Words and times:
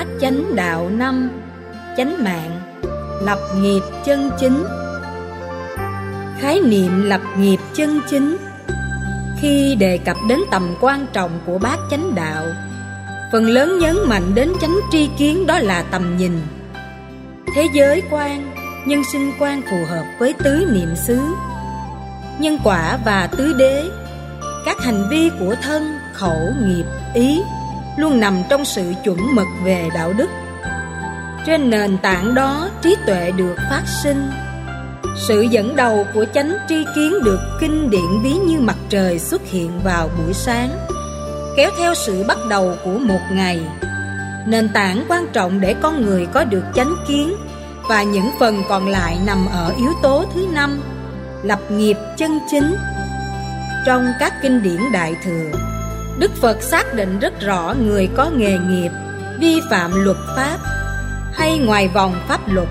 Bát 0.00 0.06
chánh 0.20 0.56
đạo 0.56 0.90
năm 0.90 1.30
Chánh 1.96 2.24
mạng 2.24 2.60
Lập 3.22 3.38
nghiệp 3.56 3.80
chân 4.04 4.30
chính. 4.40 4.64
Khái 6.38 6.60
niệm 6.60 7.02
lập 7.02 7.20
nghiệp 7.38 7.56
chân 7.74 8.00
chính. 8.10 8.36
Khi 9.40 9.76
đề 9.78 9.98
cập 9.98 10.16
đến 10.28 10.38
tầm 10.50 10.74
quan 10.80 11.06
trọng 11.12 11.40
của 11.46 11.58
bát 11.58 11.78
chánh 11.90 12.14
đạo 12.14 12.44
Phần 13.32 13.46
lớn 13.46 13.78
nhấn 13.78 13.96
mạnh 14.06 14.34
đến 14.34 14.52
chánh 14.60 14.76
tri 14.92 15.08
kiến 15.18 15.46
đó 15.46 15.58
là 15.58 15.82
tầm 15.90 16.16
nhìn. 16.16 16.40
Thế 17.54 17.68
giới 17.74 18.02
quan, 18.10 18.52
nhân 18.86 19.02
sinh 19.12 19.32
quan 19.38 19.62
phù 19.70 19.84
hợp 19.90 20.04
với 20.18 20.32
tứ 20.44 20.66
niệm 20.72 20.94
xứ. 21.06 21.20
Nhân 22.38 22.58
quả 22.64 22.98
và 23.04 23.28
tứ 23.36 23.52
đế 23.58 23.84
Các 24.64 24.76
hành 24.80 25.08
vi 25.10 25.30
của 25.40 25.54
thân, 25.62 25.98
khẩu, 26.14 26.40
nghiệp, 26.64 26.84
ý 27.14 27.40
Luôn 27.96 28.20
nằm 28.20 28.42
trong 28.48 28.64
sự 28.64 28.92
chuẩn 29.04 29.34
mực 29.34 29.46
về 29.64 29.88
đạo 29.94 30.12
đức. 30.12 30.28
Trên 31.46 31.70
nền 31.70 31.98
tảng 31.98 32.34
đó, 32.34 32.68
trí 32.82 32.96
tuệ 33.06 33.32
được 33.36 33.56
phát 33.70 33.82
sinh. 34.02 34.30
Sự 35.28 35.40
dẫn 35.40 35.76
đầu 35.76 36.06
của 36.14 36.24
chánh 36.34 36.56
tri 36.68 36.84
kiến 36.94 37.14
được 37.24 37.40
kinh 37.60 37.90
điển 37.90 38.22
ví 38.22 38.32
như 38.32 38.60
mặt 38.60 38.76
trời 38.88 39.18
xuất 39.18 39.42
hiện 39.46 39.80
vào 39.84 40.10
buổi 40.18 40.32
sáng, 40.32 40.70
kéo 41.56 41.70
theo 41.78 41.94
sự 41.94 42.24
bắt 42.28 42.38
đầu 42.48 42.74
của 42.84 42.98
một 42.98 43.20
ngày. 43.32 43.60
Nền 44.46 44.68
tảng 44.74 45.04
quan 45.08 45.26
trọng 45.32 45.60
để 45.60 45.74
con 45.82 46.02
người 46.02 46.26
có 46.26 46.44
được 46.44 46.64
chánh 46.74 46.94
kiến 47.08 47.34
và 47.88 48.02
những 48.02 48.30
phần 48.40 48.62
còn 48.68 48.88
lại 48.88 49.18
nằm 49.26 49.46
ở 49.52 49.74
yếu 49.78 49.92
tố 50.02 50.24
thứ 50.34 50.46
năm, 50.52 50.82
lập 51.42 51.60
nghiệp 51.70 51.96
chân 52.16 52.38
chính. 52.50 52.76
Trong 53.86 54.12
các 54.20 54.34
kinh 54.42 54.62
điển 54.62 54.80
đại 54.92 55.14
thừa 55.24 55.69
đức 56.20 56.36
phật 56.36 56.62
xác 56.62 56.94
định 56.94 57.18
rất 57.18 57.40
rõ 57.40 57.74
người 57.86 58.08
có 58.16 58.30
nghề 58.36 58.58
nghiệp, 58.58 58.90
vi 59.40 59.60
phạm 59.70 60.04
luật 60.04 60.16
pháp 60.36 60.58
hay 61.32 61.58
ngoài 61.58 61.88
vòng 61.88 62.14
pháp 62.28 62.40
luật, 62.48 62.68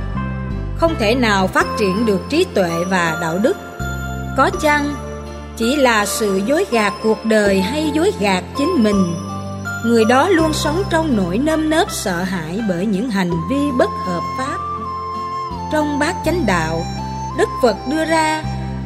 không 0.78 0.96
thể 1.00 1.16
nào 1.16 1.48
phát 1.48 1.66
triển 1.80 2.06
được 2.06 2.22
trí 2.30 2.46
tuệ 2.54 2.72
và 2.90 3.18
đạo 3.22 3.38
đức. 3.38 3.58
Có 4.38 4.50
chăng 4.62 4.96
chỉ 5.58 5.76
là 5.76 6.06
sự 6.06 6.42
dối 6.46 6.66
gạt 6.72 6.94
cuộc 7.04 7.26
đời 7.26 7.62
hay 7.62 7.92
dối 7.94 8.12
gạt 8.20 8.44
chính 8.58 8.84
mình? 8.84 9.16
Người 9.86 10.06
đó 10.06 10.30
luôn 10.30 10.54
sống 10.54 10.84
trong 10.90 11.18
nỗi 11.18 11.38
nơm 11.38 11.70
nớp 11.70 11.92
sợ 11.92 12.24
hãi 12.24 12.62
bởi 12.70 12.86
những 12.86 13.10
hành 13.10 13.32
vi 13.50 13.72
bất 13.78 13.90
hợp 14.06 14.22
pháp. 14.38 14.58
Trong 15.72 16.00
bát 16.00 16.16
chánh 16.26 16.46
đạo, 16.46 16.84
đức 17.38 17.50
phật 17.62 17.76
đưa 17.92 18.06
ra, 18.06 18.44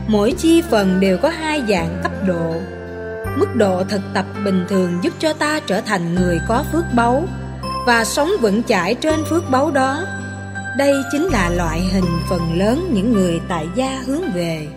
mỗi 0.08 0.34
chi 0.38 0.62
phần 0.72 1.00
đều 1.00 1.18
có 1.18 1.30
hai 1.30 1.64
dạng 1.70 2.00
cấp 2.04 2.12
độ 2.28 2.54
mức 3.38 3.56
độ 3.56 3.84
thực 3.84 4.02
tập 4.14 4.26
bình 4.46 4.66
thường 4.70 5.00
giúp 5.02 5.14
cho 5.20 5.34
ta 5.34 5.60
trở 5.68 5.82
thành 5.82 6.16
người 6.16 6.40
có 6.48 6.64
phước 6.72 6.84
báu 6.96 7.24
và 7.88 8.06
sống 8.06 8.32
vững 8.42 8.64
chãi 8.64 8.96
trên 8.96 9.26
phước 9.30 9.50
báu 9.50 9.72
đó. 9.72 10.06
Đây 10.78 10.94
chính 11.12 11.24
là 11.24 11.50
loại 11.50 11.80
hình 11.94 12.20
phần 12.30 12.58
lớn 12.58 12.90
những 12.94 13.14
người 13.14 13.42
tại 13.50 13.68
gia 13.76 14.02
hướng 14.06 14.32
về. 14.32 14.68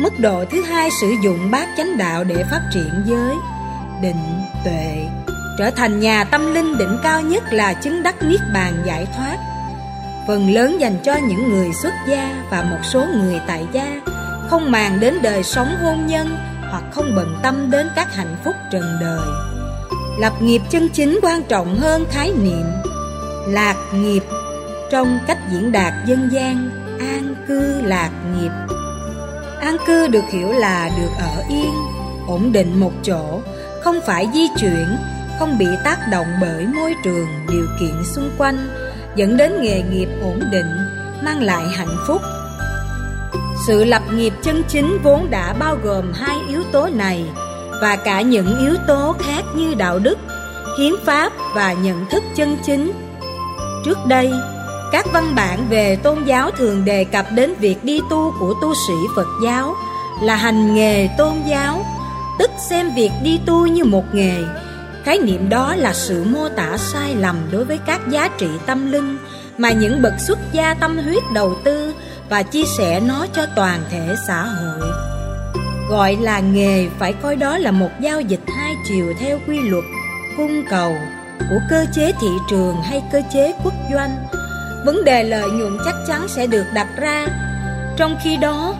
Mức 0.00 0.12
độ 0.18 0.44
thứ 0.50 0.62
hai 0.62 0.88
sử 1.00 1.14
dụng 1.24 1.50
bát 1.50 1.68
chánh 1.76 1.98
đạo 1.98 2.24
để 2.24 2.44
phát 2.50 2.60
triển 2.74 2.90
giới 3.06 3.34
Định, 4.02 4.42
tuệ. 4.64 5.06
Trở 5.58 5.70
thành 5.70 6.00
nhà 6.00 6.24
tâm 6.24 6.54
linh 6.54 6.78
đỉnh 6.78 6.98
cao 7.02 7.22
nhất 7.22 7.42
là 7.50 7.72
chứng 7.72 8.02
đắc 8.02 8.22
niết 8.22 8.40
bàn 8.54 8.82
giải 8.86 9.06
thoát. 9.16 9.38
Phần 10.28 10.54
lớn 10.54 10.80
dành 10.80 10.98
cho 11.04 11.16
những 11.16 11.48
người 11.48 11.68
xuất 11.82 11.92
gia 12.08 12.44
và 12.50 12.62
một 12.62 12.78
số 12.82 13.06
người 13.14 13.40
tại 13.46 13.66
gia 13.72 14.00
Không 14.50 14.70
màng 14.70 15.00
đến 15.00 15.18
đời 15.22 15.42
sống 15.42 15.76
hôn 15.82 16.06
nhân 16.06 16.36
hoặc 16.70 16.84
không 16.92 17.14
bận 17.16 17.36
tâm 17.42 17.70
đến 17.70 17.88
các 17.96 18.14
hạnh 18.14 18.36
phúc 18.44 18.54
trần 18.72 18.82
đời. 19.00 19.26
Lập 20.18 20.32
nghiệp 20.40 20.62
chân 20.70 20.88
chính 20.88 21.18
quan 21.22 21.42
trọng 21.42 21.76
hơn 21.76 22.04
khái 22.10 22.32
niệm. 22.42 22.66
Lạc 23.48 23.76
nghiệp 23.94 24.22
Trong 24.90 25.18
cách 25.26 25.38
diễn 25.50 25.72
đạt 25.72 25.92
dân 26.06 26.28
gian 26.32 26.70
An 26.98 27.34
cư 27.48 27.82
lạc 27.82 28.10
nghiệp. 28.34 28.50
An 29.60 29.76
cư 29.86 30.08
được 30.08 30.24
hiểu 30.32 30.52
là 30.52 30.90
được 31.00 31.10
ở 31.18 31.42
yên, 31.48 31.72
ổn 32.26 32.52
định 32.52 32.80
một 32.80 32.92
chỗ, 33.02 33.40
không 33.82 34.00
phải 34.06 34.28
di 34.34 34.48
chuyển, 34.60 34.86
không 35.38 35.58
bị 35.58 35.66
tác 35.84 35.98
động 36.10 36.26
bởi 36.40 36.66
môi 36.66 36.94
trường, 37.04 37.26
điều 37.48 37.66
kiện 37.80 38.04
xung 38.04 38.30
quanh, 38.38 38.68
dẫn 39.16 39.36
đến 39.36 39.52
nghề 39.62 39.82
nghiệp 39.82 40.08
ổn 40.22 40.40
định, 40.52 40.70
mang 41.24 41.42
lại 41.42 41.64
hạnh 41.76 41.96
phúc. 42.06 42.22
Sự 43.70 43.84
lập 43.84 44.02
nghiệp 44.12 44.32
chân 44.42 44.62
chính 44.68 44.98
vốn 45.02 45.30
đã 45.30 45.52
bao 45.52 45.76
gồm 45.82 46.12
hai 46.12 46.36
yếu 46.48 46.62
tố 46.72 46.88
này 46.88 47.24
và 47.80 47.96
cả 47.96 48.20
những 48.20 48.58
yếu 48.58 48.74
tố 48.86 49.14
khác 49.18 49.42
như 49.54 49.74
đạo 49.74 49.98
đức, 49.98 50.18
hiến 50.78 50.92
pháp 51.04 51.32
và 51.54 51.72
nhận 51.72 52.06
thức 52.10 52.22
chân 52.36 52.56
chính. 52.66 52.92
Trước 53.84 53.98
đây, 54.08 54.30
các 54.92 55.06
văn 55.12 55.32
bản 55.34 55.66
về 55.68 55.96
tôn 55.96 56.24
giáo 56.24 56.50
thường 56.50 56.84
đề 56.84 57.04
cập 57.04 57.26
đến 57.34 57.54
việc 57.60 57.84
đi 57.84 58.00
tu 58.10 58.34
của 58.40 58.54
tu 58.62 58.74
sĩ 58.74 58.94
Phật 59.16 59.26
giáo 59.44 59.74
là 60.22 60.36
hành 60.36 60.74
nghề 60.74 61.08
tôn 61.18 61.32
giáo, 61.46 61.84
tức 62.38 62.50
xem 62.70 62.90
việc 62.96 63.10
đi 63.22 63.40
tu 63.46 63.66
như 63.66 63.84
một 63.84 64.04
nghề. 64.12 64.42
Khái 65.04 65.18
niệm 65.18 65.48
đó 65.48 65.74
là 65.76 65.94
sự 65.94 66.24
mô 66.24 66.48
tả 66.48 66.76
sai 66.76 67.14
lầm 67.14 67.36
đối 67.52 67.64
với 67.64 67.78
các 67.86 68.00
giá 68.08 68.28
trị 68.38 68.48
tâm 68.66 68.92
linh 68.92 69.18
mà 69.58 69.70
những 69.70 70.02
bậc 70.02 70.14
xuất 70.18 70.38
gia 70.52 70.74
tâm 70.74 70.98
huyết 70.98 71.22
đầu 71.34 71.54
tư 71.64 71.94
và 72.30 72.42
chia 72.42 72.64
sẻ 72.78 73.00
nó 73.00 73.26
cho 73.32 73.46
toàn 73.56 73.80
thể 73.90 74.14
xã 74.26 74.42
hội. 74.44 74.90
Gọi 75.90 76.16
là 76.16 76.40
nghề 76.40 76.88
phải 76.98 77.12
coi 77.12 77.36
đó 77.36 77.58
là 77.58 77.70
một 77.70 77.90
giao 78.00 78.20
dịch 78.20 78.40
hai 78.56 78.74
chiều 78.88 79.14
theo 79.20 79.38
quy 79.48 79.60
luật 79.60 79.84
cung 80.36 80.62
cầu 80.70 80.96
của 81.50 81.58
cơ 81.70 81.84
chế 81.94 82.12
thị 82.20 82.28
trường 82.50 82.76
hay 82.82 83.02
cơ 83.12 83.22
chế 83.32 83.54
quốc 83.64 83.74
doanh 83.92 84.26
vấn 84.84 85.04
đề 85.04 85.22
lợi 85.22 85.50
nhuận 85.50 85.78
chắc 85.84 85.94
chắn 86.06 86.28
sẽ 86.28 86.46
được 86.46 86.64
đặt 86.74 86.88
ra. 86.96 87.26
Trong 87.96 88.16
khi 88.22 88.36
đó, 88.36 88.74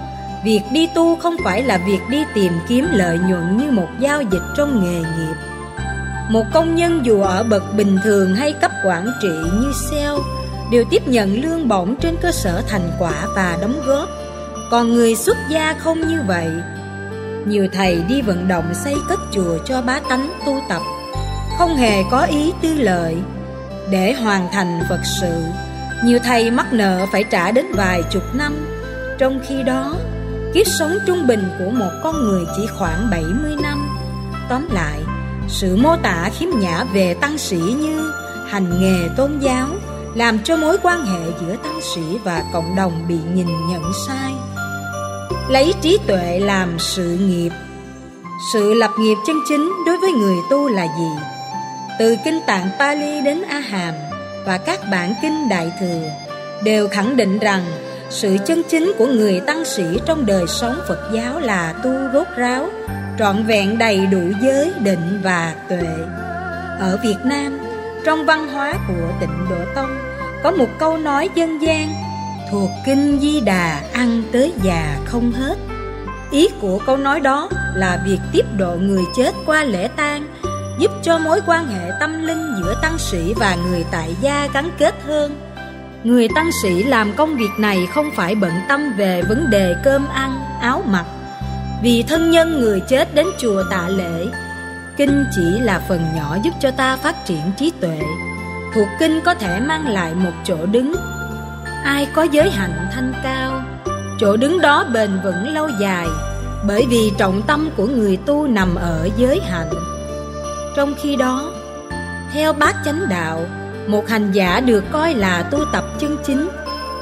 việc 0.44 0.60
đi 0.72 0.88
tu 0.94 1.16
không 1.16 1.36
phải 1.44 1.62
là 1.62 1.78
việc 1.86 2.00
đi 2.10 2.24
tìm 2.34 2.52
kiếm 2.68 2.86
lợi 2.92 3.18
nhuận 3.18 3.56
như 3.56 3.70
một 3.70 3.88
giao 3.98 4.22
dịch 4.22 4.42
trong 4.56 4.84
nghề 4.84 4.98
nghiệp. 4.98 5.34
Một 6.30 6.44
công 6.54 6.74
nhân 6.74 7.00
dù 7.02 7.22
ở 7.22 7.42
bậc 7.42 7.62
bình 7.76 7.98
thường 8.04 8.34
hay 8.34 8.52
cấp 8.52 8.70
quản 8.86 9.06
trị 9.22 9.28
như 9.28 9.72
sale 9.90 10.39
đều 10.70 10.84
tiếp 10.90 11.08
nhận 11.08 11.42
lương 11.42 11.68
bổng 11.68 11.96
trên 11.96 12.16
cơ 12.22 12.32
sở 12.32 12.62
thành 12.68 12.90
quả 12.98 13.26
và 13.36 13.58
đóng 13.60 13.82
góp. 13.86 14.08
Còn 14.70 14.92
người 14.92 15.16
xuất 15.16 15.36
gia 15.50 15.74
không 15.74 16.08
như 16.08 16.18
vậy. 16.26 16.48
Nhiều 17.46 17.68
thầy 17.72 18.02
đi 18.08 18.22
vận 18.22 18.48
động 18.48 18.74
xây 18.74 18.94
cất 19.08 19.20
chùa 19.32 19.58
cho 19.64 19.82
bá 19.82 20.00
tánh 20.08 20.30
tu 20.46 20.60
tập, 20.68 20.82
không 21.58 21.76
hề 21.76 22.02
có 22.10 22.22
ý 22.22 22.52
tư 22.62 22.74
lợi 22.74 23.16
để 23.90 24.12
hoàn 24.12 24.48
thành 24.52 24.80
Phật 24.88 25.00
sự 25.20 25.32
nhiều 26.04 26.18
thầy 26.24 26.50
mắc 26.50 26.72
nợ 26.72 27.06
phải 27.12 27.24
trả 27.24 27.50
đến 27.50 27.66
vài 27.74 28.02
chục 28.10 28.22
năm 28.34 28.66
Trong 29.18 29.40
khi 29.46 29.62
đó 29.62 29.94
Kiếp 30.54 30.66
sống 30.66 30.92
trung 31.06 31.26
bình 31.26 31.44
của 31.58 31.70
một 31.70 31.90
con 32.02 32.24
người 32.24 32.44
chỉ 32.56 32.66
khoảng 32.78 33.10
70 33.10 33.56
năm 33.62 33.88
Tóm 34.48 34.68
lại 34.72 35.00
Sự 35.48 35.76
mô 35.76 35.96
tả 35.96 36.30
khiếm 36.38 36.48
nhã 36.60 36.84
về 36.84 37.14
tăng 37.20 37.38
sĩ 37.38 37.56
như 37.56 38.12
Hành 38.48 38.80
nghề 38.80 39.08
tôn 39.16 39.38
giáo 39.40 39.66
làm 40.14 40.38
cho 40.44 40.56
mối 40.56 40.76
quan 40.82 41.04
hệ 41.06 41.30
giữa 41.40 41.56
tăng 41.56 41.80
sĩ 41.94 42.00
và 42.24 42.44
cộng 42.52 42.76
đồng 42.76 43.04
bị 43.08 43.18
nhìn 43.34 43.46
nhận 43.68 43.82
sai 44.06 44.32
Lấy 45.48 45.74
trí 45.80 45.98
tuệ 46.06 46.38
làm 46.38 46.78
sự 46.78 47.18
nghiệp 47.20 47.50
Sự 48.52 48.74
lập 48.74 48.90
nghiệp 48.98 49.16
chân 49.26 49.36
chính 49.48 49.72
đối 49.86 49.98
với 49.98 50.12
người 50.12 50.36
tu 50.50 50.68
là 50.68 50.84
gì? 50.84 51.10
Từ 51.98 52.16
kinh 52.24 52.40
tạng 52.46 52.68
Pali 52.78 53.20
đến 53.20 53.42
A 53.42 53.58
Hàm 53.58 53.94
và 54.46 54.58
các 54.58 54.80
bản 54.90 55.14
kinh 55.22 55.48
Đại 55.48 55.72
Thừa 55.80 56.02
đều 56.64 56.88
khẳng 56.88 57.16
định 57.16 57.38
rằng 57.38 57.64
sự 58.10 58.36
chân 58.46 58.62
chính 58.68 58.92
của 58.98 59.06
người 59.06 59.40
tăng 59.40 59.64
sĩ 59.64 59.84
trong 60.06 60.26
đời 60.26 60.44
sống 60.46 60.80
Phật 60.88 61.10
giáo 61.14 61.40
là 61.40 61.74
tu 61.84 61.90
rốt 62.12 62.26
ráo, 62.36 62.66
trọn 63.18 63.44
vẹn 63.46 63.78
đầy 63.78 64.06
đủ 64.06 64.22
giới, 64.42 64.72
định 64.80 65.20
và 65.22 65.54
tuệ. 65.68 65.86
Ở 66.80 66.98
Việt 67.02 67.18
Nam, 67.24 67.58
trong 68.04 68.26
văn 68.26 68.48
hóa 68.48 68.74
của 68.88 69.12
tịnh 69.20 69.46
Độ 69.50 69.56
Tông, 69.74 69.98
có 70.42 70.50
một 70.50 70.68
câu 70.78 70.96
nói 70.98 71.28
dân 71.34 71.62
gian 71.62 71.88
thuộc 72.50 72.70
kinh 72.86 73.18
Di 73.20 73.40
Đà 73.40 73.80
ăn 73.92 74.22
tới 74.32 74.52
già 74.62 74.96
không 75.04 75.32
hết. 75.32 75.58
Ý 76.30 76.48
của 76.60 76.78
câu 76.86 76.96
nói 76.96 77.20
đó 77.20 77.48
là 77.74 78.02
việc 78.06 78.18
tiếp 78.32 78.44
độ 78.56 78.76
người 78.76 79.02
chết 79.16 79.34
qua 79.46 79.64
lễ 79.64 79.88
tang 79.96 80.26
giúp 80.78 80.90
cho 81.02 81.18
mối 81.18 81.40
quan 81.46 81.66
hệ 81.66 81.90
tâm 82.00 82.26
linh 82.26 82.54
giữa 82.58 82.78
tăng 82.82 82.98
sĩ 82.98 83.34
và 83.36 83.56
người 83.68 83.84
tại 83.90 84.16
gia 84.20 84.48
gắn 84.54 84.70
kết 84.78 84.94
hơn. 85.06 85.40
Người 86.04 86.28
tăng 86.34 86.50
sĩ 86.62 86.82
làm 86.82 87.12
công 87.16 87.36
việc 87.36 87.50
này 87.58 87.86
không 87.94 88.10
phải 88.16 88.34
bận 88.34 88.52
tâm 88.68 88.92
về 88.96 89.22
vấn 89.22 89.50
đề 89.50 89.74
cơm 89.84 90.08
ăn, 90.08 90.40
áo 90.60 90.82
mặc, 90.86 91.04
vì 91.82 92.02
thân 92.02 92.30
nhân 92.30 92.60
người 92.60 92.80
chết 92.88 93.14
đến 93.14 93.26
chùa 93.38 93.62
tạ 93.70 93.88
lễ. 93.88 94.26
Kinh 94.96 95.24
chỉ 95.36 95.60
là 95.60 95.80
phần 95.88 96.04
nhỏ 96.16 96.36
giúp 96.42 96.50
cho 96.60 96.70
ta 96.70 96.96
phát 96.96 97.24
triển 97.26 97.42
trí 97.56 97.72
tuệ. 97.80 98.00
Thuộc 98.74 98.88
kinh 98.98 99.20
có 99.24 99.34
thể 99.34 99.60
mang 99.60 99.88
lại 99.88 100.14
một 100.14 100.32
chỗ 100.44 100.66
đứng. 100.66 100.94
Ai 101.84 102.06
có 102.14 102.22
giới 102.22 102.50
hạnh 102.50 102.88
thanh 102.92 103.12
cao, 103.22 103.62
chỗ 104.20 104.36
đứng 104.36 104.60
đó 104.60 104.84
bền 104.92 105.10
vững 105.24 105.48
lâu 105.48 105.68
dài, 105.80 106.06
bởi 106.66 106.86
vì 106.90 107.12
trọng 107.18 107.42
tâm 107.42 107.70
của 107.76 107.86
người 107.86 108.16
tu 108.16 108.46
nằm 108.46 108.74
ở 108.74 109.08
giới 109.16 109.40
hạnh. 109.40 109.70
Trong 110.76 110.94
khi 111.02 111.16
đó, 111.16 111.52
theo 112.32 112.52
bát 112.52 112.76
chánh 112.84 113.08
đạo, 113.08 113.46
Một 113.86 114.08
hành 114.08 114.32
giả 114.32 114.60
được 114.60 114.84
coi 114.92 115.14
là 115.14 115.42
tu 115.42 115.58
tập 115.72 115.84
chân 115.98 116.16
chính 116.26 116.48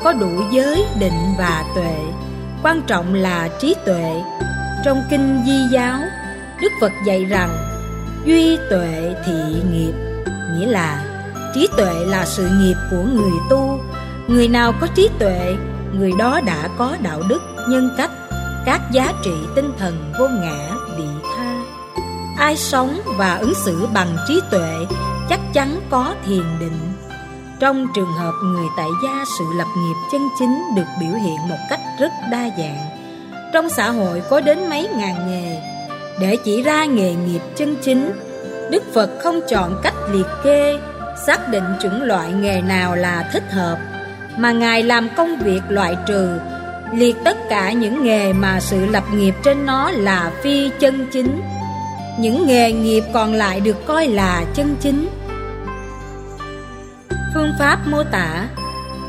Có 0.05 0.13
đủ 0.13 0.43
giới, 0.51 0.85
định 1.01 1.35
và 1.39 1.65
tuệ 1.75 1.97
Quan 2.63 2.83
trọng 2.87 3.15
là 3.15 3.49
trí 3.61 3.75
tuệ 3.87 4.23
Trong 4.85 5.03
kinh 5.11 5.43
Di 5.47 5.59
giáo 5.73 5.99
Đức 6.63 6.73
Phật 6.81 6.93
dạy 7.07 7.25
rằng 7.25 7.68
Duy 8.25 8.59
tuệ 8.71 9.15
thị 9.27 9.63
nghiệp 9.73 9.93
Nghĩa 10.55 10.67
là 10.67 11.05
trí 11.55 11.69
tuệ 11.77 12.05
là 12.07 12.25
sự 12.25 12.49
nghiệp 12.61 12.75
của 12.91 13.03
người 13.03 13.39
tu. 13.51 13.81
Người 14.29 14.49
nào 14.49 14.73
có 14.81 14.87
trí 14.95 15.09
tuệ 15.19 15.57
Người 15.93 16.13
đó 16.19 16.41
đã 16.47 16.69
có 16.79 16.97
đạo 17.03 17.23
đức, 17.29 17.43
nhân 17.69 17.91
cách 17.97 18.11
Các 18.67 18.81
giá 18.93 19.13
trị 19.25 19.35
tinh 19.55 19.73
thần 19.79 20.13
vô 20.19 20.29
ngã, 20.29 20.71
vị 20.97 21.05
tha. 21.37 21.63
Ai 22.39 22.57
sống 22.57 23.01
và 23.17 23.37
ứng 23.37 23.55
xử 23.55 23.87
bằng 23.95 24.17
trí 24.29 24.41
tuệ 24.51 24.75
Chắc 25.29 25.41
chắn 25.55 25.81
có 25.91 26.15
thiền 26.27 26.45
định. 26.61 26.93
Trong 27.61 27.87
trường 27.95 28.13
hợp 28.13 28.33
người 28.43 28.67
tại 28.77 28.89
gia 29.05 29.25
sự 29.39 29.45
lập 29.57 29.67
nghiệp 29.79 29.95
chân 30.13 30.29
chính 30.39 30.63
Được 30.77 30.87
biểu 31.01 31.13
hiện 31.13 31.49
một 31.49 31.59
cách 31.71 31.81
rất 32.01 32.13
đa 32.31 32.51
dạng 32.59 32.87
Trong 33.53 33.69
xã 33.71 33.91
hội 33.91 34.23
có 34.31 34.41
đến 34.41 34.71
mấy 34.71 34.89
ngàn 34.97 35.29
nghề 35.29 35.78
để 36.21 36.37
chỉ 36.37 36.63
ra 36.63 36.85
nghề 36.85 37.15
nghiệp 37.15 37.41
chân 37.57 37.77
chính. 37.83 38.13
Đức 38.71 38.83
Phật 38.95 39.11
không 39.23 39.41
chọn 39.49 39.81
cách 39.83 39.95
liệt 40.13 40.27
kê, 40.45 40.79
Xác 41.27 41.49
định 41.49 41.65
chuẩn 41.83 42.03
loại 42.03 42.33
nghề 42.33 42.61
nào 42.61 42.97
là 42.97 43.31
thích 43.33 43.53
hợp, 43.53 43.79
Mà 44.37 44.53
Ngài 44.53 44.83
làm 44.83 45.09
công 45.17 45.39
việc 45.39 45.61
loại 45.69 45.97
trừ, 46.07 46.29
Liệt 46.93 47.17
tất 47.25 47.39
cả 47.49 47.73
những 47.73 48.05
nghề 48.05 48.33
mà 48.33 48.61
sự 48.61 48.87
lập 48.87 49.05
nghiệp 49.15 49.35
trên 49.45 49.67
nó 49.67 49.91
là 49.91 50.33
phi 50.43 50.71
chân 50.81 51.07
chính. 51.13 51.43
Những 52.19 52.47
nghề 52.47 52.73
nghiệp 52.73 53.03
còn 53.13 53.35
lại 53.35 53.61
được 53.61 53.87
coi 53.87 54.09
là 54.09 54.45
chân 54.55 54.77
chính. 54.81 55.09
Phương 57.35 57.53
pháp 57.59 57.79
mô 57.87 58.03
tả, 58.05 58.49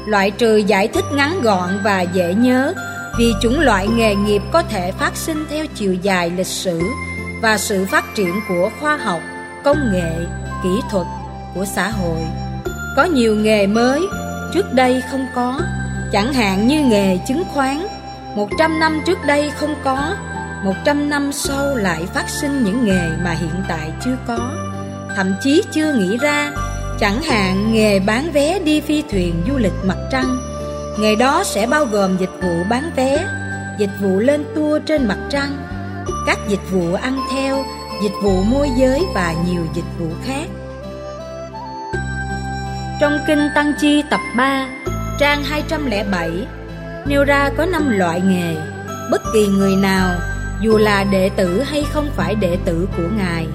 Loại 0.08 0.32
trừ 0.32 0.58
giải 0.58 0.88
thích 0.88 1.06
ngắn 1.14 1.42
gọn 1.42 1.70
và 1.84 2.02
dễ 2.02 2.34
nhớ. 2.34 2.74
Vì 3.20 3.34
chủng 3.42 3.60
loại 3.60 3.88
nghề 3.88 4.16
nghiệp 4.16 4.42
có 4.52 4.64
thể 4.64 4.92
phát 4.92 5.16
sinh 5.16 5.46
theo 5.50 5.66
chiều 5.76 5.94
dài 5.94 6.32
lịch 6.38 6.48
sử 6.48 6.82
Và 7.42 7.58
sự 7.58 7.86
phát 7.86 8.16
triển 8.16 8.34
của 8.48 8.70
khoa 8.80 8.98
học 8.98 9.20
công 9.64 9.92
nghệ, 9.94 10.12
kỹ 10.64 10.70
thuật 10.92 11.08
của 11.56 11.66
xã 11.66 11.90
hội. 11.90 12.20
Có 12.96 13.04
nhiều 13.04 13.36
nghề 13.36 13.68
mới 13.68 14.02
trước 14.54 14.74
đây 14.74 15.04
không 15.12 15.28
có, 15.36 15.60
chẳng 16.12 16.34
hạn 16.34 16.68
như 16.68 16.82
nghề 16.82 17.18
chứng 17.28 17.44
khoán. 17.54 17.88
Một 18.36 18.50
trăm 18.60 18.80
năm 18.80 19.02
trước 19.06 19.18
đây 19.28 19.52
không 19.60 19.76
có, 19.84 20.16
một 20.64 20.76
trăm 20.86 21.10
năm 21.10 21.32
sau 21.32 21.76
lại 21.76 22.06
phát 22.14 22.30
sinh 22.30 22.64
những 22.64 22.86
nghề 22.86 23.10
mà 23.24 23.32
hiện 23.32 23.64
tại 23.68 23.92
chưa 24.06 24.18
có, 24.28 24.52
thậm 25.16 25.34
chí 25.42 25.64
chưa 25.72 25.94
nghĩ 25.94 26.18
ra, 26.18 26.52
chẳng 27.00 27.22
hạn 27.22 27.74
nghề 27.74 28.00
bán 28.00 28.32
vé 28.32 28.60
đi 28.60 28.82
phi 28.82 29.04
thuyền 29.12 29.44
du 29.48 29.58
lịch 29.58 29.76
mặt 29.84 29.98
trăng. 30.12 30.49
Nghề 31.00 31.16
đó 31.16 31.44
sẽ 31.44 31.68
bao 31.68 31.86
gồm 31.86 32.18
dịch 32.18 32.30
vụ 32.42 32.64
bán 32.70 32.92
vé, 32.96 33.28
dịch 33.78 33.90
vụ 34.02 34.20
lên 34.20 34.44
tour 34.56 34.82
trên 34.86 35.08
mặt 35.08 35.18
trăng, 35.30 35.58
các 36.28 36.40
dịch 36.48 36.72
vụ 36.72 36.94
ăn 36.94 37.20
theo, 37.32 37.66
dịch 38.04 38.12
vụ 38.24 38.44
môi 38.44 38.70
giới 38.78 39.06
và 39.16 39.34
nhiều 39.48 39.62
dịch 39.74 40.00
vụ 40.00 40.08
khác. 40.26 40.48
Trong 43.02 43.20
Kinh 43.28 43.50
Tăng 43.56 43.74
Chi 43.82 44.04
tập 44.10 44.20
3, 44.38 44.68
trang 45.20 45.44
207, 45.44 46.32
nêu 47.08 47.24
ra 47.24 47.50
có 47.58 47.66
5 47.66 47.90
loại 47.90 48.22
nghề. 48.22 48.56
Bất 49.12 49.22
kỳ 49.34 49.48
người 49.48 49.76
nào, 49.76 50.10
dù 50.62 50.78
là 50.78 51.04
đệ 51.04 51.30
tử 51.30 51.62
hay 51.62 51.84
không 51.94 52.08
phải 52.16 52.36
đệ 52.36 52.58
tử 52.66 52.88
của 52.98 53.08
Ngài, 53.18 53.48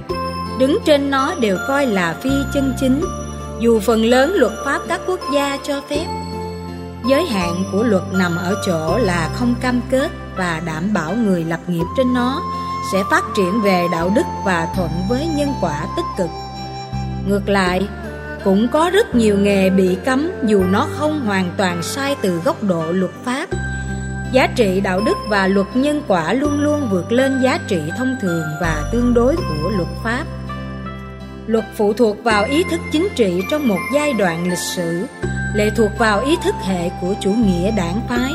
đứng 0.61 0.79
trên 0.87 1.11
nó 1.11 1.35
đều 1.41 1.59
coi 1.69 1.87
là 1.87 2.15
phi 2.23 2.31
chân 2.55 2.75
chính, 2.81 3.05
dù 3.61 3.81
phần 3.81 4.05
lớn 4.05 4.33
luật 4.35 4.53
pháp 4.65 4.79
các 4.89 5.01
quốc 5.07 5.21
gia 5.33 5.59
cho 5.67 5.81
phép. 5.91 6.24
Giới 7.07 7.27
hạn 7.27 7.65
của 7.73 7.83
luật 7.83 8.03
nằm 8.13 8.37
ở 8.37 8.55
chỗ 8.67 8.99
là 8.99 9.31
không 9.35 9.55
cam 9.61 9.81
kết 9.91 10.11
và 10.37 10.63
đảm 10.67 10.93
bảo 10.95 11.15
người 11.15 11.45
lập 11.45 11.61
nghiệp 11.67 11.85
trên 11.97 12.15
nó 12.15 12.43
sẽ 12.93 13.03
phát 13.11 13.25
triển 13.37 13.63
về 13.63 13.87
đạo 13.93 14.11
đức 14.15 14.23
và 14.45 14.69
thuận 14.77 14.91
với 15.09 15.27
nhân 15.37 15.49
quả 15.61 15.87
tích 15.97 16.05
cực. 16.19 16.29
Ngược 17.29 17.49
lại, 17.49 17.89
cũng 18.45 18.69
có 18.69 18.91
rất 18.91 19.15
nhiều 19.15 19.39
nghề 19.39 19.71
bị 19.71 19.97
cấm 20.05 20.31
dù 20.47 20.65
nó 20.65 20.87
không 20.91 21.27
hoàn 21.27 21.51
toàn 21.57 21.83
sai 21.83 22.17
từ 22.23 22.41
góc 22.45 22.63
độ 22.63 22.93
luật 22.93 23.13
pháp. 23.25 23.47
Giá 24.33 24.47
trị 24.57 24.81
đạo 24.81 25.01
đức 25.07 25.17
và 25.29 25.47
luật 25.47 25.67
nhân 25.75 26.03
quả 26.09 26.33
luôn 26.33 26.61
luôn 26.61 26.89
vượt 26.91 27.13
lên 27.13 27.43
giá 27.43 27.59
trị 27.69 27.81
thông 27.99 28.17
thường 28.23 28.45
và 28.61 28.89
tương 28.93 29.15
đối 29.15 29.37
của 29.37 29.71
luật 29.77 29.89
pháp. 30.05 30.25
Luật 31.47 31.65
phụ 31.77 31.93
thuộc 31.93 32.25
vào 32.25 32.45
ý 32.45 32.65
thức 32.71 32.81
chính 32.93 33.09
trị 33.17 33.43
trong 33.51 33.69
một 33.69 33.81
giai 33.95 34.13
đoạn 34.13 34.49
lịch 34.49 34.59
sử, 34.77 35.07
lệ 35.55 35.71
thuộc 35.77 35.91
vào 35.99 36.21
ý 36.21 36.37
thức 36.45 36.55
hệ 36.65 36.91
của 37.01 37.15
chủ 37.21 37.31
nghĩa 37.31 37.71
đảng 37.71 38.01
phái. 38.09 38.33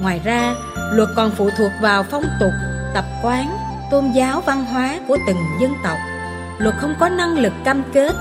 Ngoài 0.00 0.20
ra, 0.24 0.54
luật 0.92 1.08
còn 1.16 1.30
phụ 1.30 1.50
thuộc 1.58 1.72
vào 1.80 2.02
phong 2.02 2.24
tục, 2.40 2.52
tập 2.94 3.04
quán, 3.22 3.56
tôn 3.90 4.10
giáo 4.10 4.40
văn 4.40 4.64
hóa 4.64 5.00
của 5.08 5.18
từng 5.26 5.38
dân 5.60 5.74
tộc. 5.84 5.98
Luật 6.58 6.74
không 6.78 6.94
có 7.00 7.08
năng 7.08 7.38
lực 7.38 7.52
cam 7.64 7.82
kết 7.92 8.12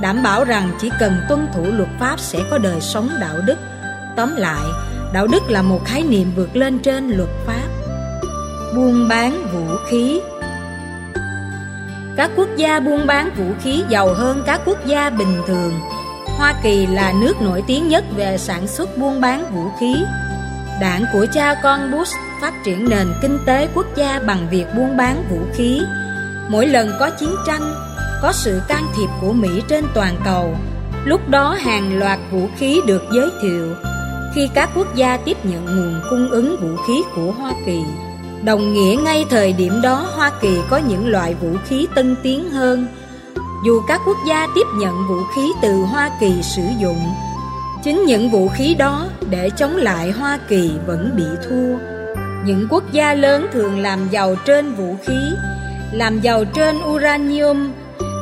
đảm 0.00 0.22
bảo 0.22 0.44
rằng 0.44 0.70
chỉ 0.80 0.90
cần 1.00 1.12
tuân 1.28 1.48
thủ 1.54 1.64
luật 1.64 1.88
pháp 2.00 2.20
sẽ 2.20 2.38
có 2.50 2.58
đời 2.58 2.80
sống 2.80 3.08
đạo 3.20 3.36
đức. 3.46 3.58
Tóm 4.16 4.36
lại 4.36 4.66
đạo 5.12 5.26
đức 5.26 5.42
là 5.50 5.62
một 5.62 5.80
khái 5.84 6.02
niệm 6.02 6.32
vượt 6.36 6.56
lên 6.56 6.78
trên 6.78 7.10
luật 7.10 7.28
pháp. 7.46 7.68
Buôn 8.76 9.08
bán 9.08 9.46
vũ 9.52 9.76
khí. 9.88 10.20
Các 12.16 12.30
quốc 12.36 12.48
gia 12.56 12.80
buôn 12.80 13.06
bán 13.06 13.30
vũ 13.36 13.44
khí 13.62 13.82
giàu 13.88 14.14
hơn 14.14 14.42
các 14.46 14.60
quốc 14.64 14.86
gia 14.86 15.10
bình 15.10 15.42
thường 15.46 15.72
hoa 16.38 16.54
kỳ 16.62 16.86
là 16.86 17.12
nước 17.20 17.42
nổi 17.42 17.62
tiếng 17.66 17.88
nhất 17.88 18.04
về 18.16 18.38
sản 18.38 18.68
xuất 18.68 18.98
buôn 18.98 19.20
bán 19.20 19.54
vũ 19.54 19.70
khí 19.80 19.94
đảng 20.80 21.04
của 21.12 21.26
cha 21.32 21.54
con 21.62 21.90
bush 21.90 22.16
phát 22.40 22.54
triển 22.64 22.88
nền 22.88 23.06
kinh 23.22 23.38
tế 23.46 23.68
quốc 23.74 23.86
gia 23.96 24.20
bằng 24.26 24.46
việc 24.50 24.66
buôn 24.76 24.96
bán 24.96 25.24
vũ 25.30 25.38
khí. 25.54 25.80
Mỗi 26.48 26.66
lần 26.66 26.92
có 27.00 27.10
chiến 27.10 27.34
tranh, 27.46 27.74
có 28.22 28.32
sự 28.32 28.60
can 28.68 28.84
thiệp 28.96 29.08
của 29.20 29.32
Mỹ 29.32 29.62
trên 29.68 29.84
toàn 29.94 30.16
cầu, 30.24 30.56
lúc 31.04 31.28
đó 31.28 31.56
hàng 31.60 31.98
loạt 31.98 32.18
vũ 32.30 32.48
khí 32.56 32.80
được 32.86 33.02
giới 33.14 33.30
thiệu. 33.42 33.74
Khi 34.34 34.48
các 34.54 34.70
quốc 34.74 34.94
gia 34.94 35.16
tiếp 35.16 35.36
nhận 35.44 35.64
nguồn 35.64 36.00
cung 36.10 36.30
ứng 36.30 36.56
vũ 36.60 36.82
khí 36.86 37.02
của 37.16 37.32
Hoa 37.32 37.52
Kỳ, 37.66 37.80
đồng 38.44 38.74
nghĩa 38.74 38.96
ngay 39.04 39.24
thời 39.30 39.52
điểm 39.52 39.82
đó 39.82 40.10
Hoa 40.16 40.30
Kỳ 40.40 40.58
có 40.70 40.76
những 40.76 41.08
loại 41.08 41.34
vũ 41.34 41.50
khí 41.68 41.86
tân 41.94 42.16
tiến 42.22 42.50
hơn. 42.50 42.86
Dù 43.64 43.82
các 43.88 44.00
quốc 44.06 44.16
gia 44.26 44.46
tiếp 44.54 44.66
nhận 44.74 45.08
vũ 45.08 45.24
khí 45.34 45.52
từ 45.62 45.82
Hoa 45.82 46.10
Kỳ 46.20 46.42
sử 46.42 46.62
dụng, 46.78 47.14
chính 47.84 48.04
những 48.04 48.30
vũ 48.30 48.48
khí 48.48 48.74
đó 48.74 49.06
để 49.30 49.50
chống 49.56 49.76
lại 49.76 50.10
Hoa 50.10 50.38
Kỳ 50.48 50.72
vẫn 50.86 51.10
bị 51.16 51.24
thua. 51.48 51.78
Những 52.44 52.66
quốc 52.70 52.92
gia 52.92 53.14
lớn 53.14 53.46
thường 53.52 53.78
làm 53.78 54.08
giàu 54.10 54.36
trên 54.44 54.74
vũ 54.74 54.96
khí, 55.06 55.18
làm 55.92 56.20
giàu 56.20 56.44
trên 56.44 56.76
uranium, 56.84 57.72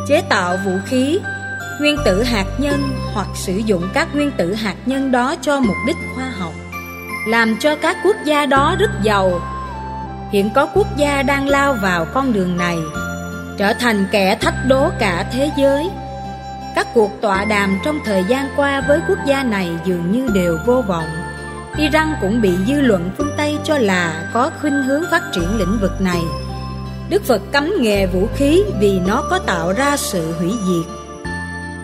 chế 0.09 0.23
tạo 0.29 0.57
vũ 0.65 0.73
khí, 0.87 1.19
nguyên 1.81 1.97
tử 2.05 2.23
hạt 2.23 2.47
nhân 2.59 2.83
hoặc 3.15 3.29
sử 3.35 3.57
dụng 3.57 3.89
các 3.95 4.15
nguyên 4.15 4.31
tử 4.39 4.55
hạt 4.55 4.77
nhân 4.87 5.13
đó 5.13 5.35
cho 5.41 5.61
mục 5.61 5.77
đích 5.87 5.97
khoa 6.15 6.31
học, 6.39 6.53
làm 7.29 7.57
cho 7.61 7.77
các 7.77 7.97
quốc 8.05 8.17
gia 8.25 8.47
đó 8.47 8.77
rất 8.79 8.91
giàu. 9.03 9.41
Hiện 10.33 10.51
có 10.55 10.67
quốc 10.75 10.97
gia 10.97 11.23
đang 11.23 11.49
lao 11.49 11.75
vào 11.83 12.07
con 12.15 12.33
đường 12.33 12.57
này, 12.57 12.79
trở 13.59 13.73
thành 13.73 14.07
kẻ 14.13 14.35
thách 14.41 14.55
đố 14.69 14.91
cả 14.99 15.27
thế 15.33 15.51
giới. 15.57 15.91
Các 16.75 16.87
cuộc 16.95 17.11
tọa 17.21 17.45
đàm 17.45 17.79
trong 17.85 17.99
thời 18.05 18.25
gian 18.25 18.49
qua 18.57 18.81
với 18.89 19.01
quốc 19.09 19.19
gia 19.27 19.43
này 19.43 19.71
dường 19.85 20.13
như 20.13 20.29
đều 20.35 20.59
vô 20.67 20.83
vọng. 20.89 21.09
Iran 21.77 22.15
cũng 22.21 22.41
bị 22.41 22.53
dư 22.67 22.81
luận 22.81 23.11
phương 23.19 23.31
Tây 23.37 23.59
cho 23.65 23.79
là 23.79 24.31
có 24.33 24.51
khuynh 24.61 24.83
hướng 24.83 25.03
phát 25.11 25.23
triển 25.33 25.59
lĩnh 25.59 25.79
vực 25.81 26.01
này. 26.01 26.21
Đức 27.09 27.25
Phật 27.25 27.43
cấm 27.53 27.73
nghề 27.81 28.07
vũ 28.07 28.29
khí 28.35 28.63
vì 28.81 29.01
nó 29.07 29.23
có 29.31 29.39
tạo 29.39 29.73
ra 29.73 29.97
sự 29.97 30.33
hủy 30.39 30.51
diệt, 30.51 30.93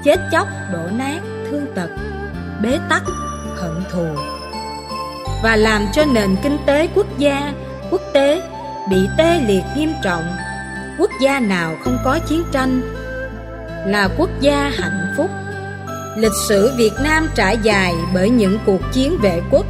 chết 0.05 0.21
chóc, 0.33 0.49
đổ 0.73 0.89
nát, 0.93 1.21
thương 1.51 1.67
tật, 1.75 1.89
bế 2.63 2.79
tắc, 2.89 3.03
hận 3.57 3.85
thù 3.91 4.07
và 5.43 5.57
làm 5.57 5.87
cho 5.93 6.05
nền 6.05 6.37
kinh 6.43 6.59
tế 6.67 6.89
quốc 6.95 7.07
gia, 7.19 7.53
quốc 7.91 8.03
tế 8.13 8.43
bị 8.91 9.09
tê 9.19 9.41
liệt 9.47 9.65
nghiêm 9.77 9.93
trọng. 10.03 10.25
Quốc 10.99 11.11
gia 11.21 11.41
nào 11.41 11.77
không 11.85 11.99
có 12.05 12.19
chiến 12.29 12.43
tranh 12.53 12.81
là 13.87 14.09
quốc 14.17 14.31
gia 14.41 14.73
hạnh 14.79 15.15
phúc. 15.17 15.31
Lịch 16.17 16.33
sử 16.49 16.73
Việt 16.77 16.93
Nam 17.03 17.29
trải 17.35 17.59
dài 17.63 17.95
bởi 18.15 18.31
những 18.31 18.59
cuộc 18.67 18.81
chiến 18.93 19.19
vệ 19.23 19.41
quốc 19.51 19.67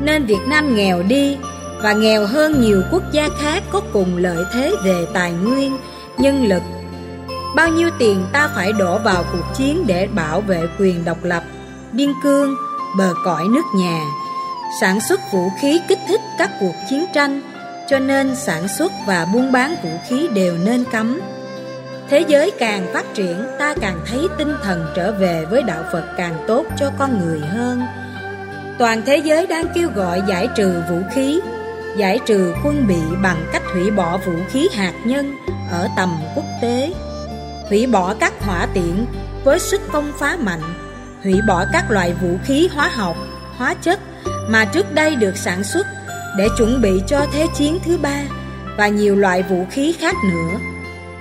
nên 0.00 0.26
Việt 0.26 0.40
Nam 0.48 0.74
nghèo 0.74 1.02
đi 1.02 1.36
và 1.82 1.92
nghèo 1.92 2.26
hơn 2.26 2.60
nhiều 2.60 2.82
quốc 2.92 3.02
gia 3.12 3.28
khác 3.40 3.62
có 3.70 3.80
cùng 3.92 4.16
lợi 4.16 4.44
thế 4.54 4.74
về 4.84 5.06
tài 5.14 5.32
nguyên, 5.32 5.78
nhân 6.18 6.44
lực. 6.44 6.62
Bao 7.56 7.68
nhiêu 7.68 7.90
tiền 7.98 8.26
ta 8.32 8.50
phải 8.54 8.72
đổ 8.72 8.98
vào 8.98 9.24
cuộc 9.32 9.44
chiến 9.56 9.86
để 9.86 10.06
bảo 10.06 10.40
vệ 10.40 10.62
quyền 10.78 11.04
độc 11.04 11.24
lập, 11.24 11.42
biên 11.92 12.12
cương, 12.22 12.54
bờ 12.98 13.14
cõi 13.24 13.44
nước 13.48 13.64
nhà, 13.76 14.00
sản 14.80 14.98
xuất 15.08 15.20
vũ 15.32 15.50
khí 15.60 15.80
kích 15.88 15.98
thích 16.08 16.20
các 16.38 16.50
cuộc 16.60 16.74
chiến 16.90 17.04
tranh, 17.14 17.40
cho 17.88 17.98
nên 17.98 18.36
sản 18.36 18.68
xuất 18.68 18.92
và 19.06 19.26
buôn 19.32 19.52
bán 19.52 19.76
vũ 19.82 19.90
khí 20.08 20.28
đều 20.34 20.56
nên 20.64 20.84
cấm. 20.92 21.20
Thế 22.10 22.24
giới 22.28 22.50
càng 22.58 22.86
phát 22.92 23.14
triển 23.14 23.44
Ta 23.58 23.74
càng 23.80 24.00
thấy 24.06 24.28
tinh 24.38 24.54
thần 24.62 24.86
trở 24.96 25.12
về 25.12 25.44
với 25.50 25.62
đạo 25.62 25.84
Phật 25.92 26.04
càng 26.16 26.44
tốt 26.46 26.66
cho 26.76 26.90
con 26.98 27.18
người 27.18 27.40
hơn 27.40 27.82
Toàn 28.78 29.02
thế 29.06 29.16
giới 29.16 29.46
đang 29.46 29.64
kêu 29.74 29.88
gọi 29.94 30.22
giải 30.28 30.48
trừ 30.56 30.82
vũ 30.90 30.98
khí 31.12 31.40
Giải 31.96 32.18
trừ 32.26 32.54
quân 32.64 32.86
bị 32.86 33.00
bằng 33.22 33.46
cách 33.52 33.62
hủy 33.72 33.90
bỏ 33.90 34.18
vũ 34.18 34.32
khí 34.48 34.68
hạt 34.74 34.92
nhân 35.04 35.36
ở 35.70 35.88
tầm 35.96 36.16
quốc 36.34 36.44
tế 36.62 36.92
Hủy 37.68 37.86
bỏ 37.86 38.14
các 38.14 38.32
hỏa 38.40 38.66
tiện 38.74 39.06
với 39.44 39.58
sức 39.58 39.80
công 39.92 40.12
phá 40.18 40.36
mạnh 40.40 40.62
Hủy 41.22 41.40
bỏ 41.48 41.64
các 41.72 41.90
loại 41.90 42.14
vũ 42.22 42.36
khí 42.44 42.68
hóa 42.74 42.88
học, 42.88 43.16
hóa 43.56 43.74
chất 43.74 44.00
mà 44.48 44.64
trước 44.64 44.94
đây 44.94 45.16
được 45.16 45.36
sản 45.36 45.64
xuất 45.64 45.86
để 46.38 46.48
chuẩn 46.56 46.80
bị 46.82 47.02
cho 47.06 47.26
Thế 47.32 47.46
chiến 47.54 47.78
thứ 47.84 47.98
ba 47.98 48.22
và 48.76 48.88
nhiều 48.88 49.16
loại 49.16 49.42
vũ 49.42 49.66
khí 49.70 49.94
khác 49.98 50.16
nữa. 50.24 50.58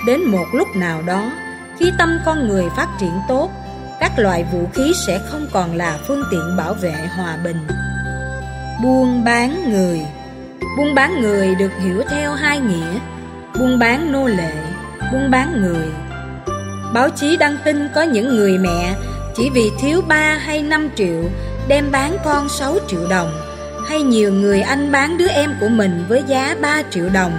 Đến 0.07 0.23
một 0.23 0.45
lúc 0.53 0.67
nào 0.75 1.01
đó, 1.01 1.31
khi 1.79 1.91
tâm 1.99 2.19
con 2.25 2.47
người 2.47 2.65
phát 2.75 2.87
triển 2.99 3.13
tốt, 3.27 3.49
các 3.99 4.19
loại 4.19 4.45
vũ 4.53 4.69
khí 4.73 4.93
sẽ 5.07 5.21
không 5.29 5.47
còn 5.53 5.75
là 5.75 5.99
phương 6.07 6.23
tiện 6.31 6.57
bảo 6.57 6.73
vệ 6.73 6.93
hòa 7.15 7.37
bình. 7.43 7.67
Buôn 8.83 9.23
bán 9.23 9.71
người 9.71 10.01
Buôn 10.77 10.95
bán 10.95 11.21
người 11.21 11.55
được 11.55 11.71
hiểu 11.83 12.03
theo 12.09 12.33
hai 12.33 12.59
nghĩa, 12.59 12.99
buôn 13.59 13.79
bán 13.79 14.11
nô 14.11 14.27
lệ, 14.27 14.53
buôn 15.11 15.31
bán 15.31 15.61
người. 15.61 15.87
Báo 16.93 17.09
chí 17.09 17.37
đăng 17.37 17.57
tin 17.65 17.87
có 17.95 18.01
những 18.01 18.35
người 18.35 18.57
mẹ 18.57 18.95
chỉ 19.35 19.49
vì 19.49 19.71
thiếu 19.79 20.01
3 20.07 20.37
hay 20.37 20.63
5 20.63 20.89
triệu 20.95 21.23
đem 21.67 21.91
bán 21.91 22.17
con 22.25 22.49
6 22.49 22.77
triệu 22.87 23.07
đồng 23.09 23.46
hay 23.87 24.01
nhiều 24.01 24.33
người 24.33 24.61
anh 24.61 24.91
bán 24.91 25.17
đứa 25.17 25.27
em 25.27 25.55
của 25.59 25.67
mình 25.67 26.05
với 26.09 26.23
giá 26.27 26.55
3 26.61 26.81
triệu 26.91 27.09
đồng. 27.09 27.31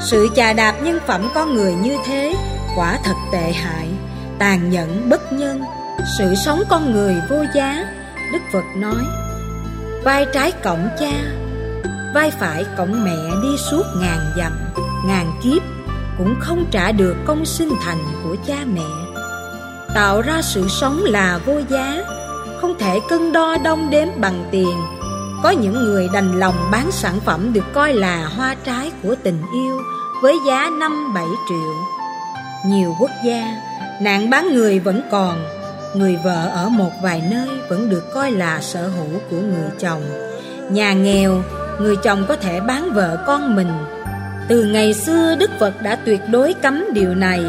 Sự 0.00 0.28
chà 0.36 0.52
đạp 0.52 0.72
nhân 0.82 0.98
phẩm 1.06 1.30
con 1.34 1.54
người 1.54 1.74
như 1.74 1.96
thế 2.06 2.34
quả 2.76 2.98
thật 3.04 3.14
tệ 3.32 3.52
hại, 3.52 3.88
tàn 4.38 4.70
nhẫn 4.70 5.10
bất 5.10 5.32
nhân, 5.32 5.62
sự 6.18 6.34
sống 6.44 6.62
con 6.68 6.92
người 6.92 7.16
vô 7.30 7.36
giá. 7.54 7.84
Đức 8.32 8.38
Phật 8.52 8.64
nói, 8.76 9.02
vai 10.04 10.26
trái 10.32 10.52
cổng 10.52 10.88
cha, 11.00 11.12
vai 12.14 12.30
phải 12.30 12.64
cổng 12.76 13.04
mẹ 13.04 13.16
đi 13.42 13.56
suốt 13.70 13.82
ngàn 14.00 14.18
dặm, 14.36 14.52
ngàn 15.06 15.32
kiếp 15.42 15.62
cũng 16.18 16.34
không 16.40 16.64
trả 16.70 16.92
được 16.92 17.16
công 17.26 17.44
sinh 17.44 17.70
thành 17.84 18.04
của 18.24 18.36
cha 18.46 18.56
mẹ. 18.74 19.18
Tạo 19.94 20.20
ra 20.20 20.42
sự 20.42 20.68
sống 20.68 21.04
là 21.04 21.40
vô 21.46 21.60
giá, 21.68 22.04
không 22.60 22.78
thể 22.78 23.00
cân 23.08 23.32
đo 23.32 23.56
đong 23.64 23.90
đếm 23.90 24.08
bằng 24.16 24.48
tiền 24.50 24.76
có 25.42 25.50
những 25.50 25.74
người 25.74 26.08
đành 26.12 26.38
lòng 26.38 26.54
bán 26.70 26.92
sản 26.92 27.20
phẩm 27.24 27.52
được 27.52 27.64
coi 27.72 27.94
là 27.94 28.26
hoa 28.36 28.56
trái 28.64 28.92
của 29.02 29.14
tình 29.22 29.42
yêu 29.54 29.78
với 30.22 30.38
giá 30.46 30.70
5-7 30.70 31.26
triệu. 31.48 31.74
Nhiều 32.66 32.96
quốc 33.00 33.10
gia, 33.24 33.56
nạn 34.00 34.30
bán 34.30 34.54
người 34.54 34.78
vẫn 34.78 35.02
còn, 35.10 35.44
người 35.94 36.18
vợ 36.24 36.48
ở 36.48 36.68
một 36.68 36.90
vài 37.02 37.22
nơi 37.30 37.48
vẫn 37.68 37.88
được 37.88 38.12
coi 38.14 38.30
là 38.30 38.60
sở 38.60 38.88
hữu 38.88 39.20
của 39.30 39.40
người 39.40 39.70
chồng. 39.78 40.02
Nhà 40.70 40.92
nghèo, 40.92 41.42
người 41.80 41.96
chồng 41.96 42.24
có 42.28 42.36
thể 42.36 42.60
bán 42.60 42.92
vợ 42.92 43.24
con 43.26 43.56
mình. 43.56 43.72
Từ 44.48 44.64
ngày 44.64 44.94
xưa 44.94 45.36
Đức 45.38 45.50
Phật 45.60 45.82
đã 45.82 45.96
tuyệt 45.96 46.20
đối 46.30 46.54
cấm 46.54 46.84
điều 46.92 47.14
này, 47.14 47.44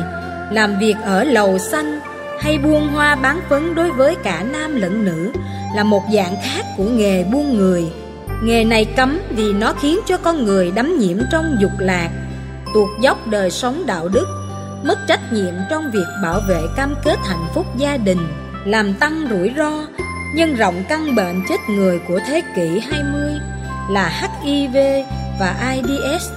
làm 0.51 0.79
việc 0.79 0.95
ở 1.03 1.23
lầu 1.23 1.57
xanh 1.57 1.99
hay 2.39 2.57
buôn 2.57 2.87
hoa 2.87 3.15
bán 3.15 3.41
phấn 3.49 3.75
đối 3.75 3.91
với 3.91 4.15
cả 4.23 4.45
nam 4.51 4.75
lẫn 4.75 5.05
nữ 5.05 5.31
là 5.75 5.83
một 5.83 6.03
dạng 6.13 6.35
khác 6.43 6.65
của 6.77 6.83
nghề 6.83 7.23
buôn 7.23 7.57
người. 7.57 7.91
Nghề 8.43 8.63
này 8.63 8.85
cấm 8.85 9.19
vì 9.29 9.53
nó 9.53 9.73
khiến 9.73 9.99
cho 10.07 10.17
con 10.17 10.43
người 10.43 10.71
đắm 10.71 10.99
nhiễm 10.99 11.17
trong 11.31 11.55
dục 11.59 11.71
lạc, 11.79 12.09
tuột 12.73 12.89
dốc 13.01 13.27
đời 13.27 13.51
sống 13.51 13.85
đạo 13.85 14.07
đức, 14.07 14.27
mất 14.83 14.97
trách 15.07 15.33
nhiệm 15.33 15.53
trong 15.69 15.91
việc 15.91 16.07
bảo 16.23 16.41
vệ 16.49 16.61
cam 16.75 16.95
kết 17.03 17.19
hạnh 17.25 17.45
phúc 17.53 17.65
gia 17.77 17.97
đình, 17.97 18.27
làm 18.65 18.93
tăng 18.93 19.27
rủi 19.29 19.51
ro, 19.57 19.87
nhân 20.35 20.55
rộng 20.55 20.83
căn 20.89 21.15
bệnh 21.15 21.43
chết 21.49 21.57
người 21.69 21.99
của 22.07 22.19
thế 22.27 22.41
kỷ 22.55 22.79
20 22.79 23.33
là 23.89 24.31
HIV 24.43 24.77
và 25.39 25.55
AIDS, 25.59 26.29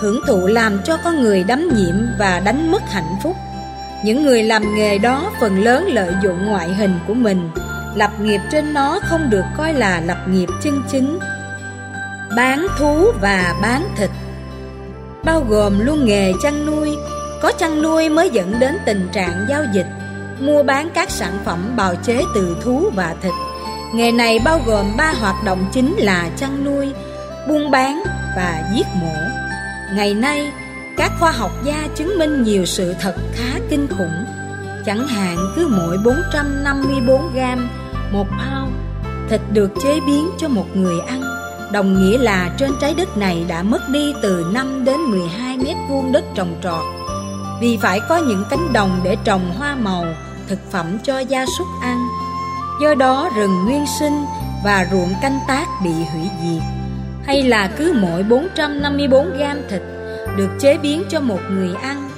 hưởng 0.00 0.20
thụ 0.26 0.46
làm 0.46 0.78
cho 0.84 0.96
con 1.04 1.22
người 1.22 1.44
đắm 1.44 1.68
nhiễm 1.76 1.94
và 2.18 2.40
đánh 2.40 2.70
mất 2.70 2.82
hạnh 2.90 3.16
phúc. 3.22 3.36
Những 4.04 4.22
người 4.22 4.42
làm 4.42 4.74
nghề 4.74 4.98
đó 4.98 5.30
phần 5.40 5.64
lớn 5.64 5.86
lợi 5.88 6.14
dụng 6.22 6.46
ngoại 6.46 6.68
hình 6.74 6.98
của 7.06 7.14
mình 7.14 7.50
lập 7.96 8.10
nghiệp 8.20 8.40
trên 8.50 8.74
nó 8.74 8.98
không 9.02 9.30
được 9.30 9.44
coi 9.56 9.72
là 9.74 10.00
lập 10.00 10.18
nghiệp 10.28 10.48
chân 10.62 10.82
chính. 10.90 11.18
Bán 12.36 12.66
thú 12.78 13.12
và 13.20 13.54
bán 13.62 13.88
thịt. 13.96 14.10
Bao 15.24 15.44
gồm 15.48 15.80
luôn 15.80 16.04
nghề 16.04 16.32
chăn 16.42 16.66
nuôi. 16.66 16.96
Có 17.42 17.52
chăn 17.58 17.82
nuôi 17.82 18.08
mới 18.08 18.30
dẫn 18.30 18.60
đến 18.60 18.78
tình 18.86 19.08
trạng 19.12 19.46
giao 19.48 19.64
dịch, 19.72 19.86
mua 20.40 20.62
bán 20.62 20.90
các 20.94 21.10
sản 21.10 21.38
phẩm 21.44 21.72
bào 21.76 21.94
chế 21.94 22.22
từ 22.34 22.56
thú 22.62 22.90
và 22.94 23.14
thịt. 23.22 23.32
Nghề 23.94 24.12
này 24.12 24.38
bao 24.44 24.60
gồm 24.66 24.96
ba 24.96 25.12
hoạt 25.20 25.44
động 25.44 25.66
chính 25.72 25.96
là 25.96 26.30
chăn 26.36 26.64
nuôi, 26.64 26.92
buôn 27.48 27.70
bán 27.70 28.02
và 28.36 28.62
giết 28.74 28.86
mổ. 28.94 29.14
Ngày 29.94 30.14
nay, 30.14 30.52
các 30.96 31.12
khoa 31.20 31.30
học 31.30 31.50
gia 31.64 31.88
chứng 31.94 32.18
minh 32.18 32.42
nhiều 32.42 32.64
sự 32.64 32.94
thật 33.00 33.14
khá 33.34 33.58
kinh 33.70 33.86
khủng. 33.88 34.24
Chẳng 34.86 35.08
hạn 35.08 35.36
cứ 35.56 35.68
mỗi 35.68 35.98
454 36.04 37.32
gram 37.34 37.68
một 38.12 38.26
pound 38.28 38.72
thịt 39.30 39.40
được 39.52 39.70
chế 39.82 40.00
biến 40.06 40.30
cho 40.38 40.48
một 40.48 40.66
người 40.74 41.00
ăn. 41.06 41.22
Đồng 41.72 41.94
nghĩa 41.94 42.18
là 42.18 42.54
trên 42.58 42.70
trái 42.80 42.94
đất 42.94 43.16
này 43.16 43.44
đã 43.48 43.62
mất 43.62 43.80
đi 43.92 44.14
từ 44.22 44.50
5 44.52 44.84
đến 44.84 45.00
12 45.00 45.58
mét 45.58 45.76
vuông 45.88 46.12
đất 46.12 46.24
trồng 46.34 46.54
trọt. 46.62 46.82
Vì 47.60 47.76
phải 47.76 48.00
có 48.08 48.16
những 48.16 48.44
cánh 48.50 48.72
đồng 48.72 49.00
để 49.04 49.16
trồng 49.24 49.52
hoa 49.58 49.74
màu, 49.74 50.04
thực 50.48 50.58
phẩm 50.70 50.98
cho 51.02 51.18
gia 51.18 51.46
súc 51.58 51.66
ăn. 51.82 52.08
Do 52.82 52.94
đó 52.94 53.30
rừng 53.36 53.64
nguyên 53.64 53.84
sinh 53.98 54.24
và 54.64 54.86
ruộng 54.92 55.14
canh 55.22 55.40
tác 55.48 55.66
bị 55.84 55.90
hủy 55.90 56.22
diệt. 56.42 56.62
Hay 57.24 57.42
là 57.42 57.70
cứ 57.76 57.94
mỗi 58.00 58.22
454 58.22 59.30
gram 59.38 59.56
thịt 59.70 59.82
được 60.36 60.48
chế 60.60 60.78
biến 60.78 61.02
cho 61.10 61.20
một 61.20 61.40
người 61.50 61.74
ăn. 61.82 62.10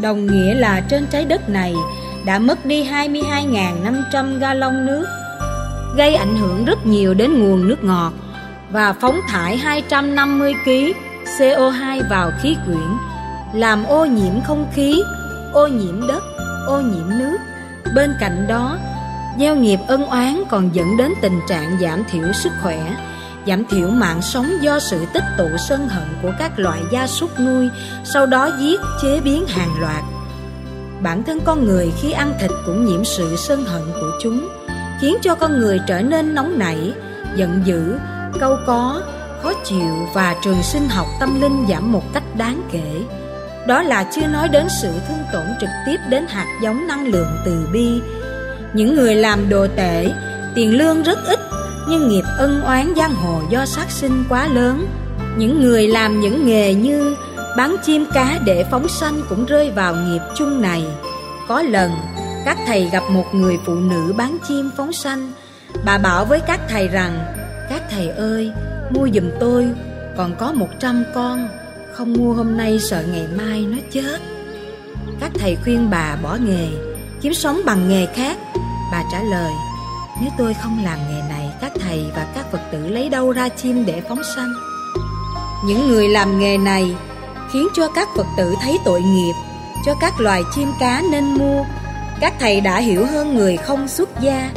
Đồng 0.00 0.26
nghĩa 0.26 0.54
là 0.54 0.80
trên 0.88 1.06
trái 1.06 1.24
đất 1.24 1.48
này 1.48 1.74
đã 2.26 2.38
mất 2.38 2.66
đi 2.66 2.84
22.500 2.84 4.38
ga 4.38 4.54
lông 4.54 4.86
nước, 4.86 5.06
gây 5.96 6.14
ảnh 6.14 6.36
hưởng 6.36 6.64
rất 6.64 6.86
nhiều 6.86 7.14
đến 7.14 7.38
nguồn 7.38 7.68
nước 7.68 7.84
ngọt 7.84 8.12
và 8.70 8.92
phóng 8.92 9.20
thải 9.28 9.56
250 9.56 10.54
kg 10.64 10.70
CO2 11.38 12.02
vào 12.10 12.30
khí 12.42 12.56
quyển, 12.66 12.88
làm 13.54 13.84
ô 13.84 14.04
nhiễm 14.04 14.40
không 14.46 14.66
khí, 14.74 15.02
ô 15.52 15.66
nhiễm 15.66 16.06
đất, 16.06 16.22
ô 16.66 16.80
nhiễm 16.80 17.18
nước. 17.18 17.36
Bên 17.94 18.10
cạnh 18.20 18.46
đó, 18.48 18.78
gieo 19.38 19.56
nghiệp 19.56 19.78
ân 19.88 20.06
oán 20.06 20.42
còn 20.48 20.74
dẫn 20.74 20.96
đến 20.96 21.12
tình 21.22 21.40
trạng 21.48 21.78
giảm 21.80 22.04
thiểu 22.10 22.32
sức 22.32 22.52
khỏe, 22.62 22.94
giảm 23.46 23.64
thiểu 23.64 23.88
mạng 23.88 24.22
sống 24.22 24.46
do 24.60 24.78
sự 24.78 25.06
tích 25.12 25.24
tụ 25.38 25.48
sân 25.68 25.88
hận 25.88 26.08
của 26.22 26.32
các 26.38 26.58
loại 26.58 26.80
gia 26.92 27.06
súc 27.06 27.40
nuôi, 27.40 27.68
sau 28.04 28.26
đó 28.26 28.50
giết, 28.58 28.80
chế 29.02 29.20
biến 29.24 29.46
hàng 29.46 29.80
loạt 29.80 30.04
bản 31.02 31.22
thân 31.22 31.40
con 31.44 31.64
người 31.64 31.92
khi 32.00 32.12
ăn 32.12 32.34
thịt 32.40 32.50
cũng 32.66 32.84
nhiễm 32.84 33.04
sự 33.04 33.36
sân 33.36 33.64
hận 33.64 33.82
của 34.00 34.10
chúng, 34.22 34.48
khiến 35.00 35.16
cho 35.22 35.34
con 35.34 35.58
người 35.58 35.80
trở 35.86 36.02
nên 36.02 36.34
nóng 36.34 36.58
nảy, 36.58 36.92
giận 37.36 37.62
dữ 37.64 37.98
câu 38.40 38.56
có, 38.66 39.02
khó 39.42 39.52
chịu 39.64 40.08
và 40.14 40.36
trường 40.44 40.62
sinh 40.62 40.88
học 40.88 41.06
tâm 41.20 41.40
linh 41.40 41.66
giảm 41.68 41.92
một 41.92 42.02
cách 42.14 42.22
đáng 42.36 42.62
kể. 42.72 43.02
Đó 43.66 43.82
là 43.82 44.04
chưa 44.04 44.26
nói 44.26 44.48
đến 44.48 44.66
sự 44.82 44.88
thương 45.08 45.24
tổn 45.32 45.46
trực 45.60 45.70
tiếp 45.86 45.96
đến 46.08 46.26
hạt 46.28 46.46
giống 46.62 46.86
năng 46.86 47.06
lượng 47.06 47.30
từ 47.44 47.68
bi. 47.72 48.00
Những 48.72 48.96
người 48.96 49.14
làm 49.14 49.48
đồ 49.48 49.66
tệ 49.76 50.12
tiền 50.54 50.78
lương 50.78 51.02
rất 51.02 51.18
ít, 51.26 51.40
nhưng 51.88 52.08
nghiệp 52.08 52.24
ân 52.38 52.62
oán 52.62 52.94
giang 52.96 53.14
hồ 53.14 53.42
do 53.50 53.66
sát 53.66 53.90
sinh 53.90 54.24
quá 54.28 54.48
lớn. 54.48 54.86
Những 55.36 55.60
người 55.60 55.88
làm 55.88 56.20
những 56.20 56.46
nghề 56.46 56.74
như 56.74 57.16
Bán 57.56 57.76
chim 57.82 58.06
cá 58.14 58.38
để 58.44 58.64
phóng 58.70 58.88
sanh 58.88 59.20
cũng 59.28 59.46
rơi 59.46 59.70
vào 59.70 59.94
nghiệp 59.94 60.20
chung 60.34 60.62
này. 60.62 60.84
Có 61.48 61.62
lần, 61.62 61.90
các 62.44 62.58
thầy 62.66 62.88
gặp 62.92 63.02
một 63.10 63.24
người 63.34 63.58
phụ 63.64 63.74
nữ 63.74 64.14
bán 64.16 64.38
chim 64.48 64.70
phóng 64.76 64.92
sanh. 64.92 65.32
Bà 65.84 65.98
bảo 65.98 66.24
với 66.24 66.40
các 66.40 66.60
thầy 66.68 66.88
rằng, 66.88 67.18
Các 67.70 67.82
thầy 67.90 68.08
ơi, 68.08 68.52
mua 68.90 69.08
giùm 69.14 69.30
tôi, 69.40 69.68
còn 70.16 70.34
có 70.38 70.52
một 70.52 70.68
trăm 70.80 71.04
con, 71.14 71.48
Không 71.92 72.12
mua 72.12 72.32
hôm 72.32 72.56
nay 72.56 72.78
sợ 72.78 73.04
ngày 73.12 73.26
mai 73.36 73.60
nó 73.60 73.78
chết. 73.92 74.20
Các 75.20 75.30
thầy 75.38 75.56
khuyên 75.64 75.90
bà 75.90 76.16
bỏ 76.22 76.38
nghề, 76.46 76.68
Kiếm 77.20 77.34
sống 77.34 77.60
bằng 77.66 77.88
nghề 77.88 78.06
khác. 78.06 78.36
Bà 78.92 79.02
trả 79.12 79.22
lời, 79.22 79.52
Nếu 80.20 80.30
tôi 80.38 80.54
không 80.54 80.84
làm 80.84 80.98
nghề 81.10 81.22
này, 81.28 81.50
Các 81.60 81.72
thầy 81.80 82.04
và 82.16 82.26
các 82.34 82.52
Phật 82.52 82.60
tử 82.72 82.88
lấy 82.88 83.08
đâu 83.08 83.32
ra 83.32 83.48
chim 83.48 83.86
để 83.86 84.02
phóng 84.08 84.22
sanh? 84.36 84.52
Những 85.64 85.88
người 85.88 86.08
làm 86.08 86.38
nghề 86.38 86.58
này 86.58 86.94
khiến 87.52 87.68
cho 87.74 87.88
các 87.94 88.08
Phật 88.16 88.26
tử 88.36 88.54
thấy 88.62 88.78
tội 88.84 89.02
nghiệp, 89.02 89.34
cho 89.86 89.94
các 90.00 90.20
loài 90.20 90.42
chim 90.54 90.68
cá 90.80 91.02
nên 91.10 91.24
mua. 91.24 91.64
Các 92.20 92.34
thầy 92.40 92.60
đã 92.60 92.78
hiểu 92.78 93.06
hơn 93.06 93.34
người 93.34 93.56
không 93.56 93.88
xuất 93.88 94.20
gia, 94.20 94.50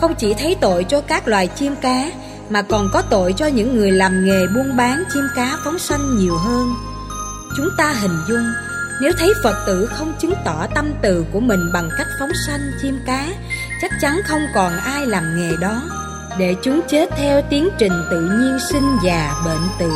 không 0.00 0.14
chỉ 0.18 0.34
thấy 0.34 0.56
tội 0.60 0.84
cho 0.84 1.00
các 1.00 1.28
loài 1.28 1.46
chim 1.46 1.76
cá, 1.76 2.10
mà 2.50 2.62
còn 2.62 2.88
có 2.92 3.02
tội 3.02 3.32
cho 3.32 3.46
những 3.46 3.76
người 3.76 3.90
làm 3.90 4.24
nghề 4.24 4.46
buôn 4.54 4.76
bán 4.76 5.04
chim 5.14 5.24
cá 5.36 5.56
phóng 5.64 5.78
sanh 5.78 6.16
nhiều 6.18 6.36
hơn. 6.36 6.74
Chúng 7.56 7.68
ta 7.76 7.92
hình 7.92 8.18
dung, 8.28 8.52
Nếu 9.00 9.12
thấy 9.18 9.32
Phật 9.42 9.64
tử 9.66 9.86
không 9.86 10.12
chứng 10.18 10.34
tỏ 10.44 10.66
tâm 10.74 10.92
từ 11.02 11.24
của 11.32 11.40
mình 11.40 11.60
bằng 11.72 11.88
cách 11.98 12.06
phóng 12.18 12.30
sanh 12.46 12.60
chim 12.82 12.98
cá 13.06 13.26
Chắc 13.82 13.90
chắn 14.00 14.20
không 14.24 14.42
còn 14.54 14.72
ai 14.78 15.06
làm 15.06 15.36
nghề 15.36 15.56
đó 15.56 15.82
Để 16.38 16.54
chúng 16.62 16.80
chết 16.88 17.08
theo 17.16 17.42
tiến 17.50 17.68
trình 17.78 17.92
tự 18.10 18.20
nhiên 18.20 18.58
sinh 18.70 18.96
già 19.04 19.34
bệnh 19.44 19.68
tử 19.78 19.90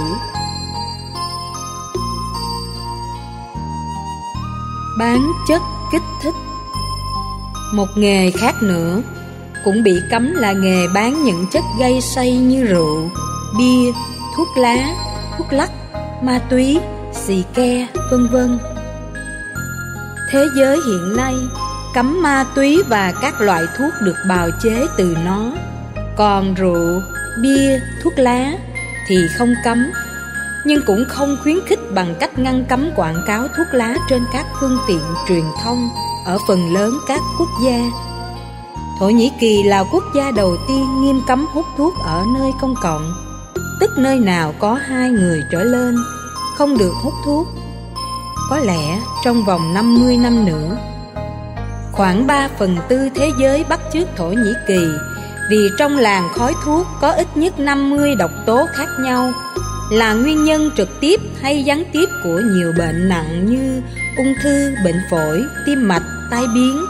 Bán 4.98 5.32
chất 5.48 5.62
kích 5.92 6.02
thích 6.22 6.34
Một 7.72 7.88
nghề 7.96 8.30
khác 8.30 8.54
nữa 8.62 9.02
Cũng 9.64 9.82
bị 9.82 10.00
cấm 10.10 10.34
là 10.34 10.52
nghề 10.52 10.88
bán 10.94 11.24
những 11.24 11.46
chất 11.52 11.64
gây 11.78 12.00
say 12.00 12.36
như 12.36 12.64
rượu, 12.64 13.10
bia, 13.58 13.92
thuốc 14.36 14.48
lá, 14.56 14.94
thuốc 15.38 15.52
lắc, 15.52 15.70
ma 16.22 16.38
túy, 16.50 16.78
xì 17.12 17.44
ke, 17.54 17.86
vân 18.10 18.28
vân. 18.28 18.58
Thế 20.30 20.44
giới 20.56 20.78
hiện 20.86 21.16
nay 21.16 21.34
cấm 21.94 22.22
ma 22.22 22.44
túy 22.54 22.82
và 22.88 23.12
các 23.22 23.40
loại 23.40 23.62
thuốc 23.78 23.92
được 24.02 24.16
bào 24.28 24.48
chế 24.62 24.86
từ 24.96 25.16
nó. 25.24 25.52
Còn 26.16 26.54
rượu, 26.54 27.00
bia, 27.42 27.80
thuốc 28.02 28.12
lá 28.16 28.52
thì 29.08 29.16
không 29.38 29.54
cấm, 29.64 29.90
nhưng 30.64 30.82
cũng 30.86 31.04
không 31.08 31.36
khuyến 31.42 31.56
khích 31.66 31.78
bằng 31.94 32.14
cách 32.20 32.38
ngăn 32.38 32.64
cấm 32.68 32.90
quảng 32.96 33.16
cáo 33.26 33.48
thuốc 33.56 33.66
lá 33.72 33.94
trên 34.10 34.22
các 34.32 34.46
phương 34.60 34.78
tiện 34.88 35.00
truyền 35.28 35.44
thông 35.62 35.88
ở 36.24 36.38
phần 36.48 36.74
lớn 36.74 36.98
các 37.08 37.20
quốc 37.38 37.48
gia. 37.64 37.90
Thổ 39.00 39.08
Nhĩ 39.08 39.32
Kỳ 39.40 39.62
là 39.62 39.84
quốc 39.92 40.04
gia 40.14 40.30
đầu 40.30 40.56
tiên 40.68 41.02
nghiêm 41.02 41.20
cấm 41.26 41.46
hút 41.52 41.66
thuốc 41.76 41.94
ở 42.04 42.24
nơi 42.38 42.52
công 42.60 42.74
cộng, 42.82 43.14
tức 43.80 43.90
nơi 43.98 44.18
nào 44.18 44.54
có 44.58 44.74
hai 44.74 45.10
người 45.10 45.42
trở 45.52 45.64
lên 45.64 45.94
không 46.56 46.78
được 46.78 46.92
hút 47.02 47.14
thuốc. 47.24 47.48
Có 48.50 48.58
lẽ 48.58 49.00
trong 49.24 49.44
vòng 49.44 49.74
50 49.74 50.16
năm 50.16 50.44
nữa, 50.44 50.76
khoảng 51.92 52.26
3 52.26 52.48
phần 52.58 52.76
tư 52.88 53.08
thế 53.14 53.30
giới 53.40 53.64
bắt 53.68 53.80
chước 53.92 54.08
Thổ 54.16 54.28
Nhĩ 54.28 54.52
Kỳ 54.66 54.86
vì 55.50 55.68
trong 55.78 55.96
làng 55.96 56.28
khói 56.34 56.54
thuốc 56.64 56.86
có 57.00 57.10
ít 57.10 57.36
nhất 57.36 57.60
50 57.60 58.14
độc 58.14 58.30
tố 58.46 58.66
khác 58.72 58.88
nhau 59.00 59.32
là 59.90 60.12
nguyên 60.12 60.44
nhân 60.44 60.70
trực 60.76 61.00
tiếp 61.00 61.20
hay 61.40 61.62
gián 61.62 61.84
tiếp 61.92 62.08
của 62.24 62.40
nhiều 62.44 62.72
bệnh 62.78 63.08
nặng 63.08 63.46
như 63.46 63.82
ung 64.16 64.34
thư, 64.42 64.74
bệnh 64.84 65.00
phổi, 65.10 65.42
tim 65.66 65.88
mạch, 65.88 66.02
tai 66.30 66.44
biến. 66.54 66.84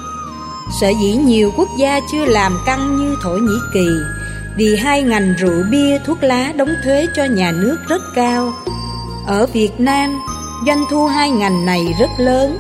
Sở 0.80 0.88
dĩ 0.88 1.12
nhiều 1.12 1.52
quốc 1.56 1.68
gia 1.78 2.00
chưa 2.12 2.24
làm 2.24 2.58
căng 2.66 2.96
như 2.96 3.16
Thổ 3.22 3.30
Nhĩ 3.30 3.56
Kỳ 3.74 3.88
vì 4.56 4.76
hai 4.76 5.02
ngành 5.02 5.34
rượu 5.38 5.62
bia, 5.70 5.98
thuốc 6.06 6.22
lá 6.22 6.52
đóng 6.56 6.74
thuế 6.84 7.06
cho 7.16 7.24
nhà 7.24 7.52
nước 7.52 7.76
rất 7.88 8.02
cao. 8.14 8.52
Ở 9.26 9.46
Việt 9.46 9.80
Nam, 9.80 10.20
doanh 10.66 10.84
thu 10.90 11.06
hai 11.06 11.30
ngành 11.30 11.66
này 11.66 11.94
rất 11.98 12.10
lớn. 12.18 12.58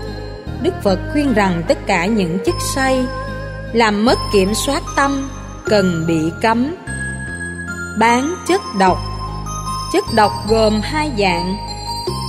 Đức 0.62 0.74
Phật 0.82 0.98
khuyên 1.12 1.34
rằng 1.34 1.62
tất 1.68 1.78
cả 1.86 2.06
những 2.06 2.38
chất 2.44 2.54
say 2.74 3.06
làm 3.72 4.04
mất 4.04 4.18
kiểm 4.32 4.54
soát 4.54 4.82
tâm 4.96 5.28
cần 5.64 6.04
bị 6.06 6.20
cấm. 6.42 6.74
Bán 7.98 8.34
chất 8.48 8.60
độc 8.78 9.13
Chất 9.94 10.04
độc 10.14 10.32
gồm 10.48 10.80
hai 10.82 11.12
dạng. 11.18 11.56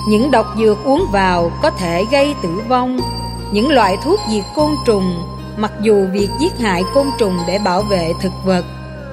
Những 0.09 0.31
độc 0.31 0.45
dược 0.57 0.83
uống 0.83 1.05
vào 1.11 1.51
có 1.61 1.71
thể 1.71 2.05
gây 2.11 2.35
tử 2.43 2.61
vong. 2.69 2.99
Những 3.51 3.69
loại 3.69 3.97
thuốc 4.03 4.19
diệt 4.29 4.43
côn 4.55 4.71
trùng 4.85 5.23
Mặc 5.57 5.71
dù 5.81 6.07
việc 6.11 6.29
giết 6.39 6.59
hại 6.59 6.83
côn 6.93 7.07
trùng 7.19 7.37
để 7.47 7.59
bảo 7.59 7.81
vệ 7.81 8.13
thực 8.21 8.31
vật, 8.45 8.65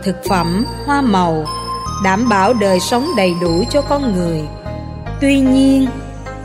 thực 0.05 0.16
phẩm, 0.29 0.66
hoa 0.87 1.00
màu 1.00 1.44
Đảm 2.05 2.29
bảo 2.29 2.55
đời 2.55 2.81
sống 2.81 3.09
đầy 3.16 3.35
đủ 3.40 3.64
cho 3.70 3.83
con 3.83 4.16
người. 4.16 4.40
Tuy 5.20 5.40
nhiên, 5.40 5.87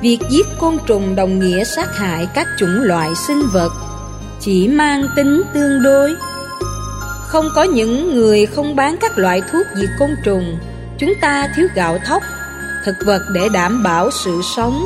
việc 0.01 0.19
giết 0.29 0.45
côn 0.59 0.77
trùng 0.85 1.15
đồng 1.15 1.39
nghĩa 1.39 1.63
sát 1.63 1.97
hại 1.97 2.27
các 2.33 2.47
chủng 2.59 2.81
loại 2.81 3.09
sinh 3.15 3.41
vật 3.53 3.71
Chỉ 4.39 4.67
mang 4.67 5.03
tính 5.15 5.43
tương 5.53 5.83
đối. 5.83 6.15
Không 7.27 7.49
có 7.55 7.63
những 7.63 8.15
người 8.15 8.45
không 8.45 8.75
bán 8.75 8.97
các 9.01 9.17
loại 9.17 9.41
thuốc 9.51 9.65
diệt 9.75 9.89
côn 9.99 10.09
trùng 10.23 10.57
Chúng 10.99 11.13
ta 11.21 11.47
thiếu 11.55 11.67
gạo 11.75 11.97
thóc, 12.05 12.23
thực 12.85 12.95
vật 13.05 13.21
để 13.33 13.49
đảm 13.53 13.83
bảo 13.83 14.11
sự 14.11 14.41
sống. 14.55 14.85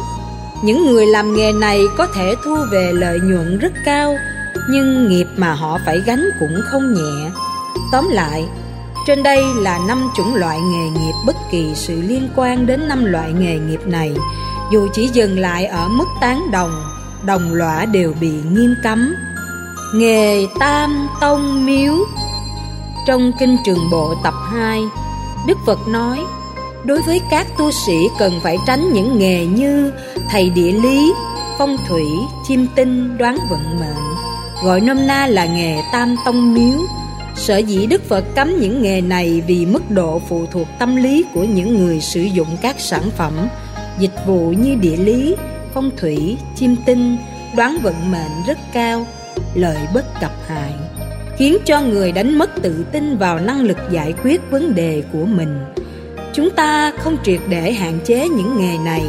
Những 0.63 0.85
người 0.85 1.05
làm 1.05 1.33
nghề 1.33 1.51
này 1.51 1.81
có 1.97 2.07
thể 2.15 2.35
thu 2.45 2.55
về 2.71 2.91
lợi 2.93 3.19
nhuận 3.19 3.59
rất 3.59 3.71
cao, 3.85 4.15
nhưng 4.69 5.09
nghiệp 5.09 5.27
mà 5.37 5.53
họ 5.53 5.79
phải 5.85 6.01
gánh 6.05 6.29
cũng 6.39 6.61
không 6.71 6.93
nhẹ. 6.93 7.31
Tóm 7.91 8.09
lại, 8.09 8.45
trên 9.07 9.23
đây 9.23 9.43
là 9.55 9.79
năm 9.87 10.09
chủng 10.15 10.35
loại 10.35 10.59
nghề 10.61 10.89
nghiệp 10.89 11.13
bất 11.25 11.35
kỳ 11.51 11.71
sự 11.75 12.01
liên 12.01 12.29
quan 12.35 12.65
đến 12.65 12.87
năm 12.87 13.05
loại 13.05 13.33
nghề 13.33 13.59
nghiệp 13.59 13.87
này, 13.87 14.13
dù 14.71 14.87
chỉ 14.93 15.07
dừng 15.07 15.39
lại 15.39 15.65
ở 15.65 15.87
mức 15.87 16.07
tán 16.21 16.51
đồng, 16.51 16.83
đồng 17.25 17.53
lõa 17.53 17.85
đều 17.85 18.13
bị 18.21 18.31
nghiêm 18.31 18.75
cấm. 18.83 19.15
Nghề 19.93 20.47
Tam 20.59 21.07
Tông 21.21 21.65
Miếu 21.65 21.95
Trong 23.07 23.31
Kinh 23.39 23.57
Trường 23.65 23.89
Bộ 23.91 24.15
tập 24.23 24.33
2 24.51 24.81
Đức 25.47 25.57
Phật 25.65 25.79
nói 25.87 26.19
Đối 26.85 27.01
với 27.01 27.21
các 27.29 27.47
tu 27.57 27.71
sĩ 27.71 27.97
cần 28.19 28.39
phải 28.43 28.57
tránh 28.67 28.93
những 28.93 29.19
nghề 29.19 29.45
như 29.45 29.91
thầy 30.29 30.49
địa 30.49 30.71
lý, 30.71 31.13
phong 31.57 31.77
thủy, 31.87 32.03
chim 32.47 32.67
tinh, 32.75 33.17
đoán 33.17 33.37
vận 33.49 33.79
mệnh. 33.79 34.15
Gọi 34.63 34.81
nôm 34.81 35.07
na 35.07 35.27
là 35.27 35.45
nghề 35.45 35.81
tam 35.91 36.15
tông 36.25 36.53
miếu. 36.53 36.79
Sở 37.35 37.57
dĩ 37.57 37.85
Đức 37.85 38.09
Phật 38.09 38.25
cấm 38.35 38.59
những 38.59 38.81
nghề 38.81 39.01
này 39.01 39.41
vì 39.47 39.65
mức 39.65 39.91
độ 39.91 40.21
phụ 40.29 40.45
thuộc 40.51 40.67
tâm 40.79 40.95
lý 40.95 41.25
của 41.33 41.43
những 41.43 41.77
người 41.77 42.01
sử 42.01 42.21
dụng 42.21 42.47
các 42.61 42.79
sản 42.79 43.03
phẩm, 43.17 43.33
dịch 43.99 44.15
vụ 44.27 44.53
như 44.57 44.75
địa 44.75 44.97
lý, 44.97 45.35
phong 45.73 45.91
thủy, 45.97 46.37
chim 46.55 46.75
tinh, 46.85 47.17
đoán 47.55 47.77
vận 47.83 48.11
mệnh 48.11 48.43
rất 48.47 48.57
cao, 48.73 49.05
lợi 49.53 49.77
bất 49.93 50.19
cập 50.21 50.31
hại 50.47 50.73
khiến 51.41 51.57
cho 51.65 51.81
người 51.81 52.11
đánh 52.11 52.37
mất 52.37 52.49
tự 52.61 52.85
tin 52.91 53.17
vào 53.17 53.39
năng 53.39 53.61
lực 53.61 53.77
giải 53.91 54.13
quyết 54.23 54.41
vấn 54.51 54.75
đề 54.75 55.03
của 55.13 55.25
mình. 55.25 55.59
Chúng 56.33 56.49
ta 56.49 56.91
không 56.99 57.17
triệt 57.23 57.39
để 57.49 57.73
hạn 57.73 57.99
chế 58.05 58.29
những 58.29 58.57
nghề 58.57 58.77
này, 58.85 59.03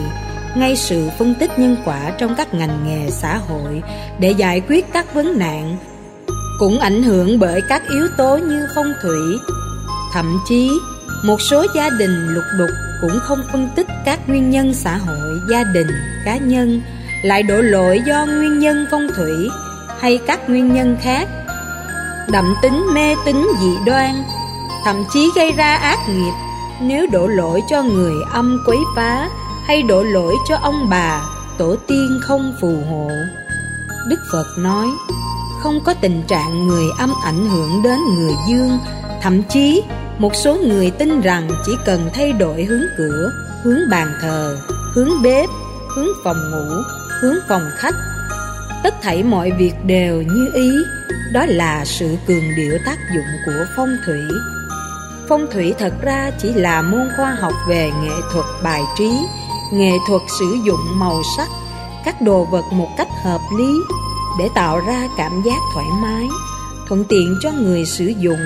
ngay 0.57 0.77
sự 0.77 1.09
phân 1.19 1.35
tích 1.35 1.59
nhân 1.59 1.77
quả 1.85 2.13
trong 2.19 2.35
các 2.35 2.55
ngành 2.55 2.79
nghề 2.87 3.11
xã 3.11 3.37
hội 3.37 3.83
để 4.21 4.31
giải 4.31 4.63
quyết 4.69 4.93
các 4.93 5.15
vấn 5.15 5.39
nạn 5.39 5.77
cũng 6.59 6.79
ảnh 6.79 7.03
hưởng 7.03 7.39
bởi 7.39 7.61
các 7.69 7.83
yếu 7.91 8.07
tố 8.19 8.37
như 8.37 8.67
phong 8.75 8.93
thủy. 9.03 9.39
Thậm 10.13 10.39
chí, 10.49 10.71
một 11.25 11.41
số 11.41 11.67
gia 11.75 11.91
đình 11.99 12.29
lục 12.29 12.45
đục 12.59 12.71
cũng 13.01 13.19
không 13.23 13.43
phân 13.53 13.69
tích 13.77 13.87
các 14.05 14.29
nguyên 14.29 14.51
nhân 14.51 14.75
xã 14.75 14.97
hội, 14.97 15.39
gia 15.51 15.65
đình, 15.65 15.89
cá 16.25 16.37
nhân, 16.37 16.83
lại 17.23 17.43
đổ 17.43 17.57
lỗi 17.57 18.01
do 18.07 18.27
nguyên 18.27 18.59
nhân 18.59 18.87
phong 18.91 19.07
thủy 19.17 19.49
hay 20.01 20.19
các 20.27 20.51
nguyên 20.51 20.75
nhân 20.75 20.97
khác 21.03 21.29
đậm 22.29 22.55
tính 22.63 22.87
mê 22.95 23.15
tín 23.25 23.47
dị 23.61 23.77
đoan, 23.87 24.25
thậm 24.85 25.05
chí 25.13 25.31
gây 25.37 25.53
ra 25.53 25.77
ác 25.77 25.99
nghiệp. 26.09 26.33
Nếu 26.81 27.07
đổ 27.13 27.27
lỗi 27.27 27.61
cho 27.71 27.83
người 27.83 28.15
âm 28.33 28.63
quấy 28.67 28.79
phá, 28.97 29.29
hay 29.67 29.83
đổ 29.83 30.03
lỗi 30.03 30.35
cho 30.49 30.57
ông 30.63 30.87
bà, 30.91 31.23
tổ 31.59 31.77
tiên 31.87 32.21
không 32.23 32.53
phù 32.61 32.77
hộ. 32.91 33.09
Đức 34.09 34.21
phật 34.33 34.47
nói, 34.59 34.87
không 35.63 35.81
có 35.85 35.95
tình 35.95 36.23
trạng 36.29 36.67
người 36.67 36.85
âm 36.99 37.13
ảnh 37.25 37.49
hưởng 37.51 37.83
đến 37.83 37.99
người 38.15 38.35
dương. 38.49 38.79
Thậm 39.23 39.43
chí, 39.43 39.83
một 40.19 40.33
số 40.35 40.55
người 40.55 40.91
tin 40.91 41.21
rằng 41.21 41.51
chỉ 41.67 41.73
cần 41.85 42.11
thay 42.15 42.33
đổi 42.33 42.65
hướng 42.65 42.85
cửa, 42.99 43.31
hướng 43.63 43.79
bàn 43.91 44.09
thờ, 44.23 44.59
hướng 44.95 45.23
bếp, 45.23 45.49
hướng 45.97 46.09
phòng 46.25 46.51
ngủ, 46.51 46.83
hướng 47.21 47.37
phòng 47.49 47.71
khách, 47.77 47.95
tất 48.83 48.95
thảy 49.03 49.23
mọi 49.23 49.51
việc 49.51 49.75
đều 49.85 50.23
như 50.23 50.51
ý 50.55 50.71
đó 51.33 51.47
là 51.47 51.85
sự 51.85 52.17
cường 52.27 52.55
điệu 52.57 52.79
tác 52.87 52.99
dụng 53.15 53.27
của 53.47 53.65
phong 53.77 53.97
thủy. 54.07 54.21
Phong 55.29 55.47
thủy 55.53 55.75
thật 55.79 55.93
ra 56.03 56.31
chỉ 56.39 56.53
là 56.53 56.83
môn 56.83 57.09
khoa 57.17 57.37
học 57.41 57.53
về 57.69 57.91
nghệ 58.03 58.15
thuật 58.33 58.47
bài 58.63 58.83
trí 58.99 59.11
Nghệ 59.73 59.99
thuật 60.09 60.23
sử 60.39 60.57
dụng 60.65 60.81
màu 60.99 61.23
sắc 61.37 61.49
Các 62.05 62.23
đồ 62.23 62.45
vật 62.45 62.65
một 62.73 62.89
cách 62.97 63.09
hợp 63.23 63.41
lý 63.59 63.75
Để 64.39 64.49
tạo 64.55 64.81
ra 64.81 65.09
cảm 65.17 65.43
giác 65.47 65.59
thoải 65.75 65.87
mái 66.03 66.29
Thuận 66.89 67.05
tiện 67.09 67.39
cho 67.43 67.51
người 67.53 67.85
sử 67.85 68.05
dụng. 68.05 68.41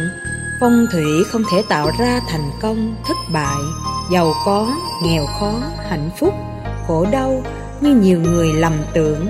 Phong 0.61 0.87
thủy 0.92 1.05
không 1.33 1.42
thể 1.53 1.62
tạo 1.68 1.90
ra 1.99 2.20
thành 2.29 2.51
công, 2.61 2.94
thất 3.07 3.16
bại 3.33 3.57
Giàu 4.11 4.35
có, 4.44 4.68
nghèo 5.03 5.27
khó, 5.40 5.53
hạnh 5.88 6.11
phúc, 6.18 6.35
khổ 6.87 7.07
đau 7.12 7.42
Như 7.81 7.94
nhiều 7.94 8.20
người 8.20 8.53
lầm 8.53 8.72
tưởng 8.94 9.29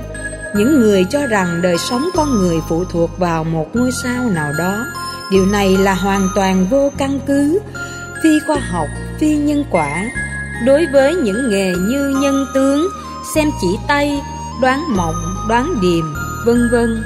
những 0.54 0.80
người 0.80 1.04
cho 1.10 1.26
rằng 1.26 1.62
đời 1.62 1.78
sống 1.78 2.08
con 2.14 2.38
người 2.38 2.56
phụ 2.68 2.84
thuộc 2.84 3.18
vào 3.18 3.44
một 3.44 3.66
ngôi 3.74 3.92
sao 3.92 4.30
nào 4.30 4.52
đó. 4.58 4.86
Điều 5.30 5.46
này 5.46 5.76
là 5.76 5.94
hoàn 5.94 6.28
toàn 6.34 6.66
vô 6.70 6.92
căn 6.98 7.20
cứ. 7.26 7.60
Phi 8.22 8.30
khoa 8.46 8.56
học, 8.56 8.86
phi 9.18 9.36
nhân 9.36 9.64
quả. 9.70 10.04
Đối 10.66 10.86
với 10.86 11.14
những 11.14 11.50
nghề 11.50 11.72
như 11.88 12.08
nhân 12.22 12.46
tướng, 12.54 12.88
xem 13.34 13.50
chỉ 13.60 13.78
tay, 13.88 14.20
đoán 14.60 14.84
mộng, 14.96 15.14
đoán 15.48 15.80
điềm, 15.80 16.14
vân 16.46 16.68
vân. 16.72 17.02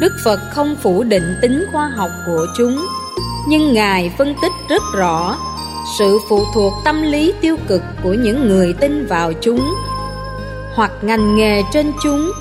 Đức 0.00 0.12
Phật 0.24 0.40
không 0.54 0.76
phủ 0.82 1.02
định 1.04 1.34
tính 1.42 1.64
khoa 1.72 1.88
học 1.88 2.10
của 2.26 2.46
chúng 2.56 2.86
Nhưng 3.48 3.72
Ngài 3.72 4.14
phân 4.18 4.34
tích 4.42 4.52
rất 4.68 4.82
rõ 4.94 5.36
Sự 5.98 6.18
phụ 6.28 6.44
thuộc 6.54 6.72
tâm 6.84 7.02
lý 7.02 7.32
tiêu 7.40 7.56
cực 7.68 7.82
của 8.02 8.14
những 8.14 8.48
người 8.48 8.72
tin 8.72 9.06
vào 9.06 9.32
chúng 9.40 9.74
hoặc 10.78 10.90
ngành 11.02 11.36
nghề 11.36 11.62
trên 11.72 11.92
chúng. 12.02 12.32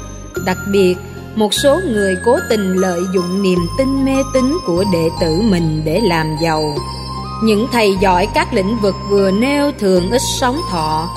Đặc 0.46 0.58
biệt, 0.72 0.96
một 1.36 1.54
số 1.54 1.80
người 1.86 2.18
cố 2.26 2.40
tình 2.50 2.74
lợi 2.74 3.02
dụng 3.14 3.42
niềm 3.42 3.60
tin 3.78 4.06
mê 4.06 4.24
tín 4.34 4.58
của 4.66 4.84
đệ 4.94 5.10
tử 5.22 5.42
mình 5.42 5.82
để 5.86 6.00
làm 6.04 6.36
giàu. 6.42 6.76
Những 7.44 7.68
thầy 7.72 7.98
giỏi 8.02 8.28
các 8.34 8.54
lĩnh 8.54 8.78
vực 8.82 8.96
vừa 9.10 9.32
nêu 9.32 9.72
thường 9.80 10.12
ít 10.12 10.22
sống 10.40 10.62
thọ. 10.72 11.10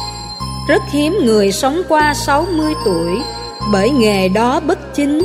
Rất 0.69 0.83
hiếm 0.91 1.19
người 1.25 1.53
sống 1.53 1.83
qua 1.89 2.15
60 2.15 2.75
tuổi, 2.85 3.19
bởi 3.73 3.91
nghề 3.91 4.29
đó 4.29 4.61
bất 4.61 4.95
chính. 4.95 5.25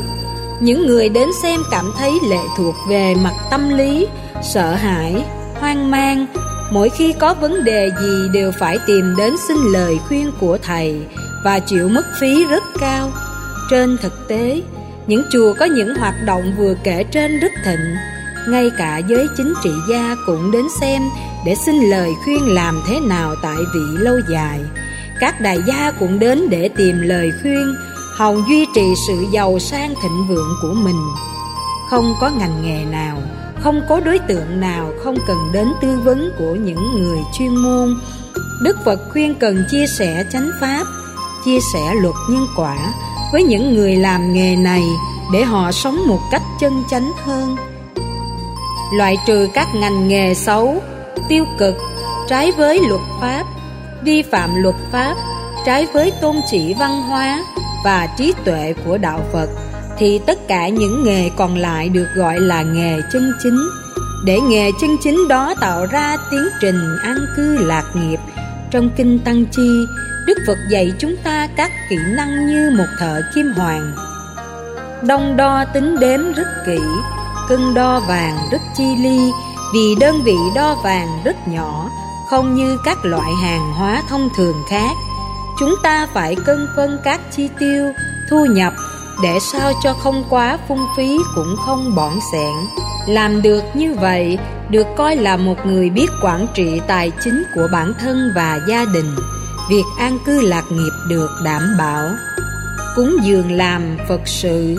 Những 0.60 0.88
người 0.88 1.10
đến 1.10 1.30
xem 1.44 1.60
cảm 1.72 1.92
thấy 1.98 2.20
lệ 2.30 2.42
thuộc 2.58 2.76
về 2.90 3.16
mặt 3.16 3.34
tâm 3.52 3.70
lý, 3.70 4.08
sợ 4.54 4.72
hãi, 4.72 5.26
hoang 5.60 5.92
mang 5.92 6.26
mỗi 6.72 6.90
khi 6.90 7.14
có 7.20 7.34
vấn 7.34 7.64
đề 7.64 7.92
gì 8.02 8.30
đều 8.34 8.52
phải 8.60 8.78
tìm 8.88 9.16
đến 9.18 9.34
xin 9.48 9.58
lời 9.74 10.00
khuyên 10.08 10.32
của 10.40 10.58
thầy 10.62 11.02
và 11.44 11.60
chịu 11.60 11.90
mất 11.90 12.06
phí 12.20 12.46
rất 12.46 12.64
cao. 12.80 13.12
Trên 13.70 13.98
thực 13.98 14.28
tế, 14.28 14.62
những 15.08 15.24
chùa 15.32 15.54
có 15.60 15.66
những 15.66 15.96
hoạt 15.96 16.16
động 16.26 16.54
vừa 16.58 16.74
kể 16.84 17.04
trên 17.04 17.40
rất 17.40 17.52
thịnh, 17.66 17.96
ngay 18.50 18.72
cả 18.78 18.98
giới 18.98 19.28
chính 19.38 19.54
trị 19.64 19.70
gia 19.90 20.16
cũng 20.26 20.52
đến 20.52 20.66
xem 20.80 21.02
để 21.46 21.56
xin 21.56 21.76
lời 21.76 22.12
khuyên 22.24 22.56
làm 22.56 22.82
thế 22.88 23.00
nào 23.00 23.36
tại 23.44 23.58
vị 23.74 24.04
lâu 24.04 24.20
dài. 24.30 24.60
Các 25.20 25.42
đại 25.42 25.58
gia 25.68 25.92
cũng 26.00 26.20
đến 26.20 26.50
để 26.50 26.70
tìm 26.78 27.02
lời 27.02 27.32
khuyên, 27.42 27.76
hòng 28.16 28.44
duy 28.50 28.66
trì 28.76 28.94
sự 29.08 29.26
giàu 29.34 29.60
sang 29.60 29.94
thịnh 30.02 30.28
vượng 30.28 30.56
của 30.62 30.74
mình. 30.74 31.02
Không 31.90 32.14
có 32.22 32.30
ngành 32.30 32.64
nghề 32.64 32.86
nào 32.86 33.15
không 33.66 33.82
có 33.90 34.00
đối 34.00 34.20
tượng 34.20 34.60
nào 34.60 34.92
không 35.04 35.16
cần 35.28 35.38
đến 35.54 35.74
tư 35.82 36.00
vấn 36.04 36.32
của 36.40 36.56
những 36.56 37.00
người 37.00 37.20
chuyên 37.38 37.56
môn. 37.56 38.00
Đức 38.62 38.78
phật 38.86 39.00
khuyên 39.12 39.36
cần 39.36 39.64
chia 39.72 39.88
sẻ 39.88 40.26
chánh 40.34 40.50
pháp, 40.62 40.84
chia 41.46 41.58
sẻ 41.74 41.94
luật 42.02 42.16
nhân 42.30 42.48
quả 42.58 42.78
với 43.34 43.44
những 43.44 43.74
người 43.74 43.96
làm 43.96 44.34
nghề 44.34 44.56
này 44.56 44.84
để 45.34 45.44
họ 45.44 45.72
sống 45.72 46.08
một 46.08 46.20
cách 46.32 46.42
chân 46.60 46.84
chánh 46.92 47.12
hơn. 47.24 47.56
Loại 48.94 49.18
trừ 49.28 49.48
các 49.54 49.68
ngành 49.76 50.08
nghề 50.08 50.34
xấu, 50.34 50.82
tiêu 51.30 51.46
cực, 51.60 51.76
trái 52.28 52.52
với 52.52 52.80
luật 52.88 53.02
pháp, 53.22 53.44
vi 54.04 54.22
phạm 54.22 54.56
luật 54.56 54.76
pháp, 54.92 55.16
trái 55.66 55.88
với 55.94 56.12
tôn 56.22 56.36
chỉ 56.52 56.74
văn 56.74 57.02
hóa 57.02 57.44
và 57.84 58.08
trí 58.18 58.34
tuệ 58.44 58.74
của 58.86 58.98
đạo 58.98 59.22
phật 59.34 59.65
thì 59.98 60.20
tất 60.28 60.48
cả 60.48 60.70
những 60.70 61.04
nghề 61.04 61.30
còn 61.38 61.58
lại 61.58 61.90
được 61.90 62.08
gọi 62.16 62.40
là 62.40 62.62
nghề 62.62 63.02
chân 63.14 63.34
chính. 63.44 63.70
Để 64.26 64.40
nghề 64.42 64.72
chân 64.82 64.98
chính 65.04 65.28
đó 65.28 65.54
tạo 65.62 65.86
ra 65.86 66.18
tiến 66.32 66.44
trình 66.62 66.98
an 67.04 67.18
cư 67.36 67.58
lạc 67.58 67.84
nghiệp, 67.94 68.20
trong 68.72 68.90
kinh 68.98 69.20
tăng 69.20 69.46
chi, 69.46 69.86
đức 70.28 70.38
phật 70.48 70.58
dạy 70.70 70.94
chúng 71.00 71.16
ta 71.24 71.48
các 71.58 71.72
kỹ 71.90 71.98
năng 72.18 72.48
như 72.48 72.72
một 72.78 72.86
thợ 73.00 73.22
kim 73.36 73.52
hoàng. 73.56 73.92
Đông 75.08 75.38
đo 75.38 75.66
tính 75.74 76.00
đếm 76.00 76.34
rất 76.34 76.48
kỹ, 76.66 76.80
cân 77.50 77.74
đo 77.74 78.00
vàng 78.00 78.38
rất 78.52 78.62
chi 78.78 78.96
ly, 79.04 79.32
vì 79.74 79.96
đơn 80.00 80.22
vị 80.24 80.38
đo 80.56 80.76
vàng 80.84 81.08
rất 81.26 81.48
nhỏ, 81.48 81.90
không 82.30 82.56
như 82.56 82.78
các 82.86 83.06
loại 83.06 83.32
hàng 83.44 83.74
hóa 83.74 84.02
thông 84.10 84.30
thường 84.38 84.56
khác. 84.70 84.92
Chúng 85.60 85.76
ta 85.84 86.08
phải 86.14 86.36
cân 86.46 86.68
phân 86.76 86.98
các 87.04 87.22
chi 87.32 87.50
tiêu, 87.60 87.94
thu 88.30 88.46
nhập 88.46 88.74
để 89.24 89.40
sao 89.40 89.74
cho 89.84 89.94
không 89.94 90.24
quá 90.30 90.58
phung 90.68 90.86
phí 90.98 91.18
cũng 91.36 91.56
không 91.66 91.96
bỏng 91.96 92.20
sẹn 92.32 92.86
làm 93.08 93.42
được 93.42 93.64
như 93.74 93.94
vậy, 93.94 94.38
được 94.70 94.88
coi 94.98 95.16
là 95.16 95.38
một 95.38 95.66
người 95.66 95.90
biết 95.90 96.08
quản 96.22 96.48
trị 96.54 96.82
tài 96.88 97.12
chính 97.24 97.44
của 97.56 97.68
bản 97.72 97.94
thân 98.00 98.32
và 98.36 98.60
gia 98.68 98.86
đình. 98.86 99.16
Việc 99.70 99.84
an 100.00 100.20
cư 100.26 100.42
lạc 100.42 100.64
nghiệp 100.72 100.92
được 101.10 101.30
đảm 101.44 101.62
bảo. 101.78 102.10
Cúng 102.96 103.18
dường 103.24 103.52
làm 103.52 103.98
phật 104.10 104.22
sự. 104.26 104.76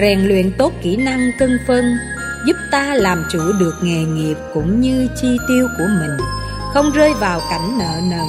Rèn 0.00 0.20
luyện 0.20 0.52
tốt 0.58 0.72
kỹ 0.82 0.96
năng 0.96 1.30
cân 1.38 1.58
phân, 1.66 1.84
giúp 2.46 2.56
ta 2.70 2.94
làm 2.94 3.24
chủ 3.32 3.40
được 3.58 3.74
nghề 3.82 4.04
nghiệp 4.04 4.36
cũng 4.54 4.80
như 4.80 5.08
chi 5.22 5.38
tiêu 5.48 5.66
của 5.78 5.86
mình. 6.00 6.16
Không 6.74 6.90
rơi 6.90 7.14
vào 7.14 7.40
cảnh 7.50 7.78
nợ 7.78 8.00
nần, 8.10 8.26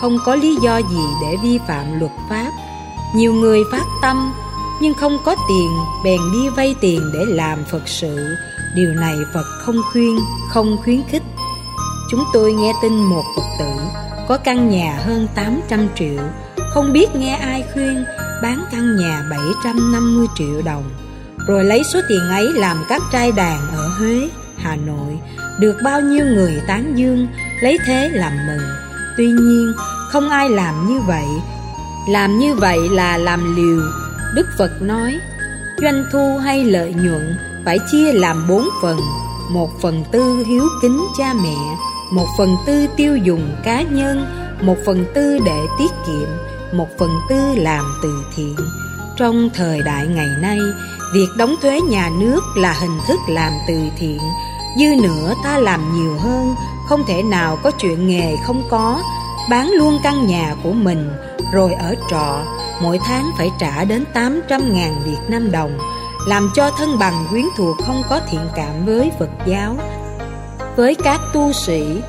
không 0.00 0.18
có 0.24 0.34
lý 0.34 0.56
do 0.62 0.76
gì 0.78 1.04
để 1.22 1.36
vi 1.42 1.58
phạm 1.68 2.00
luật 2.00 2.12
pháp. 2.30 2.50
Nhiều 3.14 3.32
người 3.32 3.62
phát 3.72 3.84
tâm 4.02 4.34
nhưng 4.80 4.94
không 4.94 5.18
có 5.24 5.36
tiền 5.48 5.70
bèn 6.04 6.20
đi 6.32 6.48
vay 6.48 6.74
tiền 6.80 7.00
để 7.14 7.20
làm 7.28 7.64
phật 7.64 7.88
sự. 7.88 8.16
Điều 8.74 8.92
này 8.92 9.16
phật 9.34 9.46
không 9.60 9.76
khuyên 9.92 10.18
không 10.50 10.76
khuyến 10.84 11.02
khích. 11.08 11.22
Chúng 12.10 12.24
tôi 12.32 12.52
nghe 12.52 12.72
tin 12.82 12.92
một 12.92 13.24
phật 13.36 13.42
tử 13.58 13.72
có 14.28 14.38
căn 14.44 14.70
nhà 14.70 15.00
hơn 15.04 15.28
800 15.34 15.88
triệu. 15.98 16.22
Không 16.70 16.92
biết 16.92 17.14
nghe 17.14 17.36
ai 17.36 17.64
khuyên 17.74 18.04
bán 18.42 18.64
căn 18.72 18.96
nhà 18.96 19.22
750 19.30 20.26
triệu 20.34 20.62
đồng. 20.64 20.84
Rồi 21.48 21.64
lấy 21.64 21.82
số 21.84 22.00
tiền 22.08 22.28
ấy 22.28 22.52
làm 22.52 22.84
các 22.88 23.02
trai 23.12 23.32
đàn 23.32 23.60
ở 23.76 23.88
Huế, 23.88 24.28
Hà 24.56 24.76
Nội. 24.76 25.18
Được 25.60 25.76
bao 25.84 26.00
nhiêu 26.00 26.24
người 26.24 26.62
tán 26.66 26.92
dương 26.96 27.26
lấy 27.60 27.78
thế 27.86 28.10
làm 28.12 28.32
mừng. 28.46 28.68
Tuy 29.16 29.26
nhiên 29.26 29.72
không 30.10 30.28
ai 30.28 30.48
làm 30.48 30.88
như 30.88 31.00
vậy. 31.00 31.26
Làm 32.08 32.38
như 32.38 32.54
vậy 32.54 32.78
là 32.88 33.16
làm 33.16 33.56
liều 33.56 34.03
đức 34.34 34.46
phật 34.58 34.82
nói, 34.82 35.20
doanh 35.82 36.04
thu 36.12 36.36
hay 36.36 36.64
lợi 36.64 36.94
nhuận 36.94 37.36
phải 37.64 37.78
chia 37.92 38.12
làm 38.12 38.48
bốn 38.48 38.68
phần. 38.82 38.98
Một 39.50 39.70
phần 39.82 40.04
tư 40.12 40.44
hiếu 40.46 40.64
kính 40.82 41.06
cha 41.18 41.32
mẹ, 41.42 41.76
một 42.12 42.26
phần 42.38 42.56
tư 42.66 42.86
tiêu 42.96 43.16
dùng 43.16 43.56
cá 43.64 43.82
nhân, 43.82 44.26
một 44.60 44.76
phần 44.86 45.04
tư 45.14 45.38
để 45.44 45.60
tiết 45.78 45.90
kiệm, 46.06 46.28
một 46.72 46.88
phần 46.98 47.10
tư 47.28 47.54
làm 47.56 47.84
từ 48.02 48.24
thiện. 48.36 48.56
Trong 49.16 49.50
thời 49.54 49.82
đại 49.82 50.06
ngày 50.06 50.28
nay, 50.42 50.58
việc 51.14 51.28
đóng 51.38 51.54
thuế 51.62 51.80
nhà 51.80 52.10
nước 52.20 52.40
là 52.56 52.72
hình 52.72 52.98
thức 53.08 53.20
làm 53.28 53.52
từ 53.68 53.74
thiện. 53.98 54.18
Dư 54.78 55.02
nữa 55.02 55.34
ta 55.44 55.58
làm 55.58 55.80
nhiều 55.96 56.16
hơn, 56.18 56.54
không 56.88 57.04
thể 57.06 57.22
nào 57.22 57.58
có 57.62 57.70
chuyện 57.70 58.06
nghề 58.06 58.36
không 58.46 58.62
có. 58.70 59.02
Bán 59.50 59.70
luôn 59.70 59.98
căn 60.02 60.26
nhà 60.26 60.54
của 60.62 60.72
mình, 60.72 61.10
rồi 61.52 61.72
ở 61.72 61.94
trọ 62.10 62.42
mỗi 62.82 62.98
tháng 63.06 63.30
phải 63.38 63.50
trả 63.60 63.84
đến 63.84 64.04
800 64.14 64.74
ngàn 64.74 65.02
Việt 65.04 65.20
Nam 65.28 65.52
đồng, 65.52 65.78
làm 66.26 66.50
cho 66.54 66.70
thân 66.70 66.98
bằng 66.98 67.26
quyến 67.30 67.44
thuộc 67.56 67.76
không 67.86 68.02
có 68.08 68.20
thiện 68.30 68.48
cảm 68.56 68.86
với 68.86 69.12
Phật 69.18 69.30
giáo. 69.46 69.76
Với 70.76 70.94
các 70.94 71.20
tu 71.32 71.52
sĩ, 71.52 72.00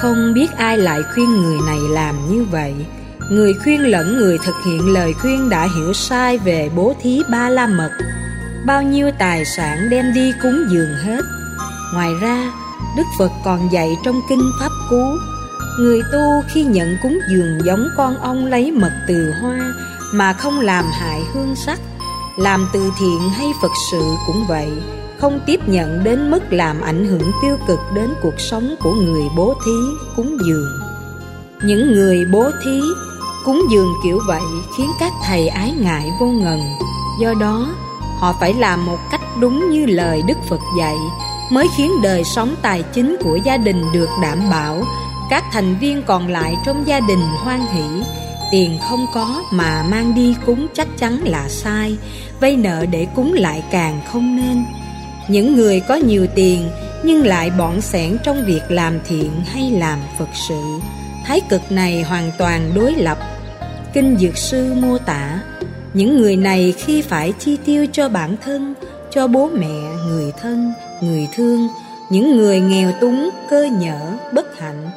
không 0.00 0.34
biết 0.34 0.46
ai 0.56 0.78
lại 0.78 1.00
khuyên 1.14 1.42
người 1.42 1.58
này 1.66 1.78
làm 1.90 2.14
như 2.30 2.46
vậy. 2.50 2.74
Người 3.30 3.52
khuyên 3.64 3.80
lẫn 3.80 4.16
người 4.16 4.38
thực 4.44 4.54
hiện 4.66 4.92
lời 4.92 5.12
khuyên 5.12 5.50
đã 5.50 5.68
hiểu 5.76 5.92
sai 5.92 6.38
về 6.38 6.70
bố 6.76 6.94
thí 7.02 7.22
ba 7.30 7.48
la 7.48 7.66
mật 7.66 7.90
bao 8.66 8.82
nhiêu 8.82 9.10
tài 9.18 9.44
sản 9.44 9.90
đem 9.90 10.12
đi 10.14 10.32
cúng 10.42 10.64
dường 10.68 10.94
hết. 11.04 11.22
Ngoài 11.94 12.10
ra, 12.20 12.52
đức 12.96 13.02
phật 13.18 13.30
còn 13.44 13.72
dạy 13.72 13.96
trong 14.04 14.20
kinh 14.28 14.50
pháp 14.60 14.70
cú, 14.90 15.02
người 15.78 16.02
tu 16.12 16.42
khi 16.48 16.64
nhận 16.64 16.96
cúng 17.02 17.18
dường 17.30 17.58
giống 17.64 17.88
con 17.96 18.18
ong 18.18 18.46
lấy 18.46 18.72
mật 18.72 18.92
từ 19.08 19.32
hoa 19.40 19.74
mà 20.14 20.32
không 20.32 20.60
làm 20.60 20.84
hại 20.92 21.22
hương 21.32 21.56
sắc. 21.56 21.80
Làm 22.36 22.68
từ 22.72 22.92
thiện 22.98 23.30
hay 23.30 23.52
phật 23.62 23.70
sự 23.90 24.02
cũng 24.26 24.44
vậy, 24.48 24.68
không 25.20 25.40
tiếp 25.46 25.60
nhận 25.68 26.04
đến 26.04 26.30
mức 26.30 26.52
làm 26.52 26.80
ảnh 26.80 27.06
hưởng 27.06 27.32
tiêu 27.42 27.56
cực 27.66 27.78
đến 27.94 28.14
cuộc 28.22 28.40
sống 28.50 28.74
của 28.82 28.92
người 28.92 29.22
bố 29.36 29.54
thí 29.66 29.72
cúng 30.16 30.36
dường. 30.46 30.68
Những 31.64 31.92
người 31.92 32.24
bố 32.32 32.50
thí 32.64 32.80
cúng 33.44 33.62
dường 33.70 33.92
kiểu 34.04 34.20
vậy 34.26 34.42
khiến 34.76 34.90
các 35.00 35.12
thầy 35.24 35.48
ái 35.48 35.74
ngại 35.80 36.10
vô 36.20 36.26
ngần. 36.26 36.60
Do 37.20 37.34
đó, 37.40 37.74
họ 38.18 38.34
phải 38.40 38.54
làm 38.54 38.86
một 38.86 38.98
cách 39.10 39.20
đúng 39.40 39.70
như 39.70 39.86
lời 39.86 40.22
đức 40.26 40.38
phật 40.48 40.60
dạy 40.78 40.96
mới 41.50 41.68
khiến 41.76 42.02
đời 42.02 42.24
sống 42.24 42.54
tài 42.62 42.82
chính 42.82 43.16
của 43.24 43.38
gia 43.44 43.56
đình 43.56 43.84
được 43.92 44.08
đảm 44.22 44.50
bảo. 44.50 44.82
Các 45.30 45.44
thành 45.52 45.78
viên 45.78 46.02
còn 46.02 46.28
lại 46.28 46.56
trong 46.66 46.86
gia 46.86 47.00
đình 47.00 47.22
hoan 47.44 47.60
hỷ 47.60 48.04
tiền 48.54 48.78
không 48.80 49.06
có 49.12 49.42
mà 49.50 49.82
mang 49.90 50.14
đi 50.14 50.34
cúng 50.46 50.66
chắc 50.74 50.88
chắn 50.98 51.18
là 51.24 51.48
sai, 51.48 51.96
vay 52.40 52.56
nợ 52.56 52.86
để 52.90 53.06
cúng 53.14 53.32
lại 53.32 53.62
càng 53.70 54.00
không 54.06 54.36
nên. 54.36 54.64
Những 55.28 55.56
người 55.56 55.80
có 55.80 55.94
nhiều 55.94 56.26
tiền 56.34 56.70
nhưng 57.04 57.26
lại 57.26 57.50
bỏn 57.50 57.80
sẻn 57.80 58.16
trong 58.22 58.44
việc 58.44 58.60
làm 58.68 58.98
thiện 59.08 59.30
hay 59.46 59.70
làm 59.70 59.98
phật 60.18 60.28
sự. 60.48 60.60
Thái 61.24 61.40
cực 61.48 61.72
này 61.72 62.02
hoàn 62.02 62.30
toàn 62.38 62.72
đối 62.74 62.94
lập. 62.94 63.18
Kinh 63.92 64.16
dược 64.20 64.36
sư 64.36 64.74
mô 64.74 64.98
tả, 64.98 65.40
những 65.94 66.16
người 66.16 66.36
này 66.36 66.74
khi 66.78 67.02
phải 67.02 67.32
chi 67.38 67.56
tiêu 67.64 67.86
cho 67.92 68.08
bản 68.08 68.36
thân, 68.44 68.74
cho 69.10 69.26
bố 69.26 69.50
mẹ, 69.54 69.80
người 70.08 70.32
thân, 70.40 70.72
người 71.00 71.28
thương, 71.34 71.68
những 72.10 72.36
người 72.36 72.60
nghèo 72.60 72.92
túng, 73.00 73.30
cơ 73.50 73.68
nhở, 73.80 74.00
bất 74.32 74.58
hạnh 74.58 74.90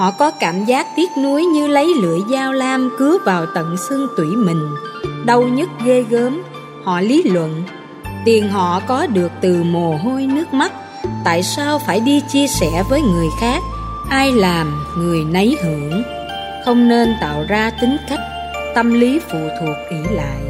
họ 0.00 0.10
có 0.10 0.30
cảm 0.30 0.64
giác 0.64 0.86
tiếc 0.96 1.10
nuối 1.22 1.44
như 1.44 1.66
lấy 1.66 1.94
lưỡi 2.02 2.20
dao 2.30 2.52
lam 2.52 2.90
cứa 2.98 3.18
vào 3.24 3.46
tận 3.54 3.76
xương 3.76 4.06
tủy 4.16 4.26
mình. 4.26 4.74
Đau 5.26 5.42
nhức 5.42 5.68
ghê 5.84 6.04
gớm, 6.10 6.42
họ 6.84 7.00
lý 7.00 7.22
luận, 7.22 7.62
tiền 8.24 8.48
họ 8.48 8.80
có 8.80 9.06
được 9.06 9.32
từ 9.40 9.62
mồ 9.62 9.96
hôi 9.96 10.26
nước 10.26 10.54
mắt, 10.54 10.72
tại 11.24 11.42
sao 11.42 11.78
phải 11.78 12.00
đi 12.00 12.20
chia 12.32 12.46
sẻ 12.46 12.84
với 12.88 13.00
người 13.02 13.26
khác? 13.40 13.62
Ai 14.10 14.32
làm, 14.32 14.84
người 14.98 15.24
nấy 15.24 15.56
hưởng. 15.64 16.02
Không 16.64 16.88
nên 16.88 17.14
tạo 17.20 17.44
ra 17.48 17.70
tính 17.80 17.96
cách, 18.08 18.20
tâm 18.74 19.00
lý 19.00 19.20
phụ 19.32 19.38
thuộc 19.60 19.76
ỷ 19.90 20.14
lại. 20.14 20.40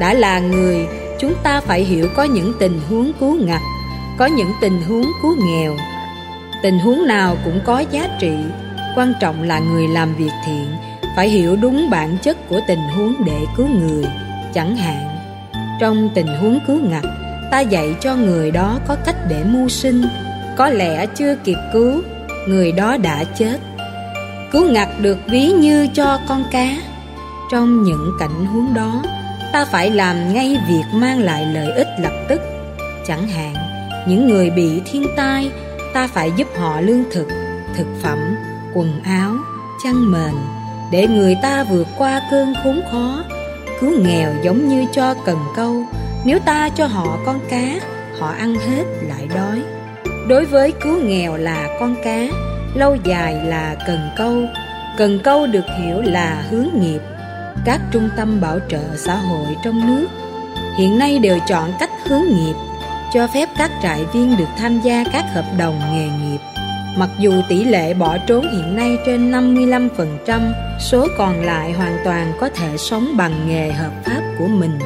Đã 0.00 0.14
là 0.14 0.38
người, 0.38 0.86
chúng 1.20 1.34
ta 1.42 1.60
phải 1.60 1.84
hiểu 1.84 2.08
có 2.16 2.24
những 2.24 2.52
tình 2.58 2.80
huống 2.88 3.12
cứu 3.20 3.36
ngặt, 3.40 3.60
có 4.18 4.26
những 4.26 4.52
tình 4.60 4.82
huống 4.88 5.06
cứu 5.22 5.36
nghèo. 5.46 5.76
Tình 6.62 6.78
huống 6.78 7.06
nào 7.06 7.36
cũng 7.44 7.60
có 7.64 7.84
giá 7.90 8.08
trị 8.20 8.36
quan 8.96 9.12
trọng 9.20 9.42
là 9.42 9.58
người 9.58 9.88
làm 9.88 10.14
việc 10.14 10.30
thiện, 10.46 10.66
phải 11.16 11.28
hiểu 11.28 11.56
đúng 11.56 11.90
bản 11.90 12.18
chất 12.22 12.48
của 12.48 12.60
tình 12.68 12.88
huống 12.96 13.14
để 13.26 13.44
cứu 13.56 13.68
người, 13.68 14.04
chẳng 14.54 14.76
hạn. 14.76 15.18
Trong 15.80 16.08
tình 16.14 16.26
huống 16.26 16.58
cứu 16.66 16.78
ngặt, 16.82 17.04
ta 17.50 17.60
dạy 17.60 17.94
cho 18.00 18.16
người 18.16 18.50
đó 18.50 18.78
có 18.88 18.96
cách 19.04 19.16
để 19.28 19.44
mưu 19.44 19.68
sinh. 19.68 20.02
Có 20.56 20.68
lẽ 20.68 21.06
chưa 21.06 21.34
kịp 21.44 21.56
cứu, 21.72 22.02
người 22.48 22.72
đó 22.72 22.96
đã 22.96 23.24
chết. 23.24 23.60
Cứu 24.52 24.70
ngặt 24.70 24.88
được 25.00 25.18
ví 25.26 25.46
như 25.46 25.88
cho 25.94 26.18
con 26.28 26.44
cá. 26.50 26.76
Trong 27.52 27.82
những 27.82 28.12
cảnh 28.20 28.46
huống 28.46 28.74
đó, 28.74 29.02
ta 29.52 29.64
phải 29.64 29.90
làm 29.90 30.34
ngay 30.34 30.58
việc 30.68 30.84
mang 30.92 31.18
lại 31.18 31.46
lợi 31.54 31.72
ích 31.72 31.88
lập 31.98 32.12
tức. 32.28 32.40
Chẳng 33.06 33.28
hạn, 33.28 33.54
những 34.08 34.28
người 34.28 34.50
bị 34.50 34.82
thiên 34.86 35.06
tai, 35.16 35.50
ta 35.94 36.06
phải 36.06 36.32
giúp 36.36 36.48
họ 36.58 36.80
lương 36.80 37.04
thực 37.12 37.28
thực 37.76 37.86
phẩm 38.02 38.18
quần 38.74 39.02
áo, 39.04 39.34
chăn 39.84 40.12
mền, 40.12 40.34
để 40.92 41.06
người 41.06 41.36
ta 41.42 41.64
vượt 41.64 41.86
qua 41.98 42.20
cơn 42.30 42.54
khốn 42.64 42.80
khó. 42.92 43.24
Cứu 43.80 43.90
nghèo 44.00 44.30
giống 44.42 44.68
như 44.68 44.84
cho 44.92 45.14
cần 45.14 45.38
câu, 45.56 45.82
nếu 46.24 46.38
ta 46.38 46.68
cho 46.68 46.86
họ 46.86 47.18
con 47.26 47.40
cá, 47.50 47.74
họ 48.20 48.28
ăn 48.38 48.54
hết 48.54 48.84
lại 49.02 49.28
đói. 49.34 49.62
Đối 50.28 50.44
với 50.44 50.72
cứu 50.72 51.02
nghèo 51.02 51.36
là 51.36 51.76
con 51.80 51.96
cá, 52.04 52.26
lâu 52.74 52.96
dài 53.04 53.34
là 53.44 53.76
cần 53.86 54.10
câu. 54.16 54.34
Cần 54.96 55.18
câu 55.24 55.46
được 55.46 55.64
hiểu 55.78 56.00
là 56.00 56.44
hướng 56.50 56.68
nghiệp. 56.74 57.00
Các 57.64 57.80
trung 57.90 58.08
tâm 58.16 58.40
bảo 58.40 58.58
trợ 58.68 58.96
xã 58.96 59.14
hội 59.16 59.56
trong 59.64 59.86
nước 59.86 60.06
hiện 60.78 60.98
nay 60.98 61.18
đều 61.18 61.38
chọn 61.46 61.72
cách 61.80 61.90
hướng 62.04 62.22
nghiệp, 62.28 62.54
cho 63.12 63.26
phép 63.26 63.48
các 63.58 63.70
trại 63.82 64.04
viên 64.12 64.36
được 64.36 64.48
tham 64.56 64.80
gia 64.80 65.04
các 65.12 65.24
hợp 65.34 65.44
đồng 65.58 65.80
nghề 65.92 66.04
nghiệp 66.04 66.57
mặc 66.98 67.10
dù 67.18 67.32
tỷ 67.48 67.64
lệ 67.64 67.94
bỏ 67.94 68.16
trốn 68.26 68.42
hiện 68.52 68.76
nay 68.76 68.98
trên 69.06 69.32
55%, 69.32 70.52
số 70.80 71.06
còn 71.18 71.40
lại 71.40 71.72
hoàn 71.72 71.96
toàn 72.04 72.32
có 72.40 72.48
thể 72.48 72.76
sống 72.76 73.16
bằng 73.16 73.48
nghề 73.48 73.72
hợp 73.72 73.92
pháp 74.04 74.20
của 74.38 74.46
mình. 74.46 74.78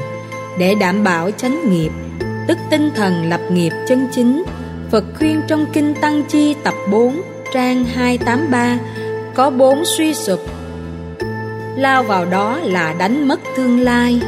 Để 0.58 0.74
đảm 0.80 1.04
bảo 1.04 1.30
chánh 1.30 1.70
nghiệp, 1.70 1.90
tức 2.48 2.58
tinh 2.70 2.90
thần 2.94 3.28
lập 3.28 3.40
nghiệp 3.50 3.72
chân 3.88 4.08
chính, 4.12 4.44
Phật 4.90 5.04
khuyên 5.18 5.40
trong 5.48 5.66
Kinh 5.72 5.94
Tăng 6.00 6.22
Chi 6.28 6.54
tập 6.64 6.74
4, 6.90 7.22
trang 7.54 7.84
283, 7.84 8.78
có 9.34 9.50
bốn 9.50 9.82
suy 9.84 10.14
sụp. 10.14 10.40
Lao 11.76 12.02
vào 12.02 12.24
đó 12.24 12.58
là 12.62 12.94
đánh 12.98 13.28
mất 13.28 13.40
tương 13.56 13.80
lai, 13.80 14.20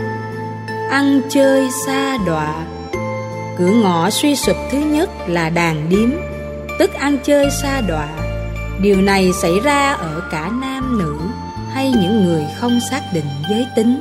ăn 0.91 1.21
chơi 1.29 1.69
xa 1.87 2.19
đọa. 2.27 2.55
Cửa 3.59 3.71
ngõ 3.83 4.11
suy 4.11 4.37
sụp 4.37 4.57
thứ 4.71 4.79
nhất 4.79 5.11
là 5.27 5.51
đàn 5.51 5.89
điếm, 5.89 6.11
tức 6.79 6.95
ăn 6.95 7.19
chơi 7.25 7.51
xa 7.51 7.81
đọa. 7.81 8.09
Điều 8.81 9.01
này 9.01 9.31
xảy 9.43 9.61
ra 9.65 9.93
ở 9.93 10.23
cả 10.31 10.51
nam 10.61 10.99
nữ 10.99 11.17
hay 11.73 11.93
những 12.01 12.25
người 12.25 12.45
không 12.61 12.81
xác 12.91 13.03
định 13.15 13.25
giới 13.51 13.67
tính. 13.77 14.01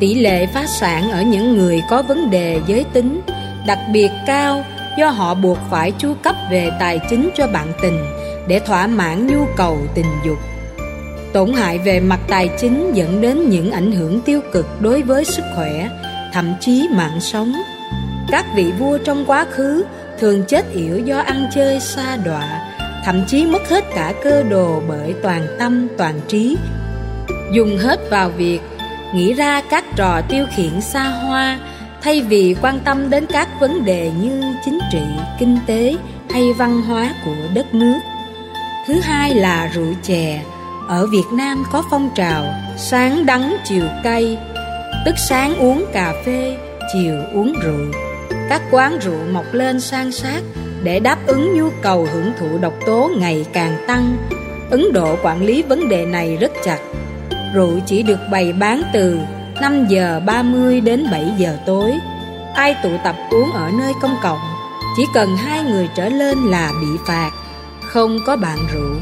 Tỷ 0.00 0.14
lệ 0.14 0.46
phá 0.46 0.66
sản 0.66 1.10
ở 1.10 1.22
những 1.22 1.58
người 1.58 1.82
có 1.90 2.02
vấn 2.02 2.30
đề 2.30 2.60
giới 2.66 2.84
tính 2.92 3.20
đặc 3.66 3.78
biệt 3.92 4.10
cao 4.26 4.64
do 4.98 5.08
họ 5.08 5.34
buộc 5.34 5.58
phải 5.70 5.92
chu 5.98 6.14
cấp 6.22 6.36
về 6.50 6.70
tài 6.80 7.00
chính 7.10 7.30
cho 7.36 7.46
bạn 7.46 7.72
tình 7.82 7.98
để 8.48 8.60
thỏa 8.60 8.86
mãn 8.86 9.26
nhu 9.26 9.46
cầu 9.56 9.78
tình 9.94 10.06
dục. 10.26 10.38
Tổn 11.32 11.52
hại 11.52 11.78
về 11.78 12.00
mặt 12.00 12.20
tài 12.28 12.50
chính 12.58 12.92
dẫn 12.94 13.20
đến 13.20 13.50
những 13.50 13.70
ảnh 13.72 13.92
hưởng 13.92 14.20
tiêu 14.20 14.40
cực 14.52 14.66
đối 14.80 15.02
với 15.02 15.24
sức 15.24 15.44
khỏe, 15.56 15.88
thậm 16.32 16.54
chí 16.60 16.88
mạng 16.92 17.20
sống. 17.20 17.52
Các 18.30 18.46
vị 18.54 18.72
vua 18.78 18.98
trong 18.98 19.24
quá 19.26 19.46
khứ 19.50 19.84
thường 20.18 20.44
chết 20.48 20.72
yểu 20.72 20.98
do 20.98 21.18
ăn 21.18 21.48
chơi 21.54 21.80
xa 21.80 22.16
đọa, 22.16 22.60
thậm 23.04 23.24
chí 23.26 23.46
mất 23.46 23.68
hết 23.68 23.84
cả 23.94 24.12
cơ 24.22 24.42
đồ 24.42 24.82
bởi 24.88 25.14
toàn 25.22 25.46
tâm 25.58 25.88
toàn 25.98 26.20
trí, 26.28 26.56
dùng 27.52 27.78
hết 27.78 28.10
vào 28.10 28.30
việc 28.30 28.60
nghĩ 29.14 29.32
ra 29.32 29.62
các 29.70 29.84
trò 29.96 30.20
tiêu 30.28 30.46
khiển 30.56 30.80
xa 30.80 31.04
hoa 31.04 31.58
thay 32.02 32.20
vì 32.20 32.56
quan 32.62 32.80
tâm 32.84 33.10
đến 33.10 33.26
các 33.26 33.48
vấn 33.60 33.84
đề 33.84 34.10
như 34.22 34.42
chính 34.64 34.78
trị, 34.92 35.02
kinh 35.38 35.58
tế 35.66 35.94
hay 36.30 36.52
văn 36.52 36.82
hóa 36.82 37.14
của 37.24 37.36
đất 37.54 37.74
nước. 37.74 37.98
Thứ 38.86 39.00
hai 39.00 39.34
là 39.34 39.70
rượu 39.74 39.94
chè. 40.02 40.42
Ở 40.88 41.06
Việt 41.06 41.26
Nam 41.32 41.64
có 41.72 41.82
phong 41.90 42.10
trào 42.14 42.54
sáng 42.76 43.26
đắng 43.26 43.56
chiều 43.64 43.84
cay, 44.04 44.38
tức 45.06 45.14
sáng 45.28 45.58
uống 45.58 45.84
cà 45.92 46.14
phê, 46.26 46.56
chiều 46.92 47.14
uống 47.34 47.52
rượu. 47.62 48.07
Các 48.48 48.62
quán 48.70 48.98
rượu 48.98 49.18
mọc 49.32 49.44
lên 49.52 49.80
san 49.80 50.12
sát 50.12 50.42
để 50.82 51.00
đáp 51.00 51.18
ứng 51.26 51.54
nhu 51.54 51.70
cầu 51.82 52.08
hưởng 52.12 52.32
thụ 52.38 52.58
độc 52.58 52.72
tố 52.86 53.10
ngày 53.18 53.46
càng 53.52 53.84
tăng. 53.86 54.16
Ấn 54.70 54.92
Độ 54.92 55.16
quản 55.22 55.42
lý 55.44 55.62
vấn 55.62 55.88
đề 55.88 56.06
này 56.06 56.36
rất 56.36 56.52
chặt. 56.64 56.78
Rượu 57.54 57.80
chỉ 57.86 58.02
được 58.02 58.18
bày 58.30 58.52
bán 58.52 58.82
từ 58.94 59.18
5 59.60 59.86
giờ 59.88 60.20
30 60.26 60.80
đến 60.80 61.06
7 61.10 61.32
giờ 61.38 61.56
tối. 61.66 61.92
Ai 62.54 62.76
tụ 62.82 62.90
tập 63.04 63.16
uống 63.30 63.52
ở 63.52 63.70
nơi 63.78 63.92
công 64.02 64.16
cộng, 64.22 64.38
chỉ 64.96 65.02
cần 65.14 65.36
hai 65.36 65.62
người 65.62 65.88
trở 65.96 66.08
lên 66.08 66.38
là 66.38 66.72
bị 66.80 66.86
phạt, 67.06 67.30
không 67.82 68.18
có 68.26 68.36
bạn 68.36 68.58
rượu. 68.72 68.94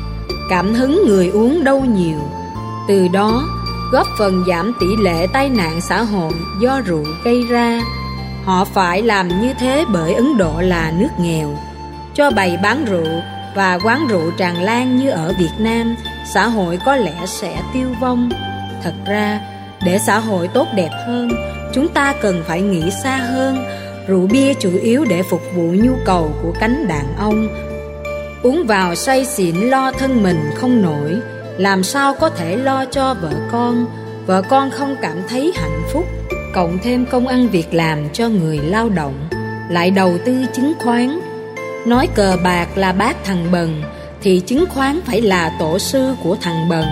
Cảm 0.51 0.75
hứng 0.75 1.07
người 1.07 1.29
uống 1.29 1.65
đâu 1.65 1.85
nhiều. 1.85 2.19
Từ 2.89 3.09
đó, 3.09 3.45
góp 3.93 4.07
phần 4.19 4.45
giảm 4.49 4.73
tỷ 4.81 4.87
lệ 5.03 5.27
tai 5.33 5.49
nạn 5.49 5.81
xã 5.81 6.03
hội 6.03 6.33
do 6.61 6.81
rượu 6.87 7.05
gây 7.25 7.43
ra. 7.51 7.81
Họ 8.47 8.65
phải 8.65 9.03
làm 9.03 9.29
như 9.41 9.55
thế 9.59 9.85
bởi 9.93 10.15
Ấn 10.15 10.37
Độ 10.39 10.61
là 10.61 10.93
nước 10.99 11.09
nghèo. 11.21 11.49
Cho 12.15 12.31
bày 12.31 12.59
bán 12.63 12.85
rượu 12.85 13.23
và 13.55 13.79
quán 13.85 14.07
rượu 14.09 14.31
tràn 14.31 14.63
lan 14.63 14.97
như 14.97 15.11
ở 15.11 15.35
Việt 15.39 15.53
Nam, 15.59 15.97
xã 16.35 16.47
hội 16.47 16.79
có 16.85 16.97
lẽ 16.97 17.15
sẽ 17.27 17.63
tiêu 17.75 17.89
vong. 18.01 18.31
Thật 18.83 18.95
ra, 19.07 19.41
để 19.85 19.99
xã 19.99 20.19
hội 20.19 20.49
tốt 20.49 20.69
đẹp 20.75 20.91
hơn, 21.07 21.31
chúng 21.75 21.89
ta 21.89 22.15
cần 22.23 22.43
phải 22.47 22.63
nghĩ 22.63 22.91
xa 23.03 23.17
hơn. 23.17 23.65
Rượu 24.07 24.27
bia 24.27 24.55
chủ 24.55 24.71
yếu 24.83 25.05
để 25.05 25.23
phục 25.23 25.43
vụ 25.55 25.63
nhu 25.63 25.93
cầu 26.05 26.31
của 26.43 26.53
cánh 26.61 26.89
đàn 26.89 27.17
ông. 27.19 27.49
Uống 28.43 28.67
vào 28.67 28.95
say 28.95 29.25
xỉn 29.25 29.57
lo 29.57 29.93
thân 29.93 30.23
mình 30.23 30.51
không 30.55 30.83
nổi, 30.83 31.21
làm 31.59 31.85
sao 31.85 32.15
có 32.21 32.31
thể 32.31 32.57
lo 32.57 32.85
cho 32.85 33.15
vợ 33.15 33.33
con, 33.53 33.87
vợ 34.27 34.43
con 34.43 34.71
không 34.71 34.97
cảm 35.03 35.17
thấy 35.29 35.53
hạnh 35.57 35.83
phúc, 35.93 36.05
cộng 36.57 36.79
thêm 36.79 37.07
công 37.07 37.27
ăn 37.27 37.49
việc 37.49 37.75
làm 37.75 38.09
cho 38.13 38.29
người 38.29 38.59
lao 38.59 38.89
động, 38.89 39.29
lại 39.71 39.91
đầu 39.91 40.19
tư 40.25 40.47
chứng 40.53 40.73
khoán. 40.79 41.21
Nói 41.87 42.09
cờ 42.15 42.37
bạc 42.45 42.69
là 42.79 42.93
bác 42.93 43.25
thằng 43.25 43.47
bần, 43.53 43.83
thì 44.23 44.41
chứng 44.47 44.65
khoán 44.75 45.01
phải 45.07 45.21
là 45.21 45.57
tổ 45.59 45.79
sư 45.79 46.15
của 46.23 46.37
thằng 46.41 46.69
bần 46.69 46.85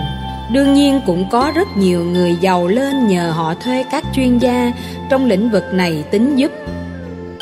Đương 0.51 0.73
nhiên 0.73 1.01
cũng 1.05 1.29
có 1.29 1.51
rất 1.55 1.77
nhiều 1.77 2.03
người 2.03 2.35
giàu 2.41 2.67
lên 2.67 3.07
nhờ 3.07 3.31
họ 3.31 3.53
thuê 3.53 3.83
các 3.91 4.03
chuyên 4.15 4.37
gia 4.37 4.71
trong 5.09 5.25
lĩnh 5.25 5.49
vực 5.49 5.63
này 5.73 6.03
tính 6.11 6.35
giúp. 6.35 6.51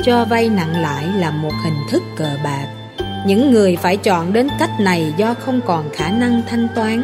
Cho 0.04 0.26
vay 0.26 0.50
nặng 0.50 0.82
lãi 0.82 1.06
là 1.18 1.32
một 1.32 1.52
hình 1.64 1.78
thức 1.90 2.04
cờ 2.18 2.30
bạc. 2.44 2.68
Những 3.26 3.52
người 3.52 3.76
phải 3.76 3.98
chọn 3.98 4.34
đến 4.34 4.48
cách 4.60 4.80
này 4.80 5.14
do 5.18 5.34
không 5.34 5.62
còn 5.66 5.90
khả 5.94 6.10
năng 6.10 6.42
thanh 6.50 6.68
toán, 6.76 7.04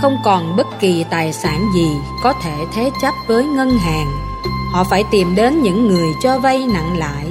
không 0.00 0.16
còn 0.24 0.56
bất 0.56 0.66
kỳ 0.80 1.04
tài 1.10 1.32
sản 1.32 1.64
gì 1.74 1.88
có 2.22 2.34
thể 2.42 2.54
thế 2.74 2.90
chấp 3.02 3.14
với 3.26 3.44
ngân 3.44 3.78
hàng. 3.78 4.27
Họ 4.72 4.84
phải 4.84 5.04
tìm 5.10 5.34
đến 5.34 5.62
những 5.62 5.88
người 5.88 6.08
cho 6.22 6.38
vay 6.38 6.66
nặng 6.66 6.98
lãi. 6.98 7.26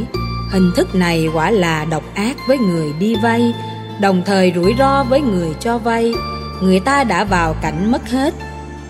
Hình 0.51 0.71
thức 0.75 0.95
này 0.95 1.27
quả 1.33 1.51
là 1.51 1.85
độc 1.85 2.03
ác 2.13 2.37
với 2.47 2.57
người 2.57 2.93
đi 2.99 3.15
vay, 3.23 3.53
đồng 4.01 4.21
thời 4.25 4.53
rủi 4.55 4.75
ro 4.79 5.03
với 5.03 5.21
người 5.21 5.49
cho 5.59 5.77
vay. 5.77 6.13
Người 6.61 6.79
ta 6.79 7.03
đã 7.03 7.23
vào 7.23 7.55
cảnh 7.61 7.91
mất 7.91 8.09
hết. 8.09 8.33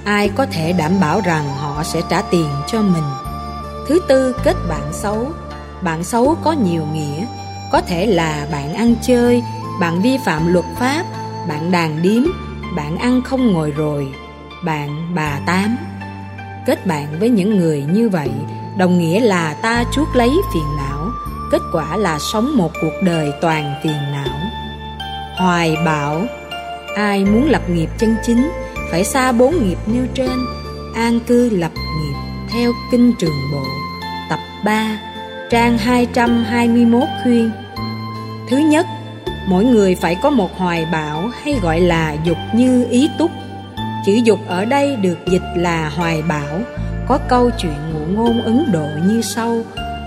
Ai 0.04 0.30
có 0.30 0.46
thể 0.46 0.74
đảm 0.74 1.00
bảo 1.00 1.22
rằng 1.22 1.46
họ 1.58 1.84
sẽ 1.84 2.02
trả 2.10 2.22
tiền 2.22 2.50
cho 2.68 2.82
mình? 2.82 3.04
Thứ 3.88 4.00
tư 4.08 4.36
kết 4.44 4.56
bạn 4.70 4.94
xấu. 4.94 5.28
Bạn 5.82 6.04
xấu 6.04 6.38
có 6.44 6.52
nhiều 6.52 6.84
nghĩa. 6.94 7.26
Có 7.72 7.82
thể 7.82 8.06
là 8.06 8.48
bạn 8.52 8.74
ăn 8.74 8.96
chơi 9.02 9.44
bạn 9.80 10.02
vi 10.02 10.18
phạm 10.26 10.54
luật 10.54 10.66
pháp 10.80 11.06
bạn 11.48 11.72
đàn 11.72 12.02
điếm 12.02 12.24
bạn 12.76 12.98
ăn 12.98 13.22
không 13.22 13.54
ngồi 13.54 13.72
rồi. 13.72 14.08
Bạn 14.64 15.16
bà 15.16 15.40
tám 15.46 15.87
kết 16.67 16.88
bạn 16.88 17.08
với 17.19 17.30
những 17.30 17.58
người 17.58 17.84
như 17.91 18.10
vậy, 18.10 18.30
đồng 18.77 18.99
nghĩa 18.99 19.19
là 19.19 19.53
ta 19.53 19.84
chuốc 19.93 20.15
lấy 20.15 20.30
phiền 20.53 20.63
não, 20.77 21.12
kết 21.51 21.62
quả 21.73 21.97
là 21.97 22.19
sống 22.19 22.58
một 22.58 22.71
cuộc 22.82 23.03
đời 23.03 23.32
toàn 23.41 23.75
phiền 23.84 23.97
não. 24.12 24.38
Hoài 25.38 25.75
bão 25.86 26.25
Ai 26.95 27.25
muốn 27.25 27.49
lập 27.49 27.69
nghiệp 27.69 27.89
chân 27.97 28.15
chính, 28.25 28.51
Phải 28.91 29.03
xa 29.03 29.32
bốn 29.32 29.67
nghiệp 29.67 29.77
nêu 29.88 30.06
trên, 30.13 30.45
An 30.95 31.19
cư 31.19 31.49
lập 31.49 31.71
nghiệp 31.75 32.13
Theo 32.49 32.71
Kinh 32.91 33.13
Trường 33.19 33.39
Bộ. 33.53 33.63
Tập 34.30 34.39
3 34.65 34.99
Trang 35.49 35.77
221 35.77 37.03
khuyên. 37.23 37.51
Thứ 38.49 38.58
nhất, 38.58 38.86
Mỗi 39.47 39.65
người 39.65 39.95
phải 39.95 40.15
có 40.23 40.30
một 40.30 40.58
hoài 40.58 40.86
bão 40.91 41.30
Hay 41.43 41.60
gọi 41.62 41.80
là 41.80 42.15
dục 42.25 42.38
như 42.53 42.88
ý 42.89 43.10
túc. 43.19 43.32
Chữ 44.08 44.13
dục 44.24 44.39
ở 44.48 44.65
đây 44.65 44.96
được 44.96 45.17
dịch 45.26 45.41
là 45.56 45.89
hoài 45.89 46.22
bảo 46.22 46.62
Có 47.08 47.20
câu 47.30 47.50
chuyện 47.58 47.76
ngụ 47.93 48.00
ngôn 48.15 48.41
Ấn 48.41 48.72
Độ 48.72 48.88
như 49.08 49.22
sau. 49.22 49.62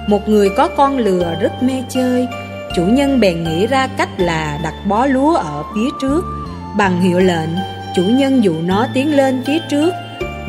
Một 0.06 0.28
người 0.28 0.48
có 0.56 0.68
con 0.76 0.98
lừa 0.98 1.34
rất 1.40 1.62
mê 1.62 1.82
chơi 1.88 2.28
Chủ 2.76 2.82
nhân 2.82 3.20
bèn 3.20 3.44
nghĩ 3.44 3.66
ra 3.66 3.86
cách 3.86 4.08
là 4.18 4.58
đặt 4.62 4.74
bó 4.88 5.06
lúa 5.06 5.34
ở 5.34 5.62
phía 5.74 5.88
trước. 6.00 6.24
Bằng 6.76 7.00
hiệu 7.00 7.18
lệnh, 7.18 7.48
chủ 7.96 8.02
nhân 8.02 8.44
dụ 8.44 8.54
nó 8.62 8.86
tiến 8.94 9.16
lên 9.16 9.42
phía 9.46 9.58
trước. 9.70 9.90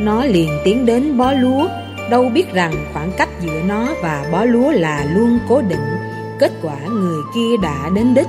Nó 0.00 0.24
liền 0.24 0.50
tiến 0.64 0.86
đến 0.86 1.18
bó 1.18 1.32
lúa 1.32 1.68
Đâu 2.10 2.28
biết 2.28 2.52
rằng 2.52 2.72
khoảng 2.92 3.12
cách 3.18 3.28
giữa 3.40 3.60
nó 3.66 3.88
và 4.02 4.24
bó 4.32 4.44
lúa 4.44 4.70
là 4.70 5.04
luôn 5.14 5.38
cố 5.48 5.62
định. 5.62 5.96
Kết 6.38 6.52
quả 6.62 6.76
người 6.88 7.20
kia 7.34 7.56
đã 7.62 7.90
đến 7.94 8.14
đích. 8.14 8.28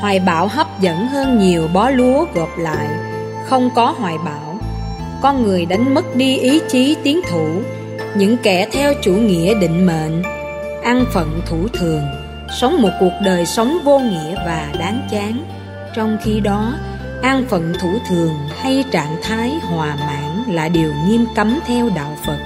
Hoài 0.00 0.20
bão 0.20 0.46
hấp 0.46 0.80
dẫn 0.80 1.06
hơn 1.06 1.38
nhiều 1.38 1.68
bó 1.74 1.90
lúa 1.90 2.26
gộp 2.34 2.58
lại. 2.58 3.11
Không 3.52 3.70
có 3.74 3.94
hoài 3.98 4.18
bão. 4.24 4.58
Con 5.22 5.42
người 5.42 5.66
đánh 5.66 5.94
mất 5.94 6.16
đi 6.16 6.38
ý 6.38 6.60
chí 6.68 6.96
tiến 7.02 7.20
thủ 7.30 7.62
Những 8.16 8.36
kẻ 8.42 8.68
theo 8.72 8.94
chủ 9.02 9.12
nghĩa 9.12 9.54
định 9.54 9.86
mệnh 9.86 10.22
Ăn 10.82 11.04
phận 11.12 11.40
thủ 11.46 11.68
thường 11.72 12.02
Sống 12.60 12.82
một 12.82 12.88
cuộc 13.00 13.12
đời 13.24 13.46
sống 13.46 13.78
vô 13.84 13.98
nghĩa 13.98 14.34
và 14.34 14.72
đáng 14.78 15.08
chán. 15.10 15.44
Trong 15.94 16.18
khi 16.24 16.40
đó 16.40 16.74
An 17.22 17.44
phận 17.48 17.72
thủ 17.80 17.92
thường 18.08 18.34
hay 18.60 18.84
trạng 18.90 19.16
thái 19.22 19.50
hòa 19.50 19.96
mãn 19.96 20.54
là 20.54 20.68
điều 20.68 20.92
nghiêm 21.06 21.26
cấm 21.36 21.58
theo 21.66 21.90
đạo 21.96 22.16
Phật. 22.26 22.38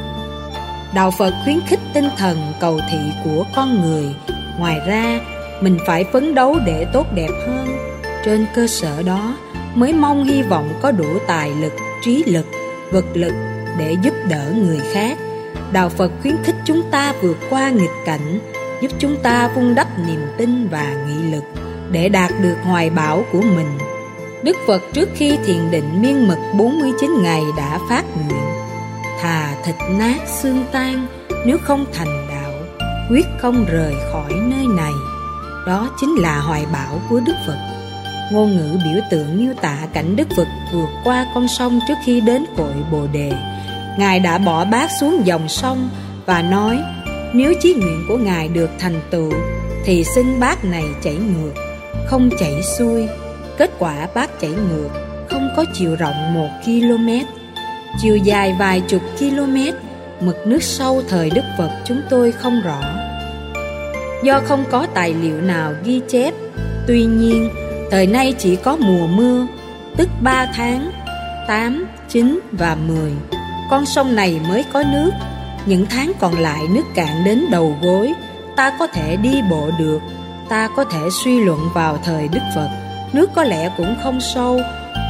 Đạo 0.95 1.11
Phật 1.11 1.35
khuyến 1.45 1.61
khích 1.67 1.81
tinh 1.95 2.09
thần 2.17 2.39
cầu 2.61 2.81
thị 2.91 2.99
của 3.25 3.45
con 3.57 3.83
người. 3.83 4.15
Ngoài 4.59 4.81
ra, 4.87 5.21
mình 5.61 5.79
phải 5.87 6.05
phấn 6.13 6.35
đấu 6.35 6.57
để 6.67 6.87
tốt 6.93 7.07
đẹp 7.15 7.31
hơn. 7.47 7.67
Trên 8.25 8.47
cơ 8.55 8.67
sở 8.67 9.03
đó 9.03 9.37
mới 9.77 9.93
mong 9.93 10.25
hy 10.25 10.43
vọng 10.43 10.69
có 10.83 10.93
đủ 10.93 11.19
tài 11.27 11.51
lực, 11.51 11.73
trí 12.03 12.25
lực, 12.25 12.47
vật 12.93 13.05
lực 13.15 13.33
để 13.79 13.97
giúp 14.03 14.15
đỡ 14.29 14.53
người 14.57 14.81
khác. 14.93 15.19
Đạo 15.73 15.89
Phật 15.89 16.13
khuyến 16.23 16.37
khích 16.45 16.55
chúng 16.65 16.83
ta 16.91 17.15
vượt 17.23 17.37
qua 17.51 17.71
nghịch 17.71 18.05
cảnh 18.05 18.39
Giúp 18.81 18.91
chúng 18.99 19.17
ta 19.23 19.49
vun 19.55 19.75
đắp 19.75 19.99
niềm 20.07 20.21
tin 20.37 20.69
và 20.69 20.95
nghị 21.09 21.31
lực 21.33 21.45
Để 21.91 22.09
đạt 22.09 22.31
được 22.43 22.57
hoài 22.65 22.91
bão 22.91 23.25
của 23.33 23.41
mình. 23.41 23.79
Đức 24.43 24.57
Phật 24.67 24.83
trước 24.93 25.09
khi 25.15 25.39
thiền 25.47 25.71
định 25.71 26.03
miên 26.03 26.29
mật 26.29 26.39
49 26.59 27.23
ngày 27.23 27.43
đã 27.57 27.79
phát 27.89 28.05
nguyện 28.17 28.45
Thà 29.21 29.55
thịt 29.65 29.75
nát 29.91 30.19
xương 30.43 30.65
tan 30.73 31.07
nếu 31.47 31.59
không 31.63 31.85
thành 31.93 32.27
đạo 32.29 32.53
Quyết 33.11 33.27
không 33.39 33.65
rời 33.65 33.95
khỏi 34.13 34.33
nơi 34.33 34.67
này. 34.77 34.93
Đó 35.67 35.91
chính 36.01 36.15
là 36.15 36.41
hoài 36.41 36.67
bão 36.73 37.01
của 37.11 37.21
Đức 37.21 37.35
Phật. 37.47 37.76
Ngôn 38.31 38.57
ngữ 38.57 38.79
biểu 38.85 39.01
tượng 39.11 39.39
miêu 39.39 39.55
tả 39.55 39.79
cảnh 39.93 40.17
Đức 40.17 40.29
Phật 40.37 40.49
vượt 40.73 40.89
qua 41.05 41.27
con 41.35 41.49
sông 41.49 41.81
trước 41.89 41.95
khi 42.05 42.21
đến 42.21 42.45
cội 42.57 42.73
Bồ 42.93 43.07
Đề. 43.13 43.33
Ngài 43.99 44.21
đã 44.21 44.39
bỏ 44.39 44.65
bát 44.65 44.91
xuống 45.01 45.27
dòng 45.27 45.49
sông 45.49 45.89
và 46.27 46.43
nói 46.43 46.79
Nếu 47.35 47.55
chí 47.61 47.75
nguyện 47.75 48.05
của 48.09 48.17
Ngài 48.17 48.49
được 48.49 48.71
thành 48.79 49.01
tựu 49.11 49.33
Thì 49.85 50.05
xin 50.15 50.41
bát 50.41 50.65
này 50.65 50.85
chảy 51.03 51.15
ngược, 51.15 51.53
không 52.07 52.31
chảy 52.41 52.63
xuôi. 52.79 53.07
Kết 53.59 53.71
quả 53.79 54.09
bát 54.15 54.41
chảy 54.41 54.51
ngược, 54.51 54.89
không 55.31 55.49
có 55.57 55.65
chiều 55.75 55.97
rộng 55.97 56.35
một 56.35 56.49
km 56.65 57.09
Chiều 58.03 58.17
dài 58.17 58.55
vài 58.59 58.83
chục 58.89 59.03
km 59.19 59.57
Mực 60.21 60.47
nước 60.47 60.63
sâu 60.63 61.03
thời 61.09 61.31
Đức 61.31 61.45
Phật 61.59 61.71
chúng 61.85 62.01
tôi 62.11 62.33
không 62.33 62.61
rõ. 62.65 62.81
Do 64.23 64.41
không 64.45 64.65
có 64.71 64.87
tài 64.95 65.15
liệu 65.15 65.41
nào 65.41 65.73
ghi 65.85 66.01
chép 66.09 66.35
Tuy 66.87 67.05
nhiên, 67.05 67.51
thời 67.91 68.07
nay 68.07 68.35
chỉ 68.39 68.57
có 68.57 68.77
mùa 68.77 69.07
mưa 69.07 69.47
Tức 69.97 70.09
3 70.21 70.47
tháng 70.55 70.91
8, 71.49 71.87
9 72.09 72.41
và 72.53 72.75
10 72.75 73.13
Con 73.71 73.87
sông 73.87 74.17
này 74.17 74.41
mới 74.49 74.65
có 74.73 74.85
nước. 74.93 75.11
Những 75.67 75.87
tháng 75.91 76.13
còn 76.21 76.39
lại 76.39 76.61
nước 76.71 76.85
cạn 76.95 77.25
đến 77.25 77.45
đầu 77.51 77.77
gối. 77.83 78.13
Ta 78.57 78.73
có 78.79 78.87
thể 78.87 79.17
đi 79.17 79.43
bộ 79.51 79.71
được. 79.79 79.99
Ta 80.49 80.69
có 80.77 80.85
thể 80.85 81.01
suy 81.25 81.41
luận 81.41 81.59
vào 81.75 81.99
thời 82.05 82.29
Đức 82.29 82.41
Phật. 82.55 82.69
Nước 83.13 83.31
có 83.35 83.45
lẽ 83.45 83.71
cũng 83.77 83.97
không 84.03 84.21
sâu. 84.21 84.61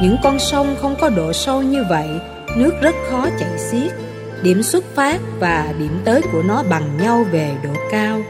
Những 0.01 0.17
con 0.23 0.39
sông 0.39 0.75
không 0.81 0.95
có 1.01 1.09
độ 1.09 1.33
sâu 1.33 1.61
như 1.61 1.83
vậy. 1.89 2.07
Nước 2.55 2.71
rất 2.81 2.95
khó 3.09 3.27
chảy 3.39 3.57
xiết. 3.57 3.91
Điểm 4.43 4.63
xuất 4.63 4.83
phát 4.95 5.21
và 5.39 5.73
điểm 5.79 6.01
tới 6.05 6.21
của 6.31 6.41
nó 6.41 6.63
bằng 6.69 6.97
nhau 7.03 7.25
về 7.31 7.55
độ 7.63 7.73
cao. 7.91 8.21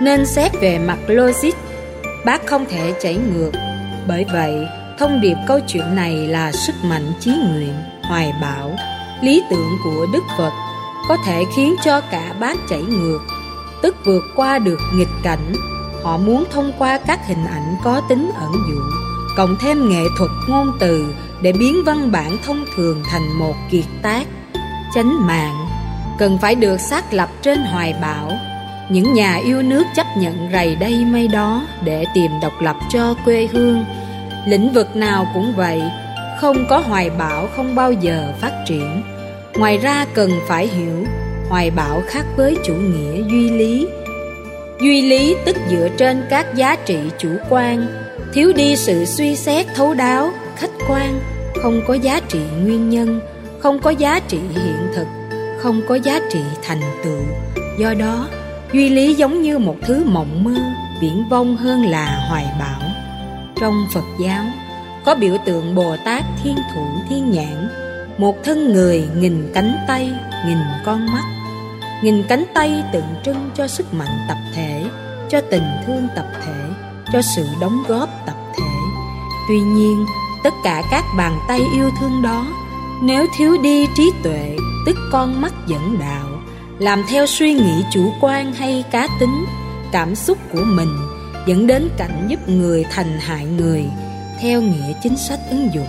Nên 0.00 0.26
xét 0.26 0.52
về 0.60 0.78
mặt 0.78 0.98
logic 1.06 1.52
Bác 2.24 2.46
không 2.46 2.66
thể 2.70 2.94
chảy 3.00 3.18
ngược. 3.34 3.50
Bởi 4.08 4.24
vậy, 4.32 4.66
thông 4.98 5.20
điệp 5.20 5.36
câu 5.46 5.60
chuyện 5.66 5.94
này 5.94 6.26
là 6.26 6.52
sức 6.52 6.74
mạnh 6.84 7.12
trí 7.20 7.30
nguyện, 7.30 7.74
hoài 8.02 8.32
bão. 8.42 8.76
Lý 9.22 9.42
tưởng 9.50 9.70
của 9.84 10.06
Đức 10.12 10.22
Phật 10.38 10.52
có 11.08 11.16
thể 11.26 11.44
khiến 11.56 11.74
cho 11.84 12.00
cả 12.00 12.34
bát 12.40 12.56
chảy 12.70 12.82
ngược 12.82 13.18
Tức 13.82 13.96
vượt 14.04 14.22
qua 14.36 14.58
được 14.58 14.80
nghịch 14.94 15.08
cảnh. 15.22 15.52
Họ 16.02 16.18
muốn 16.18 16.44
thông 16.50 16.72
qua 16.78 16.98
các 17.06 17.26
hình 17.26 17.46
ảnh 17.46 17.76
có 17.84 18.02
tính 18.08 18.30
ẩn 18.34 18.52
dụ 18.52 18.80
Cộng 19.36 19.56
thêm 19.60 19.88
nghệ 19.88 20.02
thuật 20.18 20.30
ngôn 20.48 20.72
từ 20.80 21.14
để 21.42 21.52
biến 21.52 21.84
văn 21.84 22.12
bản 22.12 22.38
thông 22.46 22.64
thường 22.76 23.02
thành 23.10 23.38
một 23.38 23.54
kiệt 23.70 23.84
tác. 24.02 24.26
Chánh 24.94 25.26
mạng 25.26 25.66
cần 26.18 26.38
phải 26.38 26.54
được 26.54 26.80
xác 26.80 27.14
lập 27.14 27.28
trên 27.42 27.58
hoài 27.58 27.94
bão 28.02 28.32
những 28.90 29.14
nhà 29.14 29.36
yêu 29.36 29.62
nước 29.62 29.84
chấp 29.96 30.06
nhận 30.16 30.48
rầy 30.52 30.76
đây 30.76 31.04
mây 31.04 31.28
đó 31.28 31.66
để 31.84 32.04
tìm 32.14 32.30
độc 32.42 32.52
lập 32.60 32.76
cho 32.92 33.14
quê 33.24 33.48
hương. 33.52 33.84
Lĩnh 34.46 34.72
vực 34.72 34.96
nào 34.96 35.26
cũng 35.34 35.52
vậy, 35.56 35.82
không 36.40 36.66
có 36.70 36.78
hoài 36.78 37.10
bão 37.10 37.48
không 37.56 37.74
bao 37.74 37.92
giờ 37.92 38.32
phát 38.40 38.52
triển. 38.66 39.02
Ngoài 39.54 39.78
ra 39.78 40.06
cần 40.14 40.30
phải 40.46 40.66
hiểu, 40.66 41.04
hoài 41.48 41.70
bão 41.70 42.02
khác 42.06 42.26
với 42.36 42.56
chủ 42.64 42.74
nghĩa 42.74 43.22
duy 43.30 43.50
lý. 43.50 43.88
Duy 44.80 45.02
lý 45.02 45.36
tức 45.44 45.56
dựa 45.70 45.88
trên 45.96 46.24
các 46.30 46.54
giá 46.54 46.76
trị 46.76 46.98
chủ 47.18 47.28
quan. 47.50 47.86
Thiếu 48.32 48.52
đi 48.56 48.76
sự 48.76 49.04
suy 49.04 49.36
xét 49.36 49.66
thấu 49.74 49.94
đáo, 49.94 50.30
khách 50.56 50.70
quan, 50.88 51.20
không 51.62 51.80
có 51.86 51.94
giá 51.94 52.20
trị 52.28 52.40
nguyên 52.62 52.90
nhân, 52.90 53.20
không 53.58 53.78
có 53.78 53.90
giá 53.90 54.20
trị 54.28 54.38
hiện 54.54 54.88
thực, 54.94 55.06
không 55.58 55.80
có 55.88 55.94
giá 55.94 56.20
trị 56.30 56.40
thành 56.62 56.80
tựu. 57.04 57.20
Do 57.78 57.94
đó 57.94 58.28
duy 58.72 58.88
lý 58.88 59.14
giống 59.14 59.42
như 59.42 59.58
một 59.58 59.76
thứ 59.86 60.04
mộng 60.04 60.44
mơ, 60.44 60.54
viễn 61.00 61.28
vông 61.28 61.56
hơn 61.56 61.86
là 61.86 62.26
hoài 62.28 62.46
bão. 62.58 62.80
Trong 63.60 63.86
phật 63.94 64.04
giáo, 64.20 64.44
có 65.04 65.14
biểu 65.14 65.36
tượng 65.44 65.74
bồ 65.74 65.96
tát 66.04 66.24
thiên 66.42 66.56
thủ 66.74 66.86
thiên 67.08 67.30
nhãn, 67.30 67.68
một 68.18 68.36
thân 68.44 68.72
người 68.72 69.08
nghìn 69.16 69.50
cánh 69.54 69.76
tay, 69.88 70.12
nghìn 70.46 70.58
con 70.84 71.06
mắt. 71.06 71.24
Nghìn 72.02 72.22
cánh 72.28 72.44
tay 72.54 72.84
tượng 72.92 73.14
trưng 73.24 73.50
cho 73.54 73.66
sức 73.66 73.94
mạnh 73.94 74.18
tập 74.28 74.36
thể, 74.54 74.84
cho 75.28 75.40
tình 75.50 75.66
thương 75.86 76.08
tập 76.16 76.26
thể, 76.44 76.64
cho 77.12 77.22
sự 77.22 77.46
đóng 77.60 77.82
góp 77.88 78.08
tập 78.26 78.36
thể. 78.56 78.64
Tuy 79.48 79.60
nhiên, 79.60 80.06
tất 80.44 80.54
cả 80.64 80.82
các 80.90 81.04
bàn 81.16 81.38
tay 81.48 81.60
yêu 81.74 81.90
thương 82.00 82.22
đó, 82.22 82.46
nếu 83.02 83.26
thiếu 83.36 83.56
đi 83.62 83.86
trí 83.94 84.12
tuệ, 84.22 84.56
tức 84.86 84.96
con 85.12 85.40
mắt 85.40 85.52
dẫn 85.66 85.98
đạo 85.98 86.35
làm 86.78 87.02
theo 87.08 87.26
suy 87.26 87.54
nghĩ 87.54 87.84
chủ 87.92 88.12
quan 88.20 88.52
hay 88.52 88.84
cá 88.90 89.08
tính, 89.20 89.44
cảm 89.92 90.14
xúc 90.14 90.38
của 90.52 90.64
mình 90.64 90.96
dẫn 91.46 91.66
đến 91.66 91.88
cảnh 91.96 92.26
giúp 92.28 92.48
người 92.48 92.84
thành 92.90 93.18
hại 93.20 93.44
người, 93.44 93.84
theo 94.40 94.62
nghĩa 94.62 94.92
chính 95.02 95.16
sách 95.16 95.40
ứng 95.50 95.68
dụng. 95.74 95.88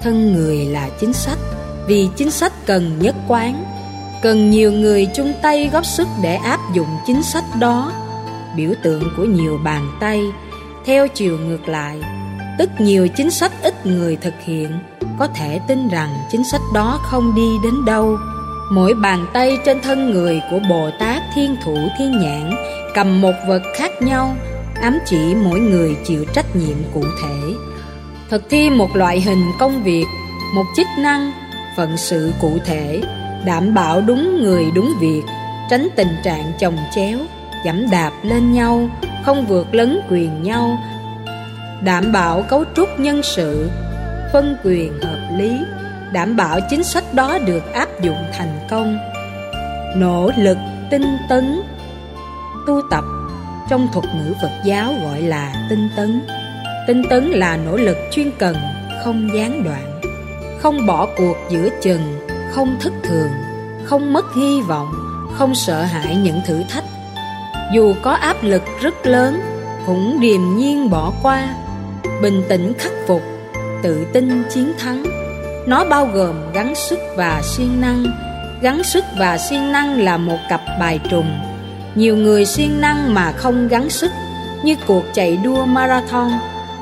Thân 0.00 0.32
người 0.32 0.64
là 0.64 0.88
chính 1.00 1.12
sách, 1.12 1.38
vì 1.86 2.08
chính 2.16 2.30
sách 2.30 2.52
cần 2.66 2.98
nhất 2.98 3.14
quán. 3.28 3.64
Cần 4.22 4.50
nhiều 4.50 4.72
người 4.72 5.08
chung 5.16 5.32
tay 5.42 5.70
góp 5.72 5.86
sức 5.86 6.08
để 6.22 6.34
áp 6.34 6.60
dụng 6.74 6.88
chính 7.06 7.22
sách 7.22 7.44
đó. 7.58 7.92
Biểu 8.56 8.70
tượng 8.82 9.02
của 9.16 9.24
nhiều 9.24 9.58
bàn 9.64 9.90
tay, 10.00 10.22
theo 10.84 11.08
chiều 11.08 11.38
ngược 11.38 11.68
lại. 11.68 12.00
Tức 12.58 12.70
nhiều 12.78 13.08
chính 13.16 13.30
sách 13.30 13.52
ít 13.62 13.86
người 13.86 14.16
thực 14.16 14.34
hiện, 14.44 14.70
có 15.18 15.26
thể 15.26 15.60
tin 15.68 15.88
rằng 15.88 16.10
chính 16.30 16.44
sách 16.44 16.60
đó 16.74 17.00
không 17.02 17.34
đi 17.34 17.48
đến 17.64 17.84
đâu 17.84 18.18
mỗi 18.70 18.94
bàn 18.94 19.26
tay 19.32 19.58
trên 19.64 19.80
thân 19.80 20.10
người 20.10 20.42
của 20.50 20.58
bồ 20.68 20.90
tát 20.98 21.22
thiên 21.34 21.56
thủ 21.64 21.76
thiên 21.98 22.18
nhãn 22.18 22.50
cầm 22.94 23.20
một 23.20 23.34
vật 23.46 23.62
khác 23.76 24.02
nhau, 24.02 24.34
ám 24.82 24.98
chỉ 25.06 25.34
mỗi 25.34 25.60
người 25.60 25.96
chịu 26.04 26.24
trách 26.34 26.56
nhiệm 26.56 26.76
cụ 26.94 27.02
thể. 27.22 27.54
Thực 28.30 28.50
thi 28.50 28.70
một 28.70 28.96
loại 28.96 29.20
hình 29.20 29.42
công 29.58 29.82
việc, 29.82 30.04
một 30.54 30.64
chức 30.76 30.86
năng, 30.98 31.32
phận 31.76 31.96
sự 31.96 32.32
cụ 32.40 32.58
thể, 32.64 33.02
đảm 33.44 33.74
bảo 33.74 34.00
đúng 34.00 34.42
người 34.42 34.64
đúng 34.74 34.92
việc, 35.00 35.22
tránh 35.70 35.88
tình 35.96 36.16
trạng 36.24 36.52
chồng 36.60 36.76
chéo, 36.94 37.18
dẫm 37.64 37.90
đạp 37.90 38.12
lên 38.22 38.52
nhau, 38.52 38.88
không 39.24 39.46
vượt 39.46 39.74
lấn 39.74 40.00
quyền 40.10 40.42
nhau, 40.42 40.78
đảm 41.82 42.12
bảo 42.12 42.42
cấu 42.42 42.64
trúc 42.76 43.00
nhân 43.00 43.22
sự, 43.22 43.70
phân 44.32 44.56
quyền 44.64 45.00
hợp 45.00 45.28
lý 45.38 45.58
đảm 46.12 46.36
bảo 46.36 46.60
chính 46.70 46.84
sách 46.84 47.04
đó 47.14 47.38
được 47.46 47.72
áp 47.72 47.88
dụng 48.02 48.24
thành 48.38 48.66
công 48.70 48.98
nỗ 49.96 50.30
lực 50.36 50.58
tinh 50.90 51.16
tấn 51.28 51.60
tu 52.66 52.82
tập 52.90 53.04
trong 53.70 53.88
thuật 53.92 54.04
ngữ 54.04 54.34
phật 54.42 54.52
giáo 54.64 54.94
gọi 55.02 55.22
là 55.22 55.66
tinh 55.70 55.88
tấn 55.96 56.22
tinh 56.86 57.02
tấn 57.10 57.24
là 57.24 57.56
nỗ 57.56 57.76
lực 57.76 57.96
chuyên 58.10 58.30
cần 58.38 58.56
không 59.04 59.28
gián 59.34 59.64
đoạn 59.64 59.98
không 60.58 60.86
bỏ 60.86 61.08
cuộc 61.16 61.36
giữa 61.48 61.68
chừng, 61.80 62.18
không 62.50 62.76
thất 62.80 62.92
thường, 63.02 63.30
không 63.84 64.12
mất 64.12 64.34
hy 64.34 64.60
vọng, 64.60 64.88
không 65.34 65.54
sợ 65.54 65.82
hãi 65.82 66.16
những 66.16 66.40
thử 66.46 66.62
thách. 66.68 66.84
Dù 67.74 67.94
có 68.02 68.10
áp 68.10 68.36
lực 68.42 68.62
rất 68.80 69.06
lớn, 69.06 69.40
cũng 69.86 70.20
điềm 70.20 70.56
nhiên 70.56 70.90
bỏ 70.90 71.12
qua, 71.22 71.54
bình 72.22 72.42
tĩnh 72.48 72.72
khắc 72.78 72.92
phục, 73.06 73.22
tự 73.82 74.06
tin 74.12 74.42
chiến 74.50 74.72
thắng. 74.78 75.17
Nó 75.68 75.84
bao 75.84 76.06
gồm 76.14 76.34
gắng 76.54 76.74
sức 76.74 76.98
và 77.16 77.42
siêng 77.44 77.80
năng. 77.80 78.04
Gắng 78.62 78.82
sức 78.84 79.04
và 79.18 79.38
siêng 79.38 79.72
năng 79.72 80.00
là 80.00 80.16
một 80.16 80.38
cặp 80.48 80.60
bài 80.80 81.00
trùng. 81.10 81.40
Nhiều 81.94 82.16
người 82.16 82.44
siêng 82.44 82.80
năng 82.80 83.14
mà 83.14 83.32
không 83.32 83.68
gắng 83.68 83.90
sức, 83.90 84.10
như 84.62 84.74
cuộc 84.86 85.04
chạy 85.14 85.38
đua 85.44 85.64
marathon, 85.64 86.30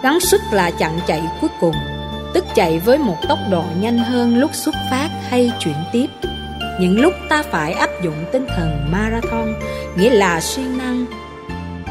gắng 0.03 0.21
sức 0.21 0.41
là 0.53 0.71
chặng 0.79 1.01
chạy 1.07 1.23
cuối 1.41 1.51
cùng 1.61 1.75
tức 2.37 2.45
chạy 2.55 2.79
với 2.79 2.99
một 2.99 3.17
tốc 3.29 3.39
độ 3.51 3.65
nhanh 3.81 3.99
hơn 3.99 4.39
lúc 4.39 4.51
xuất 4.55 4.75
phát 4.91 5.09
hay 5.29 5.53
chuyển 5.61 5.77
tiếp. 5.93 6.07
Những 6.81 7.01
lúc 7.01 7.13
ta 7.29 7.43
phải 7.51 7.73
áp 7.73 7.91
dụng 8.05 8.25
tinh 8.33 8.47
thần 8.57 8.89
marathon, 8.91 9.55
nghĩa 9.97 10.11
là 10.11 10.41
siêng 10.41 10.79
năng. 10.79 11.07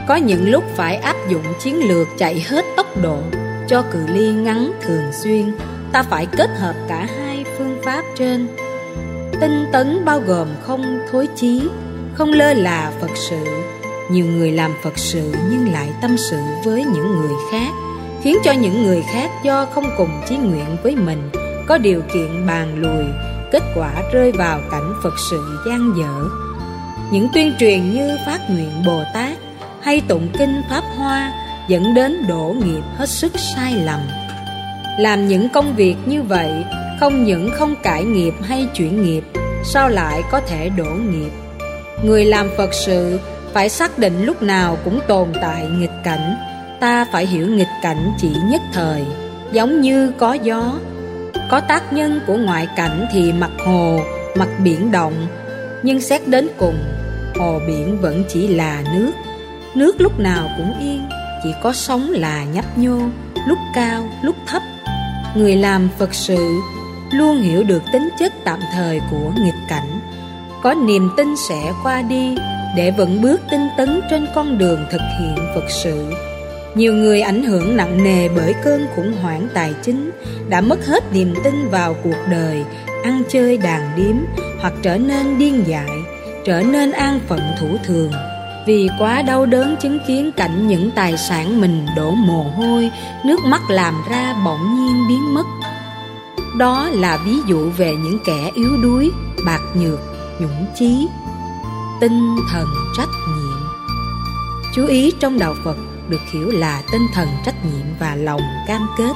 Có 0.08 0.16
những 0.16 0.52
lúc 0.52 0.64
phải 0.76 0.96
áp 0.96 1.16
dụng 1.30 1.44
chiến 1.64 1.88
lược 1.88 2.08
chạy 2.18 2.46
hết 2.50 2.66
tốc 2.78 2.86
độ 3.02 3.18
cho 3.68 3.84
cự 3.92 4.08
ly 4.08 4.32
ngắn 4.32 4.72
thường 4.82 5.12
xuyên, 5.24 5.56
ta 5.96 6.04
phải 6.04 6.28
kết 6.38 6.50
hợp 6.60 6.76
cả 6.88 7.08
hai 7.18 7.46
phương 7.58 7.80
pháp 7.86 8.02
trên. 8.18 8.48
Tinh 9.42 9.66
tấn 9.72 10.06
bao 10.06 10.20
gồm 10.20 10.48
không 10.62 11.00
thối 11.12 11.28
chí, 11.36 11.62
không 12.14 12.32
lơ 12.32 12.54
là 12.54 12.92
Phật 13.02 13.10
sự. 13.30 13.46
Nhiều 14.12 14.26
người 14.26 14.52
làm 14.52 14.72
Phật 14.84 14.98
sự 14.98 15.34
nhưng 15.50 15.74
lại 15.74 15.90
tâm 16.02 16.18
sự 16.18 16.38
với 16.64 16.84
những 16.84 17.22
người 17.22 17.32
khác 17.52 17.70
khiến 18.22 18.38
cho 18.44 18.52
những 18.52 18.84
người 18.84 19.04
khác 19.14 19.32
do 19.44 19.66
không 19.66 19.86
cùng 19.98 20.22
chí 20.30 20.38
nguyện 20.38 20.78
với 20.84 20.96
mình 20.96 21.30
có 21.68 21.78
điều 21.78 22.02
kiện 22.14 22.48
bàn 22.48 22.78
lùi, 22.78 23.06
kết 23.52 23.64
quả 23.76 23.94
rơi 24.14 24.32
vào 24.32 24.60
cảnh 24.72 24.94
Phật 25.04 25.14
sự 25.30 25.60
gian 25.68 25.94
dở. 25.98 26.30
Những 27.12 27.28
tuyên 27.34 27.54
truyền 27.60 27.94
như 27.94 28.18
phát 28.26 28.40
nguyện 28.50 28.84
Bồ 28.86 29.04
Tát 29.14 29.38
hay 29.82 30.02
tụng 30.08 30.28
kinh 30.38 30.62
Pháp 30.70 30.84
Hoa 30.98 31.34
dẫn 31.68 31.94
đến 31.94 32.28
đổ 32.28 32.56
nghiệp 32.66 32.84
hết 32.98 33.10
sức 33.10 33.32
sai 33.56 33.74
lầm. 33.74 34.00
Làm 35.00 35.28
những 35.28 35.50
công 35.50 35.76
việc 35.76 35.96
như 36.06 36.22
vậy 36.22 36.52
không 37.00 37.24
những 37.24 37.52
không 37.52 37.76
cải 37.84 38.04
nghiệp 38.04 38.34
hay 38.42 38.68
chuyển 38.76 39.04
nghiệp, 39.04 39.24
sao 39.64 39.90
lại 39.90 40.22
có 40.32 40.42
thể 40.42 40.70
đổ 40.70 40.86
nghiệp? 40.86 41.32
Người 42.04 42.26
làm 42.26 42.50
Phật 42.58 42.74
sự 42.74 43.20
phải 43.54 43.70
xác 43.70 44.00
định 44.00 44.26
lúc 44.26 44.42
nào 44.42 44.78
cũng 44.84 45.00
tồn 45.08 45.28
tại 45.42 45.68
nghịch 45.68 46.04
cảnh, 46.04 46.36
ta 46.80 47.06
phải 47.12 47.26
hiểu 47.26 47.48
nghịch 47.48 47.68
cảnh 47.82 48.14
chỉ 48.18 48.30
nhất 48.50 48.62
thời 48.74 49.06
giống 49.52 49.82
như 49.82 50.12
có 50.18 50.34
gió. 50.34 50.74
Có 51.50 51.60
tác 51.60 51.94
nhân 51.94 52.20
của 52.28 52.38
ngoại 52.38 52.68
cảnh 52.76 53.06
thì 53.12 53.32
mặt 53.32 53.52
hồ 53.66 54.00
mặt 54.36 54.50
biển 54.64 54.92
động. 54.92 55.28
Nhưng 55.84 56.02
xét 56.02 56.28
đến 56.28 56.48
cùng 56.58 56.76
hồ 57.40 57.60
biển 57.68 58.02
vẫn 58.02 58.24
chỉ 58.28 58.48
là 58.48 58.84
nước. 58.94 59.12
Nước 59.76 60.02
lúc 60.02 60.20
nào 60.20 60.50
cũng 60.58 60.80
yên 60.80 61.02
chỉ 61.44 61.50
có 61.64 61.74
sóng 61.74 62.12
là 62.12 62.44
nhấp 62.44 62.78
nhô 62.78 63.00
lúc 63.48 63.58
cao 63.76 64.10
lúc 64.22 64.36
thấp 64.48 64.62
người 65.36 65.56
làm 65.56 65.90
phật 66.00 66.14
sự 66.14 66.60
luôn 67.12 67.42
hiểu 67.42 67.64
được 67.64 67.82
tính 67.94 68.10
chất 68.20 68.34
tạm 68.44 68.60
thời 68.74 69.02
của 69.12 69.32
nghịch 69.44 69.68
cảnh. 69.70 70.00
Có 70.64 70.74
niềm 70.74 71.10
tin 71.18 71.36
sẽ 71.50 71.74
qua 71.84 72.02
đi 72.02 72.36
để 72.76 72.92
vẫn 72.92 73.22
bước 73.22 73.42
tinh 73.52 73.68
tấn 73.78 74.02
trên 74.10 74.28
con 74.36 74.58
đường 74.58 74.86
thực 74.92 75.02
hiện 75.20 75.36
phật 75.56 75.66
sự. 75.70 76.14
Nhiều 76.76 76.94
người 76.94 77.22
ảnh 77.22 77.44
hưởng 77.44 77.78
nặng 77.78 78.04
nề 78.04 78.30
bởi 78.30 78.54
cơn 78.64 78.88
khủng 78.96 79.14
hoảng 79.22 79.48
tài 79.54 79.74
chính 79.84 80.12
đã 80.50 80.62
mất 80.62 80.86
hết 80.86 81.04
niềm 81.14 81.34
tin 81.44 81.70
vào 81.70 81.96
cuộc 82.04 82.18
đời, 82.32 82.64
ăn 83.04 83.24
chơi 83.30 83.58
đàn 83.58 83.96
điếm 83.96 84.16
hoặc 84.62 84.74
trở 84.82 84.98
nên 84.98 85.38
điên 85.38 85.64
dại, 85.68 85.90
trở 86.46 86.62
nên 86.62 86.92
an 86.92 87.20
phận 87.28 87.42
thủ 87.60 87.68
thường 87.86 88.12
vì 88.66 88.90
quá 89.00 89.22
đau 89.22 89.46
đớn 89.46 89.76
chứng 89.82 90.00
kiến 90.08 90.32
cảnh 90.32 90.68
những 90.68 90.92
tài 90.92 91.18
sản 91.18 91.62
mình 91.62 91.86
đổ 91.96 92.12
mồ 92.12 92.44
hôi, 92.44 92.92
nước 93.26 93.40
mắt 93.46 93.62
làm 93.70 94.04
ra 94.10 94.36
bỗng 94.46 94.76
nhiên 94.76 95.08
biến 95.08 95.34
mất. 95.34 95.46
Đó 96.58 96.90
là 96.90 97.18
ví 97.26 97.36
dụ 97.48 97.70
về 97.78 97.92
những 97.96 98.20
kẻ 98.26 98.52
yếu 98.56 98.78
đuối, 98.84 99.12
bạc 99.46 99.62
nhược, 99.76 100.00
nhũng 100.40 100.66
chí, 100.76 101.08
tinh 102.02 102.36
thần 102.52 102.68
trách 102.98 103.10
nhiệm. 103.28 103.68
Chú 104.76 104.88
ý 104.88 105.12
trong 105.20 105.40
đạo 105.40 105.56
Phật 105.64 105.78
được 106.10 106.22
hiểu 106.34 106.52
là 106.52 106.82
tinh 106.92 107.08
thần 107.14 107.28
trách 107.46 107.66
nhiệm 107.66 107.86
và 108.00 108.16
lòng 108.16 108.42
cam 108.68 108.88
kết 108.98 109.14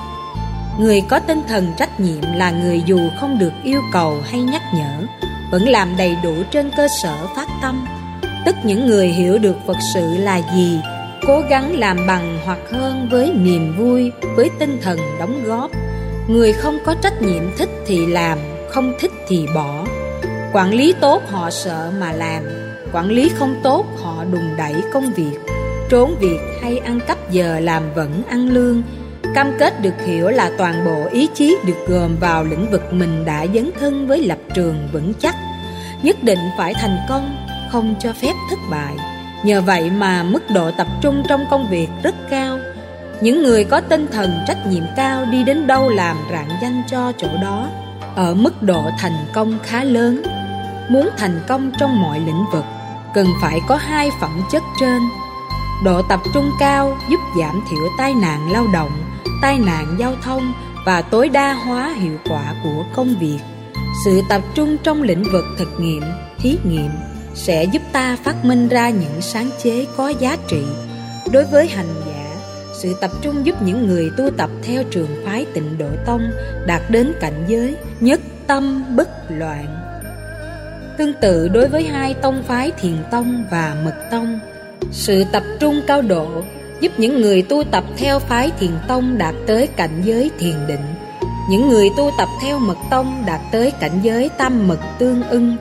người 0.80 1.02
có 1.10 1.20
tinh 1.20 1.42
thần 1.48 1.74
trách 1.78 2.00
nhiệm 2.00 2.22
là 2.36 2.52
người 2.52 2.84
dù 2.86 3.00
không 3.20 3.40
được 3.40 3.52
yêu 3.64 3.82
cầu 3.92 4.22
hay 4.32 4.42
nhắc 4.42 4.62
nhở 4.74 5.06
vẫn 5.52 5.70
làm 5.70 5.98
đầy 5.98 6.18
đủ 6.24 6.34
trên 6.52 6.72
cơ 6.78 6.88
sở 7.04 7.28
phát 7.36 7.48
tâm 7.62 7.86
tức 8.46 8.56
những 8.64 8.86
người 8.86 9.08
hiểu 9.08 9.38
được 9.38 9.56
phật 9.68 9.78
sự 9.94 10.18
là 10.18 10.42
gì, 10.56 10.80
cố 11.28 11.42
gắng 11.50 11.80
làm 11.80 12.08
bằng 12.08 12.40
hoặc 12.46 12.60
hơn 12.72 13.08
với 13.12 13.34
niềm 13.34 13.76
vui, 13.78 14.12
với 14.36 14.50
tinh 14.60 14.80
thần 14.82 15.00
đóng 15.20 15.44
góp. 15.44 15.72
Người 16.28 16.54
không 16.54 16.78
có 16.86 16.96
trách 17.02 17.22
nhiệm 17.22 17.58
thích 17.58 17.70
thì 17.88 18.06
làm, 18.06 18.38
không 18.70 18.94
thích 19.00 19.12
thì 19.28 19.46
bỏ. 19.56 19.86
Quản 20.54 20.74
lý 20.74 20.94
tốt 21.02 21.22
họ 21.28 21.50
sợ 21.50 21.92
mà 22.00 22.12
làm, 22.12 22.44
quản 22.94 23.10
lý 23.10 23.32
không 23.36 23.56
tốt 23.64 23.86
họ 24.04 24.24
đùng 24.32 24.58
đẩy 24.58 24.76
công 24.94 25.14
việc. 25.14 25.40
Trốn 25.90 26.16
việc 26.20 26.40
hay 26.62 26.78
ăn 26.78 27.00
cắp 27.08 27.32
giờ 27.32 27.60
làm 27.60 27.94
vẫn 27.94 28.24
ăn 28.30 28.50
lương. 28.50 28.84
Cam 29.36 29.52
kết 29.60 29.82
được 29.82 30.06
hiểu 30.06 30.30
là 30.30 30.52
toàn 30.58 30.86
bộ 30.86 31.06
ý 31.12 31.28
chí 31.34 31.58
được 31.66 31.88
gồm 31.88 32.16
vào 32.20 32.44
lĩnh 32.44 32.72
vực 32.72 32.94
mình 32.94 33.26
đã 33.26 33.46
dấn 33.54 33.72
thân 33.80 34.08
với 34.08 34.26
lập 34.26 34.38
trường 34.54 34.88
vững 34.94 35.14
chắc. 35.20 35.36
Nhất 36.04 36.24
định 36.24 36.40
phải 36.58 36.74
thành 36.74 36.98
công 37.10 37.39
không 37.72 37.96
cho 38.00 38.14
phép 38.14 38.34
thất 38.50 38.60
bại. 38.72 38.96
Nhờ 39.44 39.62
vậy 39.62 39.90
mà 39.90 40.24
mức 40.24 40.44
độ 40.54 40.72
tập 40.72 40.88
trung 41.02 41.24
trong 41.30 41.46
công 41.52 41.70
việc 41.70 41.88
rất 42.04 42.16
cao. 42.30 42.60
Những 43.22 43.44
người 43.44 43.64
có 43.64 43.82
tinh 43.82 44.08
thần 44.12 44.32
trách 44.48 44.68
nhiệm 44.68 44.84
cao 44.96 45.26
đi 45.32 45.44
đến 45.44 45.68
đâu 45.68 45.90
làm 45.90 46.18
rạng 46.32 46.50
danh 46.62 46.84
cho 46.88 47.12
chỗ 47.18 47.28
đó. 47.42 47.70
Ở 48.16 48.34
mức 48.34 48.64
độ 48.64 48.84
thành 49.00 49.26
công 49.34 49.60
khá 49.64 49.84
lớn. 49.84 50.24
Muốn 50.90 51.10
thành 51.18 51.42
công 51.48 51.72
trong 51.80 52.02
mọi 52.02 52.20
lĩnh 52.20 52.46
vực 52.54 52.66
cần 53.14 53.28
phải 53.42 53.60
có 53.68 53.76
hai 53.76 54.12
phẩm 54.22 54.42
chất 54.52 54.64
trên. 54.80 55.02
Độ 55.84 56.02
tập 56.02 56.20
trung 56.34 56.52
cao 56.60 56.98
giúp 57.10 57.20
giảm 57.40 57.62
thiểu 57.70 57.88
tai 57.98 58.14
nạn 58.14 58.52
lao 58.52 58.68
động, 58.74 58.92
tai 59.42 59.60
nạn 59.60 59.96
giao 60.00 60.16
thông 60.24 60.54
và 60.86 61.02
tối 61.02 61.30
đa 61.30 61.54
hóa 61.54 61.94
hiệu 61.98 62.18
quả 62.30 62.54
của 62.64 62.84
công 62.96 63.16
việc. 63.20 63.40
Sự 64.06 64.22
tập 64.30 64.42
trung 64.56 64.78
trong 64.84 65.02
lĩnh 65.02 65.24
vực 65.24 65.46
thực 65.58 65.80
nghiệm, 65.80 66.04
thí 66.40 66.58
nghiệm 66.64 66.90
sẽ 67.40 67.64
giúp 67.64 67.82
ta 67.92 68.18
phát 68.24 68.46
minh 68.46 68.68
ra 68.68 68.90
những 68.90 69.22
sáng 69.22 69.50
chế 69.64 69.86
có 69.98 70.10
giá 70.10 70.38
trị. 70.48 70.64
Đối 71.32 71.46
với 71.46 71.68
hành 71.68 71.96
giả, 72.06 72.36
sự 72.74 72.96
tập 73.02 73.12
trung 73.22 73.46
giúp 73.46 73.62
những 73.62 73.88
người 73.88 74.12
tu 74.18 74.30
tập 74.38 74.50
theo 74.64 74.84
trường 74.92 75.24
phái 75.26 75.46
tịnh 75.54 75.78
độ 75.78 75.90
tông 76.06 76.22
đạt 76.66 76.82
đến 76.90 77.14
cảnh 77.22 77.46
giới 77.48 77.76
nhất 78.00 78.20
tâm 78.48 78.96
bất 78.96 79.10
loạn. 79.30 79.66
Tương 80.98 81.14
tự 81.22 81.48
đối 81.48 81.68
với 81.68 81.84
hai 81.84 82.14
tông 82.14 82.44
phái 82.44 82.72
thiền 82.72 82.96
tông 83.12 83.46
và 83.52 83.76
mật 83.86 83.96
tông, 84.12 84.40
sự 84.92 85.24
tập 85.32 85.44
trung 85.60 85.82
cao 85.88 86.02
độ 86.02 86.44
giúp 86.80 86.92
những 86.98 87.22
người 87.22 87.42
tu 87.42 87.64
tập 87.72 87.84
theo 87.98 88.20
phái 88.20 88.52
thiền 88.60 88.72
tông 88.88 89.18
đạt 89.18 89.36
tới 89.48 89.68
cảnh 89.68 90.02
giới 90.04 90.32
thiền 90.40 90.56
định. 90.68 90.94
Những 91.50 91.70
người 91.70 91.90
tu 91.98 92.12
tập 92.18 92.28
theo 92.42 92.60
mật 92.60 92.78
tông 92.92 93.24
đạt 93.26 93.42
tới 93.52 93.72
cảnh 93.72 94.00
giới 94.04 94.30
tam 94.30 94.68
mật 94.68 94.80
tương 95.00 95.24
ưng. 95.30 95.58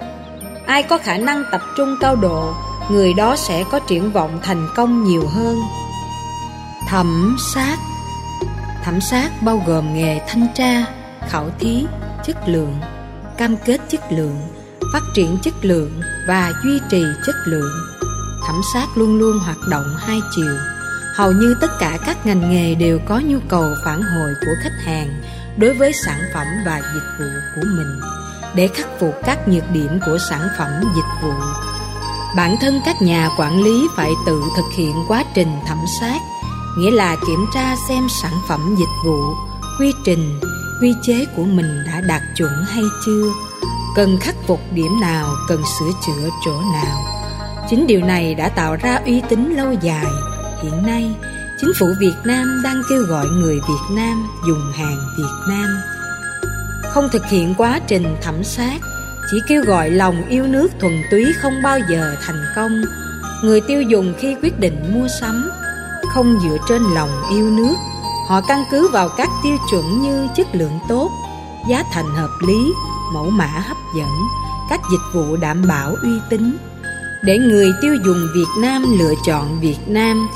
Ai 0.68 0.82
có 0.82 0.98
khả 0.98 1.18
năng 1.18 1.44
tập 1.52 1.60
trung 1.76 1.96
cao 2.00 2.16
độ, 2.16 2.54
người 2.90 3.14
đó 3.14 3.36
sẽ 3.36 3.64
có 3.70 3.78
triển 3.78 4.12
vọng 4.12 4.40
thành 4.42 4.68
công 4.76 5.04
nhiều 5.04 5.22
hơn. 5.34 5.60
Thẩm 6.88 7.36
sát. 7.54 7.76
Thẩm 8.84 9.00
sát 9.00 9.30
bao 9.42 9.62
gồm 9.66 9.94
nghề 9.94 10.20
thanh 10.28 10.46
tra, 10.54 10.84
khảo 11.28 11.50
thí, 11.58 11.86
chất 12.26 12.36
lượng, 12.46 12.74
cam 13.36 13.56
kết 13.56 13.80
chất 13.88 14.00
lượng, 14.12 14.40
phát 14.92 15.02
triển 15.14 15.38
chất 15.42 15.54
lượng 15.62 16.00
và 16.26 16.52
duy 16.64 16.80
trì 16.90 17.02
chất 17.26 17.34
lượng. 17.46 17.72
Thẩm 18.46 18.60
sát 18.74 18.86
luôn 18.94 19.18
luôn 19.18 19.38
hoạt 19.38 19.58
động 19.70 19.96
hai 19.98 20.20
chiều. 20.36 20.56
Hầu 21.14 21.32
như 21.32 21.56
tất 21.60 21.70
cả 21.80 21.98
các 22.06 22.26
ngành 22.26 22.50
nghề 22.50 22.74
đều 22.74 22.98
có 23.08 23.20
nhu 23.24 23.38
cầu 23.48 23.74
phản 23.84 24.02
hồi 24.02 24.34
của 24.40 24.54
khách 24.62 24.84
hàng 24.86 25.22
đối 25.56 25.74
với 25.74 25.92
sản 26.06 26.20
phẩm 26.34 26.46
và 26.66 26.80
dịch 26.94 27.18
vụ 27.18 27.26
của 27.56 27.66
mình 27.76 28.17
để 28.58 28.68
khắc 28.68 28.88
phục 29.00 29.14
các 29.24 29.48
nhược 29.48 29.70
điểm 29.72 29.98
của 30.06 30.18
sản 30.30 30.48
phẩm 30.58 30.70
dịch 30.96 31.22
vụ 31.22 31.32
bản 32.36 32.56
thân 32.60 32.80
các 32.84 33.02
nhà 33.02 33.30
quản 33.38 33.62
lý 33.62 33.88
phải 33.96 34.10
tự 34.26 34.42
thực 34.56 34.72
hiện 34.76 34.94
quá 35.08 35.24
trình 35.34 35.48
thẩm 35.66 35.78
sát 36.00 36.20
nghĩa 36.78 36.90
là 36.90 37.16
kiểm 37.26 37.46
tra 37.54 37.76
xem 37.88 38.06
sản 38.22 38.32
phẩm 38.48 38.76
dịch 38.78 39.04
vụ 39.04 39.34
quy 39.80 39.92
trình 40.04 40.40
quy 40.80 40.94
chế 41.02 41.26
của 41.36 41.44
mình 41.44 41.84
đã 41.86 42.00
đạt 42.00 42.22
chuẩn 42.36 42.52
hay 42.68 42.84
chưa 43.06 43.32
cần 43.96 44.18
khắc 44.20 44.34
phục 44.46 44.60
điểm 44.72 45.00
nào 45.00 45.34
cần 45.48 45.62
sửa 45.78 45.90
chữa 46.06 46.28
chỗ 46.44 46.60
nào 46.72 47.18
Chính 47.70 47.86
điều 47.86 48.00
này 48.00 48.34
đã 48.34 48.48
tạo 48.48 48.76
ra 48.76 49.00
uy 49.06 49.22
tín 49.28 49.54
lâu 49.56 49.72
dài. 49.72 50.06
Hiện 50.62 50.86
nay, 50.86 51.14
chính 51.60 51.70
phủ 51.78 51.86
Việt 52.00 52.14
Nam 52.24 52.60
đang 52.64 52.82
kêu 52.90 53.02
gọi 53.02 53.26
người 53.26 53.54
Việt 53.54 53.94
Nam 53.94 54.28
dùng 54.46 54.72
hàng 54.72 54.98
Việt 55.18 55.48
Nam 55.48 55.68
không 56.90 57.08
thực 57.12 57.26
hiện 57.26 57.54
quá 57.58 57.80
trình 57.86 58.16
thẩm 58.22 58.44
sát, 58.44 58.78
chỉ 59.30 59.36
kêu 59.48 59.62
gọi 59.66 59.90
lòng 59.90 60.28
yêu 60.28 60.46
nước 60.46 60.68
thuần 60.80 61.02
túy 61.10 61.32
không 61.42 61.62
bao 61.62 61.78
giờ 61.90 62.14
thành 62.26 62.44
công. 62.56 62.82
Người 63.42 63.60
tiêu 63.60 63.82
dùng 63.82 64.14
khi 64.18 64.36
quyết 64.42 64.60
định 64.60 64.94
mua 64.94 65.08
sắm, 65.20 65.50
không 66.14 66.38
dựa 66.42 66.56
trên 66.68 66.82
lòng 66.94 67.22
yêu 67.30 67.50
nước, 67.50 67.74
họ 68.28 68.40
căn 68.48 68.64
cứ 68.70 68.88
vào 68.88 69.08
các 69.08 69.28
tiêu 69.42 69.56
chuẩn 69.70 70.02
như 70.02 70.28
chất 70.36 70.46
lượng 70.52 70.78
tốt, 70.88 71.10
giá 71.70 71.84
thành 71.92 72.10
hợp 72.16 72.30
lý, 72.46 72.72
mẫu 73.14 73.30
mã 73.30 73.46
hấp 73.46 73.76
dẫn, 73.96 74.10
các 74.70 74.80
dịch 74.92 75.14
vụ 75.14 75.36
đảm 75.36 75.62
bảo 75.68 75.94
uy 76.02 76.20
tín. 76.30 76.56
Để 77.22 77.38
người 77.38 77.72
tiêu 77.82 77.94
dùng 78.04 78.26
Việt 78.34 78.62
Nam 78.62 78.98
lựa 78.98 79.14
chọn 79.26 79.60
Việt 79.60 79.78
Nam, 79.86 80.28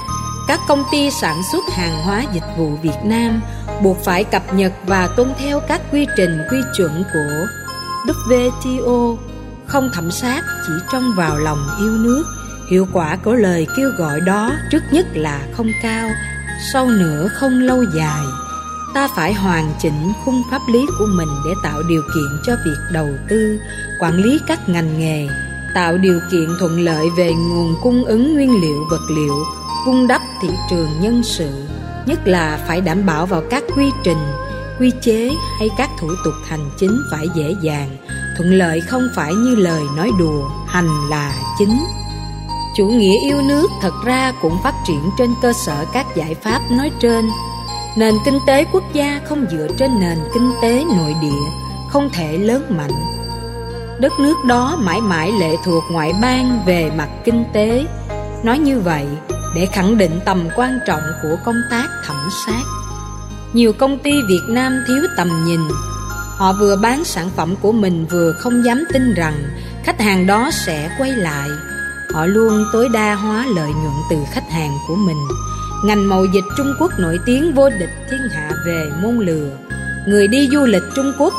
các 0.48 0.60
công 0.68 0.84
ty 0.92 1.10
sản 1.10 1.42
xuất 1.52 1.64
hàng 1.70 2.04
hóa 2.04 2.24
dịch 2.32 2.44
vụ 2.58 2.78
Việt 2.82 2.98
Nam 3.04 3.40
buộc 3.82 4.04
phải 4.04 4.24
cập 4.24 4.54
nhật 4.54 4.72
và 4.86 5.06
tuân 5.16 5.32
theo 5.38 5.60
các 5.68 5.80
quy 5.92 6.06
trình, 6.16 6.38
quy 6.50 6.58
chuẩn 6.76 7.04
của 7.12 7.46
WTO 8.28 9.16
không 9.66 9.90
thẩm 9.94 10.10
sát, 10.10 10.42
chỉ 10.66 10.72
trong 10.92 11.12
vào 11.16 11.38
lòng 11.38 11.68
yêu 11.80 11.92
nước. 11.92 12.24
Hiệu 12.70 12.86
quả 12.92 13.16
của 13.24 13.34
lời 13.34 13.66
kêu 13.76 13.90
gọi 13.98 14.20
đó 14.20 14.52
trước 14.70 14.82
nhất 14.92 15.06
là 15.14 15.46
không 15.52 15.70
cao, 15.82 16.08
sau 16.72 16.86
nữa 16.86 17.28
không 17.34 17.60
lâu 17.60 17.84
dài. 17.94 18.24
Ta 18.94 19.08
phải 19.16 19.34
hoàn 19.34 19.72
chỉnh 19.78 20.12
khung 20.24 20.42
pháp 20.50 20.60
lý 20.72 20.86
của 20.98 21.06
mình 21.06 21.28
để 21.46 21.50
tạo 21.62 21.82
điều 21.88 22.02
kiện 22.14 22.40
cho 22.46 22.56
việc 22.64 22.78
đầu 22.92 23.08
tư, 23.28 23.58
quản 24.00 24.14
lý 24.14 24.40
các 24.46 24.68
ngành 24.68 24.98
nghề, 24.98 25.28
tạo 25.74 25.98
điều 25.98 26.20
kiện 26.32 26.48
thuận 26.58 26.80
lợi 26.80 27.06
về 27.16 27.32
nguồn 27.32 27.74
cung 27.82 28.04
ứng 28.04 28.34
nguyên 28.34 28.60
liệu, 28.62 28.84
vật 28.90 29.10
liệu 29.10 29.44
cung 29.84 30.06
đắp 30.06 30.22
thị 30.42 30.48
trường 30.70 30.88
nhân 31.00 31.22
sự 31.22 31.48
nhất 32.06 32.18
là 32.24 32.64
phải 32.68 32.80
đảm 32.80 33.06
bảo 33.06 33.26
vào 33.26 33.42
các 33.50 33.64
quy 33.76 33.90
trình, 34.04 34.18
quy 34.80 34.92
chế 35.02 35.30
hay 35.58 35.68
các 35.78 35.90
thủ 36.00 36.08
tục 36.24 36.34
hành 36.46 36.70
chính 36.78 37.02
phải 37.10 37.26
dễ 37.34 37.54
dàng. 37.62 37.96
Thuận 38.36 38.52
lợi 38.52 38.80
không 38.80 39.02
phải 39.16 39.34
như 39.34 39.54
lời 39.54 39.82
nói 39.96 40.10
đùa, 40.18 40.48
hành 40.66 40.88
là 41.10 41.32
chính. 41.58 41.78
Chủ 42.76 42.86
nghĩa 42.86 43.20
yêu 43.26 43.42
nước 43.42 43.70
thật 43.80 43.92
ra 44.04 44.32
cũng 44.42 44.58
phát 44.62 44.74
triển 44.86 45.10
trên 45.18 45.34
cơ 45.42 45.52
sở 45.52 45.84
các 45.92 46.06
giải 46.16 46.34
pháp 46.42 46.60
nói 46.70 46.90
trên. 47.00 47.30
Nền 47.96 48.14
kinh 48.24 48.38
tế 48.46 48.64
quốc 48.72 48.82
gia 48.92 49.20
không 49.24 49.46
dựa 49.50 49.66
trên 49.78 50.00
nền 50.00 50.18
kinh 50.34 50.52
tế 50.62 50.84
nội 50.96 51.14
địa, 51.22 51.50
không 51.88 52.10
thể 52.12 52.38
lớn 52.38 52.64
mạnh. 52.68 52.92
Đất 54.00 54.12
nước 54.20 54.36
đó 54.46 54.76
mãi 54.80 55.00
mãi 55.00 55.32
lệ 55.32 55.56
thuộc 55.64 55.84
ngoại 55.90 56.12
bang 56.22 56.62
về 56.66 56.90
mặt 56.96 57.08
kinh 57.24 57.44
tế. 57.52 57.86
Nói 58.44 58.58
như 58.58 58.80
vậy 58.80 59.06
để 59.54 59.66
khẳng 59.66 59.98
định 59.98 60.20
tầm 60.24 60.48
quan 60.56 60.78
trọng 60.86 61.02
của 61.22 61.36
công 61.44 61.62
tác 61.70 61.86
thẩm 62.06 62.28
sát. 62.46 62.62
Nhiều 63.52 63.72
công 63.72 63.98
ty 63.98 64.10
việt 64.28 64.42
nam 64.48 64.84
thiếu 64.88 65.02
tầm 65.16 65.44
nhìn. 65.46 65.60
Họ 66.36 66.52
vừa 66.52 66.76
bán 66.76 67.04
sản 67.04 67.30
phẩm 67.36 67.54
của 67.62 67.72
mình 67.72 68.06
vừa 68.10 68.32
không 68.32 68.64
dám 68.64 68.84
tin 68.92 69.14
rằng 69.14 69.34
khách 69.84 70.00
hàng 70.00 70.26
đó 70.26 70.50
sẽ 70.52 70.90
quay 70.98 71.10
lại. 71.10 71.48
Họ 72.14 72.26
luôn 72.26 72.64
tối 72.72 72.88
đa 72.92 73.14
hóa 73.14 73.46
lợi 73.56 73.70
nhuận 73.70 73.94
từ 74.10 74.16
khách 74.32 74.50
hàng 74.50 74.70
của 74.88 74.96
mình. 74.96 75.16
Ngành 75.84 76.08
mậu 76.08 76.24
dịch 76.24 76.44
trung 76.56 76.74
quốc 76.80 76.92
nổi 76.98 77.18
tiếng 77.26 77.54
vô 77.54 77.70
địch 77.70 77.90
thiên 78.10 78.20
hạ 78.34 78.50
về 78.66 78.90
môn 79.02 79.18
lừa. 79.18 79.50
Người 80.06 80.28
đi 80.28 80.48
du 80.52 80.64
lịch 80.64 80.82
trung 80.96 81.12
quốc 81.18 81.34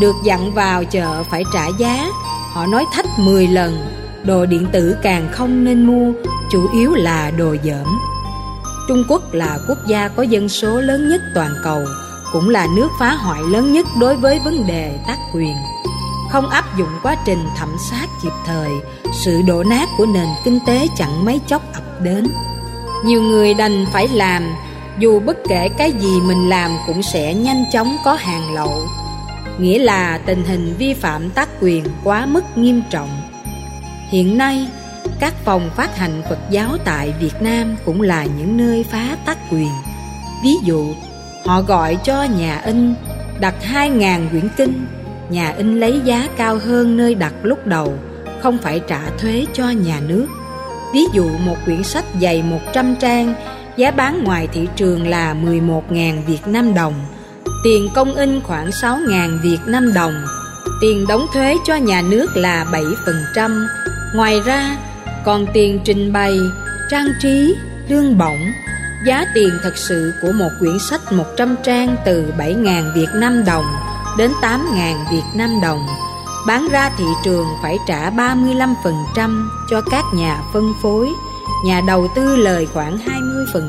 được 0.00 0.14
dặn 0.24 0.54
vào 0.54 0.84
chợ 0.84 1.22
phải 1.30 1.44
trả 1.52 1.66
giá. 1.78 2.08
Họ 2.52 2.66
nói 2.66 2.84
thách 2.92 3.06
10 3.18 3.46
lần, 3.46 3.78
đồ 4.24 4.46
điện 4.46 4.66
tử 4.72 4.96
càng 5.02 5.28
không 5.32 5.64
nên 5.64 5.86
mua 5.86 6.12
chủ 6.56 6.68
yếu 6.72 6.94
là 6.94 7.30
đồ 7.30 7.56
dởm. 7.64 7.86
Trung 8.88 9.04
quốc 9.08 9.34
là 9.34 9.58
quốc 9.68 9.78
gia 9.86 10.08
có 10.08 10.22
dân 10.22 10.48
số 10.48 10.80
lớn 10.80 11.08
nhất 11.08 11.20
toàn 11.34 11.50
cầu, 11.64 11.84
cũng 12.32 12.48
là 12.48 12.66
nước 12.76 12.88
phá 13.00 13.14
hoại 13.14 13.42
lớn 13.42 13.72
nhất 13.72 13.86
đối 14.00 14.16
với 14.16 14.40
vấn 14.44 14.66
đề 14.66 14.98
tác 15.06 15.18
quyền. 15.34 15.56
Không 16.30 16.48
áp 16.48 16.78
dụng 16.78 16.88
quá 17.02 17.16
trình 17.24 17.38
thẩm 17.56 17.68
sát 17.90 18.06
kịp 18.22 18.32
thời, 18.46 18.70
sự 19.24 19.42
đổ 19.46 19.64
nát 19.64 19.88
của 19.98 20.06
nền 20.06 20.28
kinh 20.44 20.58
tế 20.66 20.86
chẳng 20.96 21.24
mấy 21.24 21.40
chốc 21.46 21.62
ập 21.74 22.00
đến. 22.00 22.26
Nhiều 23.04 23.22
người 23.22 23.54
đành 23.54 23.86
phải 23.92 24.08
làm, 24.08 24.42
dù 24.98 25.20
bất 25.20 25.36
kể 25.48 25.68
cái 25.78 25.92
gì 25.92 26.20
mình 26.20 26.48
làm 26.48 26.70
cũng 26.86 27.02
sẽ 27.02 27.34
nhanh 27.34 27.64
chóng 27.72 27.96
có 28.04 28.14
hàng 28.14 28.54
lậu. 28.54 28.88
Nghĩa 29.58 29.78
là 29.78 30.18
tình 30.26 30.44
hình 30.44 30.74
vi 30.78 30.94
phạm 30.94 31.30
tác 31.30 31.48
quyền 31.60 31.84
quá 32.04 32.26
mức 32.26 32.44
nghiêm 32.56 32.82
trọng. 32.90 33.10
Hiện 34.10 34.38
nay 34.38 34.68
các 35.20 35.34
phòng 35.44 35.70
phát 35.76 35.96
hành 35.96 36.22
phật 36.28 36.38
giáo 36.50 36.76
tại 36.84 37.14
việt 37.20 37.42
nam 37.42 37.76
cũng 37.84 38.02
là 38.02 38.24
những 38.24 38.56
nơi 38.56 38.84
phá 38.90 39.16
tác 39.26 39.38
quyền. 39.52 39.70
Ví 40.44 40.50
dụ, 40.64 40.94
họ 41.44 41.62
gọi 41.62 41.98
cho 42.04 42.22
nhà 42.22 42.60
in 42.64 42.94
đặt 43.40 43.54
2.000 43.72 44.28
quyển 44.30 44.48
kinh. 44.56 44.86
Nhà 45.28 45.50
in 45.50 45.80
lấy 45.80 46.00
giá 46.04 46.28
cao 46.36 46.58
hơn 46.58 46.96
nơi 46.96 47.14
đặt 47.14 47.32
lúc 47.42 47.66
đầu, 47.66 47.94
không 48.42 48.58
phải 48.58 48.80
trả 48.88 49.00
thuế 49.18 49.46
cho 49.52 49.70
nhà 49.70 50.00
nước. 50.00 50.26
Ví 50.94 51.00
dụ, 51.12 51.28
một 51.38 51.56
quyển 51.64 51.82
sách 51.82 52.04
dày 52.20 52.42
100 52.42 52.96
trang, 52.96 53.34
giá 53.76 53.90
bán 53.90 54.24
ngoài 54.24 54.48
thị 54.52 54.68
trường 54.76 55.08
là 55.08 55.34
11.000 55.34 56.22
Việt 56.26 56.46
Nam 56.46 56.74
đồng. 56.74 56.94
Tiền 57.64 57.88
công 57.94 58.14
in 58.14 58.40
khoảng 58.40 58.70
6.000 58.70 59.42
Việt 59.42 59.58
Nam 59.66 59.92
đồng. 59.94 60.14
Tiền 60.80 61.06
đóng 61.08 61.26
thuế 61.32 61.56
cho 61.66 61.76
nhà 61.76 62.02
nước 62.02 62.36
là 62.36 62.66
7% 63.34 63.66
ngoài 64.14 64.40
ra 64.44 64.76
còn 65.26 65.46
tiền 65.52 65.80
trình 65.84 66.12
bày, 66.12 66.38
trang 66.90 67.06
trí, 67.22 67.54
lương 67.88 68.18
bổng. 68.18 68.38
Giá 69.06 69.24
tiền 69.34 69.50
thật 69.62 69.76
sự 69.76 70.12
của 70.22 70.32
một 70.32 70.48
quyển 70.60 70.78
sách 70.90 71.12
100 71.12 71.56
trang 71.62 71.96
từ 72.04 72.32
7.000 72.38 72.94
Việt 72.94 73.08
Nam 73.14 73.44
đồng 73.44 73.64
đến 74.18 74.30
8.000 74.42 74.94
Việt 75.10 75.22
Nam 75.34 75.50
đồng. 75.62 75.86
Bán 76.46 76.68
ra 76.68 76.90
thị 76.98 77.04
trường 77.24 77.46
phải 77.62 77.78
trả 77.88 78.10
35% 78.10 79.48
cho 79.70 79.80
các 79.90 80.04
nhà 80.14 80.42
phân 80.52 80.72
phối. 80.82 81.08
Nhà 81.64 81.80
đầu 81.86 82.08
tư 82.16 82.36
lời 82.36 82.66
khoảng 82.72 82.98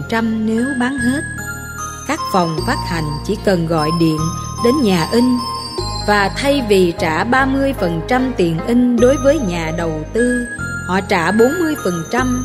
20% 0.10 0.46
nếu 0.46 0.66
bán 0.80 0.98
hết. 0.98 1.22
Các 2.08 2.20
phòng 2.34 2.58
phát 2.68 2.78
hành 2.88 3.06
chỉ 3.26 3.38
cần 3.46 3.68
gọi 3.68 3.90
điện 4.00 4.18
đến 4.64 4.74
nhà 4.84 5.08
in. 5.12 5.38
Và 6.08 6.30
thay 6.38 6.64
vì 6.70 6.94
trả 7.00 7.24
30% 7.24 8.32
tiền 8.38 8.58
in 8.68 8.98
đối 8.98 9.18
với 9.18 9.40
nhà 9.40 9.72
đầu 9.78 10.06
tư 10.14 10.48
họ 10.88 11.02
trả 11.02 11.32
40% 11.32 12.44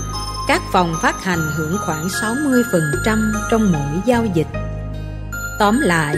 các 0.49 0.62
phòng 0.72 0.95
phát 1.03 1.24
hành 1.24 1.51
hưởng 1.57 1.76
khoảng 1.86 2.07
60% 2.07 3.32
trong 3.51 3.72
mỗi 3.72 4.03
giao 4.05 4.26
dịch. 4.34 4.47
Tóm 5.59 5.80
lại, 5.80 6.16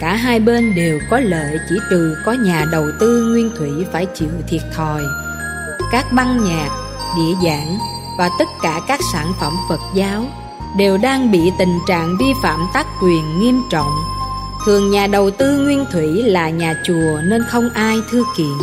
cả 0.00 0.14
hai 0.14 0.40
bên 0.40 0.74
đều 0.74 0.98
có 1.10 1.20
lợi 1.20 1.58
chỉ 1.68 1.78
trừ 1.90 2.16
có 2.24 2.32
nhà 2.32 2.66
đầu 2.72 2.84
tư 3.00 3.24
nguyên 3.24 3.50
thủy 3.58 3.70
phải 3.92 4.06
chịu 4.14 4.28
thiệt 4.48 4.62
thòi. 4.74 5.02
Các 5.92 6.12
băng 6.12 6.44
nhạc, 6.44 6.68
địa 7.16 7.34
giảng 7.44 7.78
và 8.18 8.28
tất 8.38 8.48
cả 8.62 8.80
các 8.88 9.00
sản 9.12 9.32
phẩm 9.40 9.52
phật 9.68 9.80
giáo 9.94 10.24
đều 10.78 10.98
đang 10.98 11.32
bị 11.32 11.52
tình 11.58 11.78
trạng 11.88 12.16
vi 12.20 12.32
phạm 12.42 12.60
tác 12.74 12.86
quyền 13.02 13.40
nghiêm 13.40 13.62
trọng. 13.70 13.92
Thường 14.66 14.90
nhà 14.90 15.06
đầu 15.06 15.30
tư 15.30 15.58
nguyên 15.58 15.84
thủy 15.92 16.22
là 16.22 16.50
nhà 16.50 16.74
chùa 16.84 17.20
nên 17.24 17.42
không 17.48 17.70
ai 17.74 18.00
thư 18.10 18.24
kiện 18.36 18.58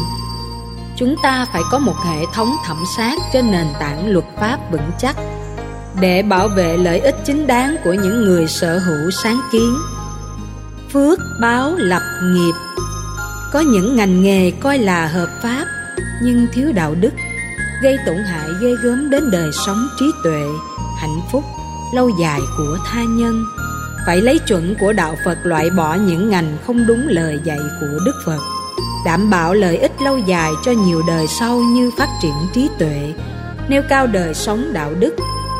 chúng 0.98 1.16
ta 1.24 1.46
phải 1.54 1.62
có 1.72 1.80
một 1.80 1.96
hệ 2.06 2.26
thống 2.34 2.56
thẩm 2.66 2.78
sát 2.98 3.20
trên 3.34 3.52
nền 3.52 3.68
tảng 3.80 4.10
luật 4.10 4.26
pháp 4.40 4.72
vững 4.72 4.92
chắc 5.00 5.16
để 6.02 6.22
bảo 6.22 6.48
vệ 6.48 6.78
lợi 6.78 7.00
ích 7.00 7.16
chính 7.26 7.48
đáng 7.48 7.76
của 7.84 7.94
những 7.94 8.24
người 8.26 8.48
sở 8.48 8.80
hữu 8.80 9.12
sáng 9.12 9.40
kiến. 9.52 9.76
Phước 10.94 11.20
báo 11.42 11.74
lập 11.78 12.02
nghiệp. 12.24 12.54
Có 13.54 13.60
những 13.60 13.96
ngành 13.96 14.24
nghề 14.24 14.52
coi 14.52 14.78
là 14.78 15.08
hợp 15.08 15.30
pháp, 15.44 15.66
nhưng 16.24 16.48
thiếu 16.54 16.72
đạo 16.72 16.96
đức, 16.96 17.14
gây 17.82 17.98
tổn 18.06 18.18
hại 18.18 18.50
ghê 18.62 18.76
gớm 18.84 19.10
đến 19.10 19.32
đời 19.32 19.52
sống 19.66 19.88
trí 20.00 20.06
tuệ, 20.24 20.44
hạnh 21.02 21.22
phúc 21.32 21.44
lâu 21.94 22.12
dài 22.20 22.40
của 22.58 22.78
tha 22.86 23.04
nhân. 23.04 23.44
Phải 24.06 24.22
lấy 24.22 24.40
chuẩn 24.40 24.76
của 24.80 24.94
đạo 24.94 25.16
phật 25.26 25.38
loại 25.44 25.70
bỏ 25.70 25.94
những 25.94 26.30
ngành 26.30 26.58
không 26.68 26.88
đúng 26.88 27.08
lời 27.08 27.40
dạy 27.44 27.60
của 27.82 28.00
đức 28.06 28.16
phật 28.26 28.55
đảm 29.06 29.30
bảo 29.30 29.54
lợi 29.54 29.78
ích 29.78 30.02
lâu 30.02 30.18
dài 30.18 30.52
cho 30.64 30.72
nhiều 30.72 31.02
đời 31.08 31.28
sau 31.28 31.60
như 31.60 31.92
phát 31.98 32.10
triển 32.22 32.36
trí 32.54 32.70
tuệ, 32.80 33.14
nêu 33.68 33.82
cao 33.90 34.08
đời 34.08 34.34
sống 34.34 34.74
đạo 34.74 34.94
đức, 35.00 35.16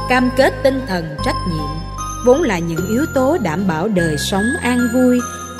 cam 0.10 0.30
kết 0.38 0.54
tinh 0.64 0.82
thần 0.88 1.16
trách 1.26 1.36
nhiệm, 1.52 1.70
vốn 2.26 2.42
là 2.42 2.60
những 2.60 2.88
yếu 2.90 3.06
tố 3.16 3.38
đảm 3.38 3.68
bảo 3.68 3.88
đời 3.88 4.18
sống 4.18 4.46
an 4.62 4.80
vui. 4.94 5.20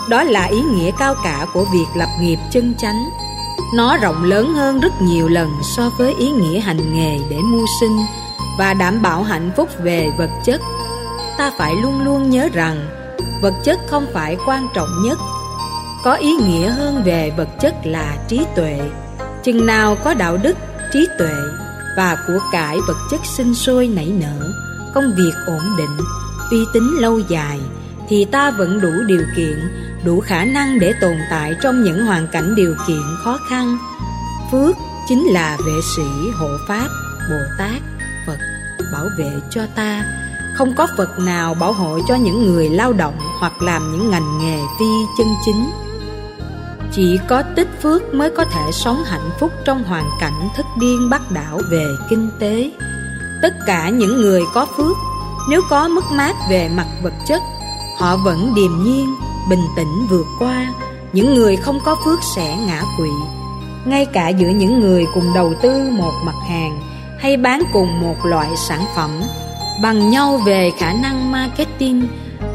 Đó 0.10 0.24
là 0.24 0.46
ý 0.46 0.62
nghĩa 0.62 0.92
cao 1.00 1.16
cả 1.24 1.46
của 1.54 1.66
việc 1.74 1.86
lập 1.96 2.10
nghiệp 2.22 2.38
chân 2.52 2.74
chánh. 2.78 3.10
Nó 3.74 3.98
rộng 3.98 4.24
lớn 4.24 4.54
hơn 4.54 4.80
rất 4.80 5.02
nhiều 5.02 5.28
lần 5.28 5.50
so 5.76 5.90
với 5.98 6.14
ý 6.14 6.32
nghĩa 6.32 6.60
hành 6.60 6.94
nghề 6.94 7.18
để 7.30 7.38
mưu 7.38 7.66
sinh 7.80 7.98
và 8.60 8.74
đảm 8.74 9.02
bảo 9.02 9.24
hạnh 9.24 9.52
phúc 9.58 9.70
về 9.84 10.08
vật 10.18 10.30
chất. 10.44 10.62
Ta 11.38 11.52
phải 11.58 11.76
luôn 11.76 12.06
luôn 12.06 12.30
nhớ 12.30 12.50
rằng, 12.54 12.88
vật 13.42 13.54
chất 13.64 13.80
không 13.88 14.06
phải 14.14 14.38
quan 14.48 14.68
trọng 14.74 14.90
nhất 15.04 15.18
có 16.06 16.14
ý 16.14 16.32
nghĩa 16.36 16.70
hơn 16.70 17.04
về 17.04 17.32
vật 17.38 17.50
chất 17.60 17.76
là 17.84 18.18
trí 18.28 18.46
tuệ 18.56 18.80
chừng 19.44 19.66
nào 19.66 19.98
có 20.04 20.14
đạo 20.14 20.38
đức 20.38 20.58
trí 20.94 21.08
tuệ 21.20 21.34
và 21.98 22.18
của 22.28 22.40
cải 22.52 22.78
vật 22.88 22.98
chất 23.12 23.20
sinh 23.24 23.54
sôi 23.54 23.88
nảy 23.88 24.06
nở 24.06 24.54
công 24.94 25.14
việc 25.18 25.32
ổn 25.48 25.76
định 25.78 25.98
uy 26.52 26.66
tín 26.74 26.84
lâu 27.00 27.20
dài 27.20 27.60
thì 28.10 28.26
ta 28.26 28.52
vẫn 28.52 28.82
đủ 28.82 28.92
điều 29.08 29.24
kiện, 29.36 29.60
đủ 30.06 30.20
khả 30.20 30.46
năng 30.46 30.80
để 30.80 30.94
tồn 31.02 31.18
tại 31.30 31.56
trong 31.62 31.84
những 31.84 32.06
hoàn 32.06 32.28
cảnh 32.28 32.56
điều 32.56 32.76
kiện 32.88 33.02
khó 33.24 33.40
khăn. 33.50 33.78
Phước 34.52 34.76
chính 35.08 35.24
là 35.24 35.58
vệ 35.66 35.82
sĩ 35.96 36.30
hộ 36.40 36.50
pháp, 36.68 36.88
Bồ 37.30 37.40
Tát, 37.58 37.82
Phật 38.28 38.38
bảo 38.94 39.06
vệ 39.18 39.32
cho 39.50 39.62
ta. 39.76 40.06
Không 40.56 40.76
có 40.76 40.88
Phật 40.98 41.20
nào 41.20 41.54
bảo 41.54 41.74
hộ 41.74 42.00
cho 42.08 42.16
những 42.16 42.46
người 42.46 42.70
lao 42.70 42.94
động 42.94 43.18
hoặc 43.40 43.62
làm 43.62 43.92
những 43.92 44.12
ngành 44.12 44.38
nghề 44.42 44.60
phi 44.80 44.86
chân 45.18 45.28
chính. 45.46 45.85
Chỉ 46.96 47.20
có 47.28 47.44
tích 47.56 47.68
phước 47.82 48.14
mới 48.14 48.30
có 48.30 48.46
thể 48.46 48.72
sống 48.72 49.04
hạnh 49.04 49.30
phúc 49.40 49.52
trong 49.66 49.84
hoàn 49.84 50.06
cảnh 50.20 50.50
thức 50.56 50.66
điên 50.80 51.10
bắt 51.10 51.32
đảo 51.32 51.60
về 51.72 51.86
kinh 52.10 52.30
tế. 52.40 52.72
Tất 53.42 53.54
cả 53.68 53.90
những 53.90 54.22
người 54.22 54.42
có 54.54 54.66
phước, 54.78 54.98
nếu 55.50 55.62
có 55.70 55.88
mất 55.88 56.06
mát 56.12 56.36
về 56.50 56.70
mặt 56.70 56.88
vật 57.04 57.14
chất, 57.28 57.42
họ 57.98 58.18
vẫn 58.18 58.54
điềm 58.56 58.84
nhiên, 58.84 59.16
bình 59.50 59.64
tĩnh 59.76 60.08
vượt 60.10 60.26
qua. 60.40 60.74
Những 61.14 61.34
người 61.34 61.56
không 61.56 61.80
có 61.86 61.96
phước 62.06 62.20
sẽ 62.36 62.58
ngã 62.68 62.84
quỵ. 62.98 63.10
Ngay 63.86 64.06
cả 64.06 64.30
giữa 64.30 64.50
những 64.50 64.80
người 64.80 65.06
cùng 65.14 65.34
đầu 65.34 65.54
tư 65.62 65.90
một 65.92 66.14
mặt 66.26 66.36
hàng 66.50 66.80
hay 67.20 67.38
bán 67.38 67.62
cùng 67.74 68.02
một 68.02 68.26
loại 68.26 68.50
sản 68.68 68.86
phẩm, 68.96 69.22
bằng 69.82 70.10
nhau 70.10 70.38
về 70.46 70.72
khả 70.80 70.94
năng 70.94 71.32
marketing 71.32 72.08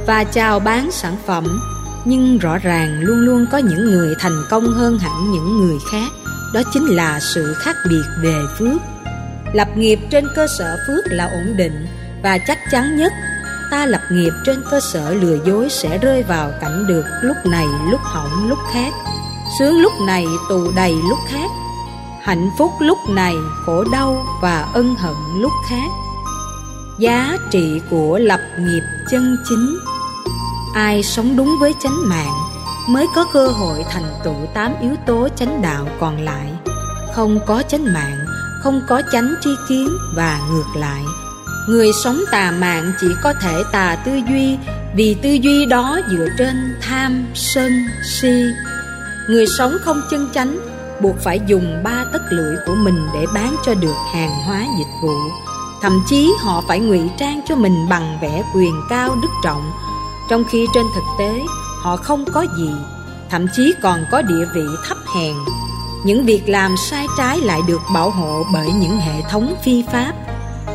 và 0.06 0.24
chào 0.24 0.60
bán 0.60 0.90
sản 0.90 1.16
phẩm 1.26 1.60
nhưng 2.04 2.38
rõ 2.38 2.58
ràng 2.58 3.00
luôn 3.00 3.18
luôn 3.18 3.46
có 3.52 3.58
những 3.58 3.84
người 3.84 4.14
thành 4.18 4.44
công 4.50 4.64
hơn 4.72 4.98
hẳn 4.98 5.30
những 5.30 5.58
người 5.58 5.78
khác. 5.92 6.12
Đó 6.54 6.60
chính 6.72 6.86
là 6.86 7.20
sự 7.20 7.54
khác 7.54 7.76
biệt 7.88 8.02
về 8.22 8.34
phước. 8.58 8.80
Lập 9.52 9.68
nghiệp 9.76 9.98
trên 10.10 10.24
cơ 10.36 10.46
sở 10.58 10.76
phước 10.86 11.04
là 11.06 11.24
ổn 11.24 11.56
định, 11.56 11.86
và 12.22 12.38
chắc 12.46 12.58
chắn 12.70 12.96
nhất, 12.96 13.12
ta 13.70 13.86
lập 13.86 14.00
nghiệp 14.10 14.32
trên 14.46 14.62
cơ 14.70 14.80
sở 14.92 15.14
lừa 15.14 15.38
dối 15.46 15.68
sẽ 15.70 15.98
rơi 15.98 16.22
vào 16.22 16.52
cảnh 16.60 16.86
được 16.88 17.04
lúc 17.22 17.36
này, 17.44 17.66
lúc 17.90 18.00
hỏng, 18.02 18.48
lúc 18.48 18.58
khác. 18.72 18.92
Sướng 19.58 19.80
lúc 19.80 19.92
này, 20.06 20.26
tù 20.48 20.72
đầy 20.76 20.94
lúc 21.08 21.18
khác. 21.28 21.50
Hạnh 22.22 22.50
phúc 22.58 22.70
lúc 22.80 22.98
này, 23.08 23.34
khổ 23.66 23.84
đau 23.92 24.26
và 24.42 24.66
ân 24.74 24.94
hận 24.94 25.14
lúc 25.38 25.52
khác. 25.68 25.88
Giá 26.98 27.36
trị 27.50 27.80
của 27.90 28.18
lập 28.18 28.40
nghiệp 28.58 28.82
chân 29.10 29.36
chính 29.48 29.78
ai 30.74 31.02
sống 31.02 31.36
đúng 31.36 31.56
với 31.60 31.74
chánh 31.82 32.08
mạng 32.08 32.32
mới 32.88 33.06
có 33.14 33.24
cơ 33.32 33.48
hội 33.48 33.84
thành 33.90 34.14
tựu 34.24 34.46
tám 34.54 34.72
yếu 34.80 34.94
tố 35.06 35.28
chánh 35.36 35.62
đạo 35.62 35.86
còn 36.00 36.24
lại. 36.24 36.52
Không 37.14 37.40
có 37.46 37.62
chánh 37.68 37.92
mạng, 37.92 38.18
không 38.62 38.82
có 38.88 39.02
chánh 39.12 39.34
tri 39.40 39.50
kiến 39.68 39.88
và 40.16 40.40
ngược 40.50 40.80
lại. 40.80 41.02
Người 41.68 41.90
sống 42.04 42.20
tà 42.30 42.50
mạng 42.50 42.92
chỉ 43.00 43.06
có 43.22 43.34
thể 43.42 43.62
tà 43.72 43.96
tư 44.04 44.20
duy, 44.28 44.58
vì 44.94 45.14
tư 45.22 45.30
duy 45.30 45.66
đó 45.66 46.00
dựa 46.10 46.26
trên 46.38 46.76
tham, 46.82 47.26
sân, 47.34 47.72
si. 48.20 48.44
Người 49.28 49.46
sống 49.58 49.76
không 49.80 50.02
chân 50.10 50.28
chánh 50.34 50.58
buộc 51.00 51.16
phải 51.24 51.40
dùng 51.46 51.82
ba 51.84 52.04
tất 52.12 52.22
lưỡi 52.30 52.56
của 52.66 52.74
mình 52.74 53.06
để 53.14 53.26
bán 53.34 53.56
cho 53.66 53.74
được 53.74 53.96
hàng 54.14 54.42
hóa 54.46 54.64
dịch 54.78 54.92
vụ. 55.02 55.16
Thậm 55.82 56.02
chí 56.06 56.32
họ 56.38 56.62
phải 56.68 56.80
ngụy 56.80 57.10
trang 57.18 57.40
cho 57.48 57.56
mình 57.56 57.88
bằng 57.88 58.18
vẻ 58.22 58.42
quyền 58.54 58.74
cao 58.90 59.16
đức 59.22 59.28
trọng 59.44 59.72
trong 60.30 60.44
khi 60.44 60.66
trên 60.74 60.86
thực 60.94 61.04
tế, 61.18 61.42
họ 61.82 61.96
không 61.96 62.24
có 62.32 62.46
gì, 62.56 62.70
thậm 63.30 63.46
chí 63.56 63.74
còn 63.82 64.04
có 64.10 64.22
địa 64.22 64.44
vị 64.54 64.64
thấp 64.88 64.98
hèn. 65.16 65.34
Những 66.04 66.24
việc 66.26 66.48
làm 66.48 66.74
sai 66.76 67.06
trái 67.18 67.40
lại 67.40 67.60
được 67.66 67.80
bảo 67.94 68.10
hộ 68.10 68.44
bởi 68.52 68.72
những 68.72 69.00
hệ 69.00 69.22
thống 69.30 69.54
phi 69.64 69.84
pháp. 69.92 70.12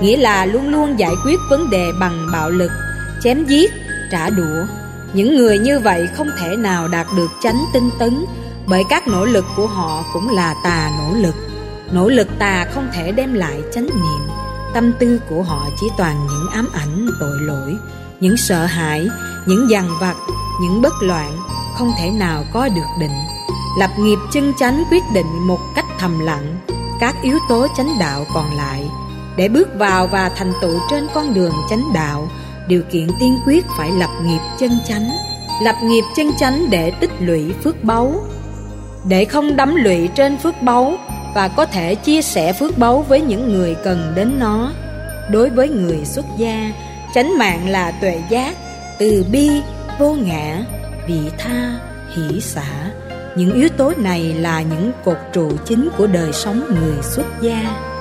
Nghĩa 0.01 0.17
là 0.17 0.45
luôn 0.45 0.67
luôn 0.67 0.99
giải 0.99 1.13
quyết 1.23 1.39
vấn 1.49 1.69
đề 1.69 1.91
bằng 1.99 2.27
bạo 2.33 2.49
lực, 2.49 2.71
chém 3.23 3.45
giết, 3.45 3.71
trả 4.11 4.29
đũa. 4.29 4.65
Những 5.13 5.37
người 5.37 5.59
như 5.59 5.79
vậy 5.79 6.07
không 6.17 6.27
thể 6.39 6.55
nào 6.55 6.87
đạt 6.87 7.07
được 7.17 7.31
chánh 7.43 7.65
tinh 7.73 7.89
tấn, 7.99 8.25
bởi 8.67 8.83
các 8.89 9.07
nỗ 9.07 9.25
lực 9.25 9.45
của 9.55 9.67
họ 9.67 10.03
cũng 10.13 10.29
là 10.29 10.55
tà 10.63 10.91
nỗ 10.99 11.17
lực. 11.17 11.35
Nỗ 11.91 12.09
lực 12.09 12.27
tà 12.39 12.65
không 12.73 12.87
thể 12.93 13.11
đem 13.11 13.33
lại 13.33 13.61
chánh 13.73 13.85
niệm. 13.85 14.29
Tâm 14.73 14.93
tư 14.99 15.19
của 15.29 15.43
họ 15.43 15.67
chỉ 15.81 15.87
toàn 15.97 16.27
những 16.27 16.47
ám 16.51 16.67
ảnh, 16.73 17.07
tội 17.19 17.39
lỗi 17.41 17.77
những 18.19 18.37
sợ 18.37 18.65
hãi, 18.65 19.07
những 19.45 19.69
dằn 19.69 19.89
vặt, 20.01 20.15
những 20.61 20.81
bất 20.81 20.93
loạn 21.01 21.37
không 21.75 21.91
thể 21.97 22.11
nào 22.11 22.43
có 22.53 22.69
được 22.75 22.87
định. 22.99 23.17
Lập 23.79 23.91
nghiệp 23.99 24.17
chân 24.31 24.53
chánh 24.59 24.83
quyết 24.91 25.03
định 25.13 25.47
một 25.47 25.59
cách 25.75 25.85
thầm 25.99 26.19
lặng, 26.19 26.57
các 26.99 27.15
yếu 27.21 27.37
tố 27.49 27.67
chánh 27.77 27.99
đạo 27.99 28.25
còn 28.33 28.55
lại. 28.55 28.89
Để 29.37 29.49
bước 29.49 29.67
vào 29.77 30.07
và 30.07 30.29
thành 30.29 30.53
tựu 30.61 30.79
trên 30.89 31.07
con 31.13 31.33
đường 31.33 31.53
chánh 31.69 31.93
đạo, 31.93 32.27
điều 32.67 32.81
kiện 32.91 33.07
tiên 33.19 33.39
quyết 33.45 33.65
phải 33.77 33.91
lập 33.91 34.09
nghiệp 34.23 34.39
chân 34.59 34.79
chánh. 34.87 35.09
Lập 35.63 35.75
nghiệp 35.83 36.03
chân 36.15 36.31
chánh 36.39 36.69
để 36.69 36.91
tích 36.91 37.11
lũy 37.19 37.53
phước 37.63 37.83
báu. 37.83 38.13
Để 39.07 39.25
không 39.25 39.55
đắm 39.55 39.75
lụy 39.75 40.07
trên 40.07 40.37
phước 40.37 40.61
báu 40.61 40.93
và 41.33 41.47
có 41.47 41.65
thể 41.65 41.95
chia 41.95 42.21
sẻ 42.21 42.53
phước 42.53 42.77
báu 42.77 43.01
với 43.01 43.21
những 43.21 43.53
người 43.53 43.75
cần 43.83 44.13
đến 44.15 44.39
nó. 44.39 44.71
Đối 45.31 45.49
với 45.49 45.69
người 45.69 46.05
xuất 46.05 46.25
gia 46.37 46.71
chánh 47.15 47.37
mạng 47.37 47.69
là 47.69 47.91
tuệ 47.91 48.21
giác, 48.29 48.55
từ 48.99 49.25
bi, 49.31 49.49
vô 49.99 50.13
ngã, 50.13 50.63
vị 51.07 51.19
tha, 51.37 51.79
hỷ 52.15 52.41
xả. 52.41 52.91
Những 53.35 53.53
yếu 53.53 53.69
tố 53.77 53.93
này 53.97 54.33
là 54.33 54.61
những 54.61 54.91
cột 55.05 55.17
trụ 55.33 55.51
chính 55.65 55.89
của 55.97 56.07
đời 56.07 56.33
sống 56.33 56.63
người 56.69 57.03
xuất 57.03 57.25
gia. 57.41 57.94